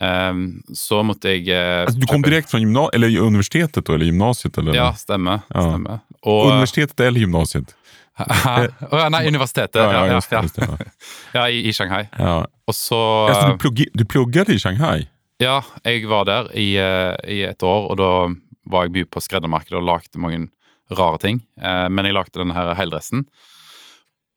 Um, 0.00 0.62
så 0.74 1.00
måtte 1.02 1.32
jeg 1.32 1.48
eh, 1.50 1.80
Alltså, 1.82 1.98
du 1.98 2.06
kom 2.06 2.22
direkte 2.22 2.50
fra 2.50 2.56
från 2.58 2.60
gymna 2.60 2.88
eller 2.94 3.18
universitetet 3.18 3.88
eller 3.88 4.06
gymnasiet? 4.06 4.58
Eller? 4.58 4.74
Ja, 4.74 4.92
stemmer. 4.94 5.40
Ja. 5.54 5.62
stemmer. 5.62 5.98
Og, 6.22 6.52
Universitetet 6.52 7.00
eller 7.00 7.20
gymnasiet? 7.20 7.74
Å, 8.18 8.98
ja, 8.98 9.08
nei, 9.14 9.24
universitetet. 9.30 9.78
Ja, 9.78 10.06
ja, 10.06 10.18
just 10.18 10.58
ja, 11.36 11.48
i, 11.48 11.64
i 11.68 11.72
Shanghai. 11.72 12.08
Ja. 12.18 12.40
Og 12.66 12.74
så 12.74 12.98
Alltså, 13.28 13.52
du, 13.52 13.58
plugg, 13.62 13.84
du 13.94 14.04
pluggade 14.04 14.54
i 14.54 14.58
Shanghai? 14.58 15.08
Ja, 15.42 15.60
jeg 15.86 16.06
var 16.10 16.26
der 16.26 16.50
i, 16.58 16.72
eh, 16.82 17.14
i 17.30 17.42
et 17.46 17.62
år, 17.62 17.90
og 17.92 17.98
da 18.00 18.10
var 18.68 18.86
jeg 18.86 18.96
mye 18.96 19.10
på 19.10 19.22
skreddermarkedet 19.22 19.78
og 19.78 19.86
lagde 19.86 20.22
mange 20.22 20.48
rare 20.90 21.20
ting. 21.22 21.42
Eh, 21.60 21.86
Men 21.88 22.08
jeg 22.08 22.16
lagde 22.16 22.38
denne 22.40 22.56
her 22.56 22.74
heldressen. 22.78 23.26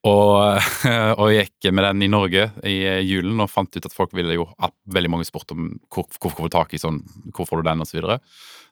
Og, 0.08 0.72
og 1.22 1.28
gikk 1.30 1.68
med 1.70 1.86
den 1.86 2.06
i 2.06 2.10
Norge 2.10 2.48
i 2.66 2.78
julen 3.06 3.38
og 3.44 3.50
fant 3.52 3.70
ut 3.76 3.86
at 3.86 3.94
folk 3.94 4.14
ville 4.18 4.34
jo 4.34 4.48
ha 4.56 4.72
Veldig 4.92 5.12
mange 5.12 5.26
spurte 5.28 5.54
om 5.54 5.68
hvor, 5.92 6.08
hvor 6.18 6.34
får 6.34 6.48
du 6.48 6.54
tak 6.56 6.74
i 6.74 6.80
sånn, 6.82 6.98
hvor 7.30 7.46
får 7.46 7.62
du 7.62 7.68
den, 7.68 7.84
og 7.84 7.88
så 7.88 8.00
videre. 8.00 8.18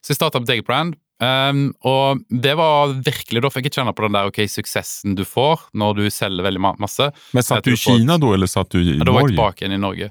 Så 0.03 0.13
jeg 0.13 0.19
starta 0.19 0.41
mitt 0.43 0.51
eget 0.53 0.67
brand. 0.67 0.97
Um, 1.21 1.67
og 1.85 2.23
det 2.33 2.55
var 2.57 2.95
virkelig, 3.05 3.43
da 3.45 3.51
fikk 3.53 3.69
jeg 3.69 3.77
kjenne 3.77 3.93
på 3.93 4.07
den 4.07 4.17
der 4.17 4.31
ok, 4.31 4.41
suksessen 4.49 5.13
du 5.19 5.27
får 5.29 5.67
når 5.77 5.99
du 5.99 6.05
selger 6.13 6.47
veldig 6.47 6.63
ma 6.65 6.73
masse. 6.81 7.11
Men 7.37 7.45
satt 7.45 7.67
du 7.67 7.75
du 7.75 7.77
i 7.77 7.81
Kina 7.81 8.17
da, 8.21 8.33
eller 8.37 8.51
satt 8.51 8.73
du 8.73 8.81
i 8.81 8.87
Norge? 8.87 8.99
Ja, 8.99 9.07
da 9.07 9.15
var 9.15 9.27
jeg 9.27 9.35
tilbake 9.35 9.65
igjen 9.65 9.77
i 9.77 9.83
Norge. 9.83 10.11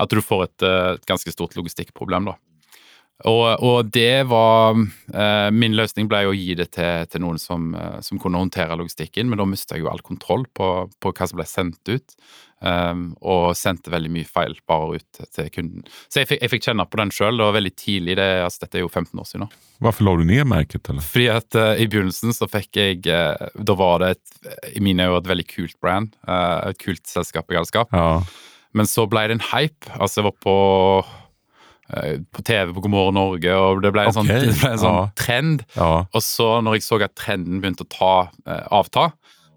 At 0.00 0.14
du 0.14 0.22
får 0.22 0.46
et, 0.46 0.66
eh, 0.66 0.90
et 0.94 1.08
ganske 1.10 1.34
stort 1.34 1.58
logistikkproblem, 1.58 2.30
da. 2.30 2.38
Og, 3.22 3.62
og 3.62 3.90
det 3.94 4.26
var 4.26 4.74
eh, 4.74 5.50
Min 5.54 5.76
løsning 5.78 6.08
ble 6.10 6.24
å 6.26 6.34
gi 6.34 6.56
det 6.58 6.72
til, 6.74 7.06
til 7.06 7.22
noen 7.22 7.38
som, 7.38 7.70
eh, 7.78 8.00
som 8.02 8.18
kunne 8.20 8.40
håndtere 8.42 8.74
logistikken, 8.80 9.30
men 9.30 9.38
da 9.38 9.46
mista 9.46 9.78
jeg 9.78 9.84
jo 9.84 9.92
all 9.92 10.02
kontroll 10.04 10.48
på, 10.50 10.70
på 10.98 11.12
hva 11.14 11.28
som 11.30 11.38
ble 11.38 11.46
sendt 11.48 11.92
ut. 11.92 12.16
Um, 12.64 13.10
og 13.20 13.50
sendte 13.58 13.90
veldig 13.92 14.08
mye 14.14 14.24
feil 14.24 14.54
bare 14.64 14.96
ut 14.96 15.18
til 15.36 15.48
kunden. 15.52 15.82
Så 16.08 16.22
jeg 16.22 16.30
fikk, 16.30 16.38
jeg 16.40 16.52
fikk 16.54 16.62
kjenne 16.64 16.86
på 16.88 16.96
den 16.96 17.10
sjøl. 17.12 17.36
Det 17.36 17.44
var 17.44 17.56
veldig 17.58 17.72
tidlig. 17.76 18.14
Det, 18.16 18.28
altså, 18.40 18.62
dette 18.62 18.78
er 18.78 18.84
jo 18.86 18.88
15 18.88 19.20
år 19.20 19.26
siden 19.28 19.44
nå. 19.44 19.48
Hvorfor 19.84 20.06
la 20.06 20.14
du 20.16 20.22
ned 20.30 20.48
merket? 20.48 20.88
Eller? 20.88 21.04
Fordi 21.04 21.26
at 21.34 21.58
uh, 21.60 21.74
i 21.76 21.88
begynnelsen 21.90 22.32
så 22.32 22.48
fikk 22.48 22.80
jeg 22.80 23.02
uh, 23.10 23.50
Da 23.68 23.76
var 23.76 24.00
det 24.00 24.14
et, 24.14 24.56
i 24.78 24.84
mine 24.84 25.10
øyne 25.10 25.20
et 25.20 25.28
veldig 25.28 25.46
kult 25.50 25.76
brand. 25.84 26.16
Uh, 26.24 26.70
et 26.70 26.80
kult 26.80 27.04
selskap 27.10 27.52
i 27.52 27.58
galskap. 27.58 27.92
Ja. 27.92 28.22
Men 28.74 28.88
så 28.88 29.04
ble 29.10 29.26
det 29.28 29.36
en 29.36 29.46
hype. 29.52 29.92
Altså, 29.98 30.22
jeg 30.22 30.28
var 30.30 30.38
på, 30.46 30.56
på 31.84 32.42
TV 32.42 32.72
på 32.72 32.80
God 32.80 32.92
morgen 32.94 33.18
Norge, 33.18 33.56
og 33.60 33.82
det 33.84 33.92
ble 33.94 34.06
en 34.08 34.16
sånn, 34.16 34.30
ble 34.62 34.70
en 34.70 34.80
sånn 34.80 35.00
ja. 35.02 35.06
trend. 35.20 35.64
ja. 35.76 35.90
Og 36.06 36.24
så 36.24 36.48
når 36.64 36.78
jeg 36.78 36.86
så 36.86 37.00
at 37.04 37.16
trenden 37.18 37.60
begynte 37.60 37.86
å 37.86 37.92
ta, 37.92 38.14
eh, 38.48 38.64
avta, 38.72 39.10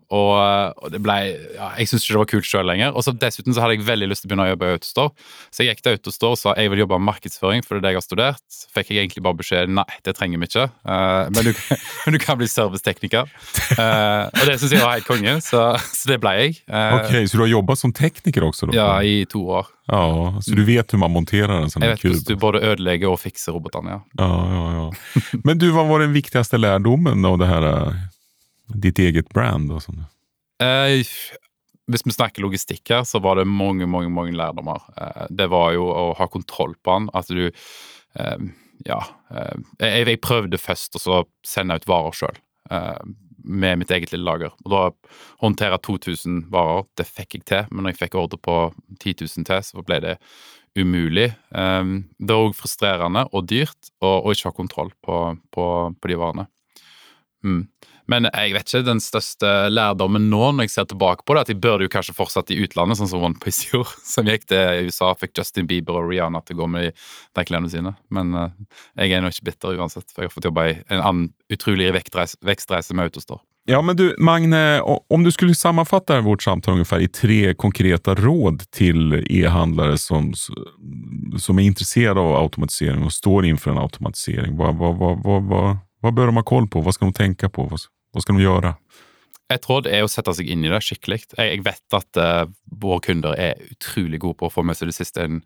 og, 0.07 0.77
og 0.79 0.91
det 0.93 1.01
ble 1.03 1.15
ja, 1.57 1.73
Jeg 1.75 1.89
syntes 1.89 2.05
ikke 2.05 2.13
det 2.13 2.21
var 2.21 2.29
kult 2.31 2.47
sjøl 2.47 2.69
lenger. 2.69 2.93
Og 2.95 3.03
så 3.03 3.11
dessuten 3.11 3.55
så 3.55 3.63
hadde 3.63 3.75
jeg 3.75 3.87
veldig 3.87 4.07
lyst 4.11 4.23
til 4.23 4.29
å 4.29 4.31
begynne 4.31 4.47
å 4.47 4.51
jobbe 4.53 4.69
i 4.69 4.75
Autostore. 4.77 5.27
Så 5.51 5.63
jeg 5.63 5.75
gikk 5.75 5.83
til 5.83 5.97
Autostore 5.97 6.37
og 6.37 6.39
sa 6.39 6.53
jeg 6.55 6.71
vil 6.71 6.83
jobbe 6.83 6.99
med 6.99 7.09
markedsføring, 7.09 7.65
for 7.65 7.75
det 7.75 7.81
er 7.81 7.85
det 7.85 7.93
jeg 7.93 7.99
har 7.99 8.05
studert. 8.05 8.59
Fikk 8.75 8.91
jeg 8.93 9.03
egentlig 9.03 9.23
bare 9.27 9.39
beskjed 9.41 9.73
nei, 9.77 9.87
det 10.07 10.15
trenger 10.17 10.41
vi 10.41 10.49
ikke, 10.49 10.65
uh, 10.87 11.27
men, 11.35 11.49
du, 11.49 11.61
men 12.05 12.15
du 12.15 12.19
kan 12.23 12.39
bli 12.39 12.47
servicetekniker. 12.51 13.27
Uh, 13.75 14.27
og 14.31 14.43
det 14.47 14.57
syns 14.61 14.77
jeg 14.77 14.83
var 14.83 14.95
helt 14.95 15.09
konge, 15.09 15.37
så, 15.43 15.63
så 15.91 16.13
det 16.13 16.21
ble 16.23 16.35
jeg. 16.39 16.59
Uh, 16.71 16.99
ok, 17.01 17.13
så 17.27 17.39
du 17.39 17.43
har 17.43 17.53
jobba 17.57 17.79
som 17.79 17.95
tekniker 17.95 18.47
også? 18.47 18.71
Da? 18.71 18.77
Ja, 18.79 18.89
i 19.03 19.25
to 19.29 19.43
år. 19.59 19.71
ja. 19.91 20.03
Så 20.43 20.55
du 20.55 20.63
vet 20.63 20.85
hvordan 20.87 21.03
man 21.03 21.15
monterer 21.19 21.57
en 21.59 21.73
sånn 21.73 21.83
kube? 21.83 21.91
Jeg 21.91 21.97
vet 21.97 22.05
hvordan 22.07 22.27
du 22.27 22.43
både 22.47 22.63
ødelegger 22.71 23.11
og 23.11 23.19
fikser 23.21 23.57
robotene. 23.57 23.97
ja. 23.97 24.03
Ja, 24.23 24.43
ja, 24.55 24.67
ja. 24.77 25.41
Men 25.43 25.59
du, 25.59 25.69
hva 25.75 25.83
var 25.89 26.03
den 26.05 26.15
viktigste 26.15 26.59
lærdommen 26.61 27.27
av 27.27 27.41
det 27.41 27.49
her? 27.51 27.67
Ditt 28.67 28.99
eget 28.99 29.29
brand? 29.33 29.71
Og 29.71 29.83
sånt? 29.85 30.07
Eh, 30.63 31.03
hvis 31.87 32.05
vi 32.05 32.15
snakker 32.15 32.43
logistikk 32.43 32.89
her, 32.91 33.05
så 33.07 33.21
var 33.23 33.39
det 33.39 33.47
mange 33.47 33.87
mange, 33.87 34.11
mange 34.13 34.35
lærdommer. 34.35 34.83
Eh, 34.97 35.27
det 35.29 35.49
var 35.53 35.71
jo 35.77 35.87
å 35.91 36.09
ha 36.17 36.27
kontroll 36.31 36.75
på 36.83 36.97
den. 36.97 37.11
At 37.17 37.31
du 37.31 37.47
eh, 37.47 38.49
Ja. 38.85 38.99
Eh, 39.33 39.55
jeg, 39.79 40.03
jeg, 40.07 40.21
prøvde 40.21 40.59
først 40.61 40.99
å 40.99 41.23
sende 41.45 41.79
ut 41.79 41.87
varer 41.89 42.13
sjøl. 42.15 42.43
Eh, 42.69 42.99
med 43.47 43.79
mitt 43.79 43.91
eget 43.91 44.11
lille 44.11 44.27
lager. 44.27 44.53
Og 44.65 44.73
da 44.73 44.83
håndtere 45.41 45.79
2000 45.79 46.47
varer, 46.51 46.85
det 46.99 47.07
fikk 47.07 47.37
jeg 47.37 47.47
til. 47.47 47.65
Men 47.71 47.85
når 47.85 47.95
jeg 47.95 48.01
fikk 48.03 48.17
ordre 48.19 48.39
på 48.43 48.57
10 48.99 49.23
000 49.23 49.47
til, 49.47 49.63
så 49.63 49.83
ble 49.87 50.01
det 50.03 50.17
umulig. 50.77 51.31
Um, 51.49 52.03
det 52.19 52.35
er 52.35 52.43
òg 52.43 52.55
frustrerende 52.57 53.25
og 53.31 53.47
dyrt 53.49 53.91
å 54.03 54.19
ikke 54.33 54.51
ha 54.51 54.57
kontroll 54.57 54.91
på, 55.03 55.21
på, 55.53 55.65
på 55.95 56.11
de 56.11 56.19
varene. 56.19 56.47
Mm. 57.45 57.63
Men 58.11 58.29
jeg 58.29 58.53
vet 58.55 58.69
ikke 58.69 58.87
den 58.87 59.01
største 59.03 59.51
lærdommen 59.71 60.29
nå 60.31 60.51
når 60.55 60.67
jeg 60.67 60.75
ser 60.75 60.87
tilbake 60.91 61.25
på 61.27 61.35
det, 61.35 61.43
at 61.45 61.51
jeg 61.51 61.61
burde 61.63 61.87
jo 61.87 61.93
kanskje 61.93 62.15
fortsatt 62.17 62.53
i 62.55 62.59
utlandet, 62.63 62.99
sånn 62.99 63.11
som 63.11 63.25
OnePiece 63.27 63.67
gjorde, 63.73 63.97
som 64.07 64.29
gikk 64.29 64.47
til 64.51 64.87
USA, 64.87 65.11
fikk 65.19 65.35
Justin 65.41 65.67
Bieber 65.69 65.99
og 65.99 66.11
Rihanna 66.11 66.43
til 66.45 66.57
å 66.57 66.63
gå 66.63 66.71
med 66.77 66.89
de 67.37 67.47
klærne 67.47 67.71
sine. 67.73 67.95
Men 68.13 68.33
uh, 68.37 68.47
jeg 68.99 69.13
er 69.13 69.23
nå 69.23 69.33
ikke 69.33 69.51
bitter 69.51 69.77
uansett, 69.77 70.09
for 70.11 70.23
jeg 70.25 70.31
har 70.31 70.37
fått 70.37 70.49
jobba 70.49 70.69
i 70.71 70.79
en 70.87 71.03
annen 71.03 71.29
utrolig 71.53 71.91
vekstreise 71.95 72.95
med 72.95 73.09
Autostore. 73.09 73.43
Ja, 73.69 73.81
men 73.81 73.95
du 73.95 74.15
Magne, 74.17 74.81
om 75.07 75.23
du 75.23 75.31
skulle 75.31 75.55
sammanfatta 75.55 76.21
vårt 76.21 76.43
samtal 76.43 76.73
ungefär 76.73 76.99
i 76.99 77.07
tre 77.07 77.53
konkreta 77.53 78.15
råd 78.15 78.63
til 78.71 79.25
e-handlare 79.29 79.97
som, 79.97 80.33
som 81.39 81.59
är 81.59 81.63
intresserade 81.63 82.19
av 82.19 82.35
automatisering 82.35 83.03
og 83.03 83.13
står 83.13 83.45
inför 83.45 83.71
en 83.71 83.77
automatisering. 83.77 84.55
Hva, 84.55 84.71
hva, 84.71 84.93
hva, 84.95 85.75
hva, 86.01 86.11
bør 86.11 86.31
de 86.31 86.39
ha 86.39 86.43
koll 86.47 86.69
på? 86.71 86.79
Hva 86.79 86.95
skal 86.95 87.11
de 87.11 87.17
tenke 87.19 87.49
på? 87.49 87.67
Hva, 88.13 88.23
skal 88.23 88.37
de 88.37 88.45
gjøre? 88.45 88.73
Et 89.53 89.67
råd 89.69 89.87
er 89.87 90.03
å 90.03 90.11
sette 90.11 90.33
seg 90.35 90.49
inn 90.51 90.65
i 90.67 90.71
det 90.71 90.79
skikkelig. 90.83 91.21
Jeg, 91.37 91.63
vet 91.63 91.95
at 91.95 92.19
uh, 92.19 92.47
våre 92.67 93.03
kunder 93.05 93.35
er 93.39 93.61
utrolig 93.69 94.19
gode 94.23 94.41
på 94.41 94.49
å 94.49 94.53
få 94.53 94.63
med 94.67 94.75
seg 94.75 94.91
det 94.91 94.97
siste 94.97 95.23
en 95.23 95.43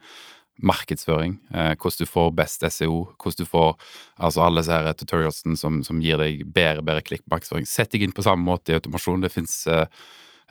markedsføring, 0.62 1.38
Uh, 1.52 1.74
hvordan 1.74 2.06
du 2.06 2.10
får 2.10 2.32
best 2.38 2.66
SEO, 2.74 3.04
hvordan 3.22 3.46
du 3.46 3.50
får 3.50 3.76
altså 4.18 4.44
alle 4.46 4.62
disse 4.62 4.78
her 4.78 4.98
tutorialsene 4.98 5.58
som, 5.58 5.82
som, 5.86 6.02
gir 6.02 6.22
deg 6.22 6.46
bedre 6.54 6.84
bedre 6.86 7.06
klikkmarkedsføring. 7.06 7.68
Sett 7.70 7.94
deg 7.94 8.06
inn 8.06 8.16
på 8.16 8.26
samme 8.26 8.46
måte 8.46 8.74
i 8.74 8.78
automasjon. 8.78 9.22
Det 9.26 9.34
fins 9.34 9.56
uh, 9.70 9.86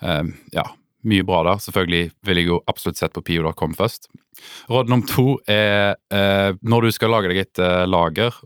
eh, 0.03 0.31
ja, 0.55 0.67
mye 1.11 1.27
bra 1.27 1.43
der. 1.49 1.63
Selvfølgelig 1.63 2.11
vil 2.27 2.43
jeg 2.43 2.51
jo 2.51 2.61
absolutt 2.71 3.01
sett 3.01 3.15
på 3.17 3.25
pio.com 3.27 3.75
først. 3.79 4.11
Råd 4.71 4.91
nummer 4.91 5.11
to 5.11 5.27
er 5.51 5.99
når 6.63 6.87
du 6.87 6.95
skal 6.95 7.13
lage 7.13 7.33
deg 7.33 7.43
et 7.43 7.61
lager, 7.91 8.37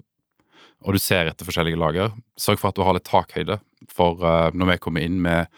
og 0.84 0.96
du 0.96 1.00
ser 1.00 1.30
etter 1.30 1.48
forskjellige 1.48 1.80
lager, 1.80 2.12
sørg 2.40 2.60
for 2.60 2.70
at 2.70 2.76
du 2.76 2.84
har 2.84 2.96
litt 2.96 3.08
takhøyde. 3.08 3.58
For 3.92 4.20
eh, 4.20 4.50
når 4.56 4.74
vi 4.74 4.82
kommer 4.84 5.04
inn 5.04 5.22
med 5.24 5.48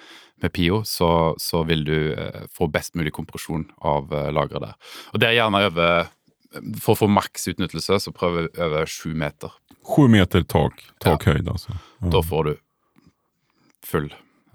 med 0.43 0.53
Pio, 0.53 0.83
så, 0.85 1.35
så 1.39 1.63
vil 1.65 1.85
du 1.85 2.13
eh, 2.13 2.43
få 2.53 2.69
best 2.69 2.95
mulig 2.95 3.13
kompresjon 3.17 3.65
av 3.81 4.13
uh, 4.13 4.29
lageret 4.35 4.67
der. 4.67 4.75
Og 5.15 5.23
det 5.23 5.31
er 5.31 5.39
gjerne 5.39 5.63
over 5.71 6.13
For 6.81 6.95
å 6.95 7.01
få 7.03 7.09
maks 7.11 7.49
utnyttelse, 7.51 7.99
så 8.01 8.13
prøv 8.17 8.47
over 8.49 8.89
sju 8.89 9.11
meter. 9.19 9.53
Sju 9.85 10.07
meter 10.09 10.45
tak, 10.49 10.79
takhøyde, 11.05 11.51
ja. 11.51 11.57
altså? 11.57 11.75
Ja. 12.01 12.13
Da 12.15 12.23
får 12.25 12.47
du 12.49 12.53
full. 13.85 14.09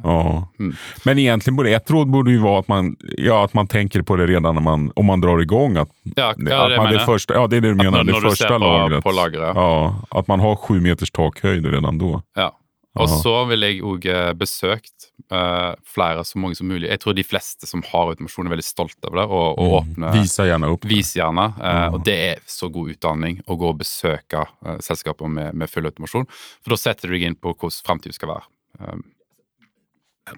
Ja. 0.04 0.48
Mm. 0.60 0.76
Men 1.06 1.20
egentlig 1.20 1.56
borde 1.56 1.76
ett 1.76 1.92
råd 1.92 2.08
borde 2.08 2.32
ju 2.32 2.38
vara 2.38 2.60
att 2.60 2.68
man, 2.68 2.96
ja, 3.18 3.46
att 3.46 3.54
man 3.54 3.68
tänker 3.68 4.02
på 4.02 4.16
det 4.16 4.28
redan 4.28 4.56
när 4.56 4.62
man, 4.62 4.92
om 4.96 5.06
man 5.06 5.22
drar 5.22 5.42
igång. 5.42 5.78
Att, 5.78 5.90
ja, 6.04 6.12
ja, 6.14 6.34
det, 6.38 6.66
att 6.66 6.78
man, 6.78 6.94
det, 6.94 7.00
första, 7.00 7.34
ja, 7.34 7.48
det 7.48 7.58
är 7.58 7.62
det 7.62 7.68
du 7.68 7.76
menar. 7.76 8.00
Att, 8.00 8.08
det 8.08 8.14
första 8.14 8.48
på, 8.48 8.58
lagret. 8.58 9.04
På 9.04 9.12
lagret. 9.12 9.52
Ja, 9.56 9.96
att 10.10 10.28
man 10.28 10.40
har 10.40 10.56
sju 10.56 10.82
meters 10.82 11.12
takhöjd 11.12 11.66
redan 11.66 11.98
då. 11.98 12.22
Ja. 12.36 12.58
Og 13.00 13.08
så 13.08 13.34
vil 13.48 13.64
jeg 13.64 13.80
òg 13.88 14.06
eh, 14.12 14.32
besøkt 14.36 15.08
uh, 15.32 15.78
flere, 15.88 16.26
så 16.28 16.40
mange 16.44 16.58
som 16.60 16.68
mulig. 16.68 16.90
Jeg 16.90 17.00
tror 17.00 17.16
de 17.16 17.24
fleste 17.24 17.70
som 17.70 17.84
har 17.88 18.12
automasjon, 18.12 18.50
er 18.50 18.56
veldig 18.58 18.68
stolte 18.68 19.08
av 19.08 19.16
det. 19.16 19.26
Og, 19.30 19.48
og 19.56 19.70
mm. 19.70 19.76
åpne 19.78 20.12
Vise 20.18 20.48
gjerne 20.50 20.72
opp. 20.76 20.88
Vis 20.92 21.14
gjerne. 21.16 21.48
Uh, 21.56 21.88
og 21.96 22.04
det 22.08 22.18
er 22.34 22.44
så 22.52 22.68
god 22.74 22.92
utdanning 22.92 23.40
å 23.48 23.58
gå 23.62 23.72
og 23.72 23.80
besøke 23.80 24.44
uh, 24.44 24.76
selskaper 24.84 25.32
med, 25.32 25.56
med, 25.56 25.72
full 25.72 25.88
automasjon. 25.88 26.28
For 26.60 26.76
da 26.76 26.82
setter 26.84 27.08
du 27.08 27.16
deg 27.16 27.30
inn 27.30 27.40
på 27.40 27.56
hvordan 27.56 27.80
framtiden 27.88 28.18
skal 28.18 28.34
være. 28.34 28.48
Um, 28.82 29.06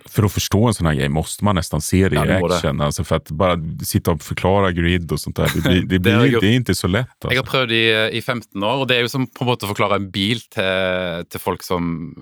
för 0.05 0.23
att 0.23 0.31
förstå 0.31 0.67
en 0.67 0.73
sån 0.73 0.85
här 0.85 0.93
grej 0.93 1.09
måste 1.09 1.43
man 1.45 1.55
nästan 1.55 1.81
se 1.81 2.09
det 2.09 2.15
i 2.15 2.29
ja, 2.29 2.45
action. 2.45 2.81
Alltså 2.81 3.03
för 3.03 3.15
att 3.15 3.31
bara 3.31 3.59
sitta 3.83 4.11
och 4.11 4.21
förklara 4.21 4.71
grid 4.71 5.11
og 5.11 5.19
sånt 5.19 5.35
där, 5.35 5.51
det, 5.55 5.61
blir, 5.61 5.81
det, 5.81 5.99
blir, 5.99 5.99
det, 5.99 6.39
det 6.39 6.55
ikke 6.55 6.75
så 6.75 6.87
lett. 6.87 7.11
Altså. 7.19 7.33
Jeg 7.33 7.41
har 7.41 7.47
prøvd 7.49 7.71
i, 7.75 7.83
i 8.17 8.21
15 8.21 8.63
år, 8.63 8.83
og 8.83 8.87
det 8.87 8.97
er 8.97 9.03
jo 9.03 9.11
som 9.11 9.27
på 9.27 9.43
en 9.43 9.49
måte 9.51 9.67
å 9.67 9.71
forklare 9.73 9.99
en 9.99 10.07
bil 10.13 10.39
til, 10.53 11.27
til 11.27 11.43
folk 11.43 11.65
som, 11.67 12.13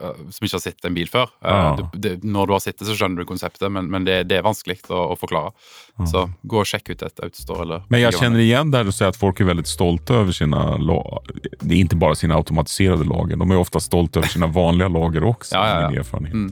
øh, 0.00 0.22
som, 0.32 0.46
ikke 0.46 0.56
har 0.56 0.64
sett 0.64 0.88
en 0.88 0.96
bil 0.96 1.10
før. 1.10 1.28
Ja. 1.44 1.76
Du, 1.92 2.10
når 2.24 2.48
du 2.48 2.56
har 2.56 2.64
sett 2.64 2.80
det, 2.80 2.88
så 2.88 2.96
skjønner 2.96 3.20
du 3.20 3.28
konseptet, 3.28 3.68
men, 3.72 3.90
men 3.92 4.08
det, 4.08 4.24
er 4.32 4.46
vanskelig 4.46 4.80
å, 4.88 5.10
å 5.12 5.18
forklare. 5.20 5.52
Ja. 5.98 6.08
Så 6.10 6.24
gå 6.42 6.62
og 6.62 6.68
sjekk 6.68 6.94
ut 6.94 7.04
et 7.06 7.20
Autostore. 7.22 7.68
Eller, 7.68 7.84
men 7.92 8.02
jeg 8.02 8.16
kjenner 8.18 8.42
igjen 8.42 8.72
der 8.72 8.88
du 8.88 8.92
sier 8.94 9.12
at 9.12 9.20
folk 9.20 9.44
er 9.44 9.52
veldig 9.52 9.68
stolte 9.68 10.16
over 10.24 10.34
sine 10.34 10.58
Det 10.80 11.68
er 11.68 11.76
ikke 11.84 12.00
bare 12.00 12.18
sine 12.18 12.34
automatiserte 12.34 13.06
lager, 13.06 13.36
de 13.36 13.46
er 13.46 13.60
ofte 13.60 13.82
stolte 13.84 14.22
over 14.22 14.32
sine 14.32 14.48
vanlige 14.50 14.90
lager 14.96 15.28
også. 15.34 15.54
Ja, 15.54 15.86
ja, 15.86 16.00
ja. 16.00 16.04
Mm. 16.34 16.50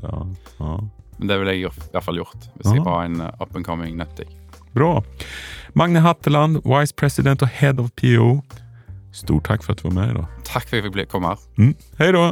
Ja. 0.58 0.76
Men 1.18 1.30
det 1.30 1.38
ville 1.38 1.54
jeg 1.54 1.64
i 1.68 1.90
hvert 1.92 2.04
fall 2.06 2.18
gjort 2.18 2.48
hvis 2.56 2.66
Aha. 2.66 2.76
jeg 2.76 2.86
var 2.86 3.04
en 3.06 3.20
uh, 3.20 3.28
up 3.42 3.56
and 3.56 3.66
coming 3.66 3.96
nettig. 4.00 4.26
Bra. 4.74 5.02
Magne 5.76 6.00
Hatteland, 6.00 6.62
Vice 6.64 6.94
President 6.96 7.42
og 7.44 7.48
Head 7.48 7.80
of 7.80 7.92
PO. 8.00 8.40
Stort 9.12 9.44
takk 9.44 9.64
for 9.64 9.74
at 9.74 9.82
du 9.82 9.90
var 9.90 9.96
med. 9.98 10.14
da. 10.16 10.24
Takk 10.48 10.68
for 10.68 10.80
at 10.80 10.86
jeg 10.88 10.94
fikk 10.94 11.10
komme 11.12 11.34
her. 11.34 11.42
Mm. 11.60 11.74
Hei 12.00 12.12
da. 12.16 12.30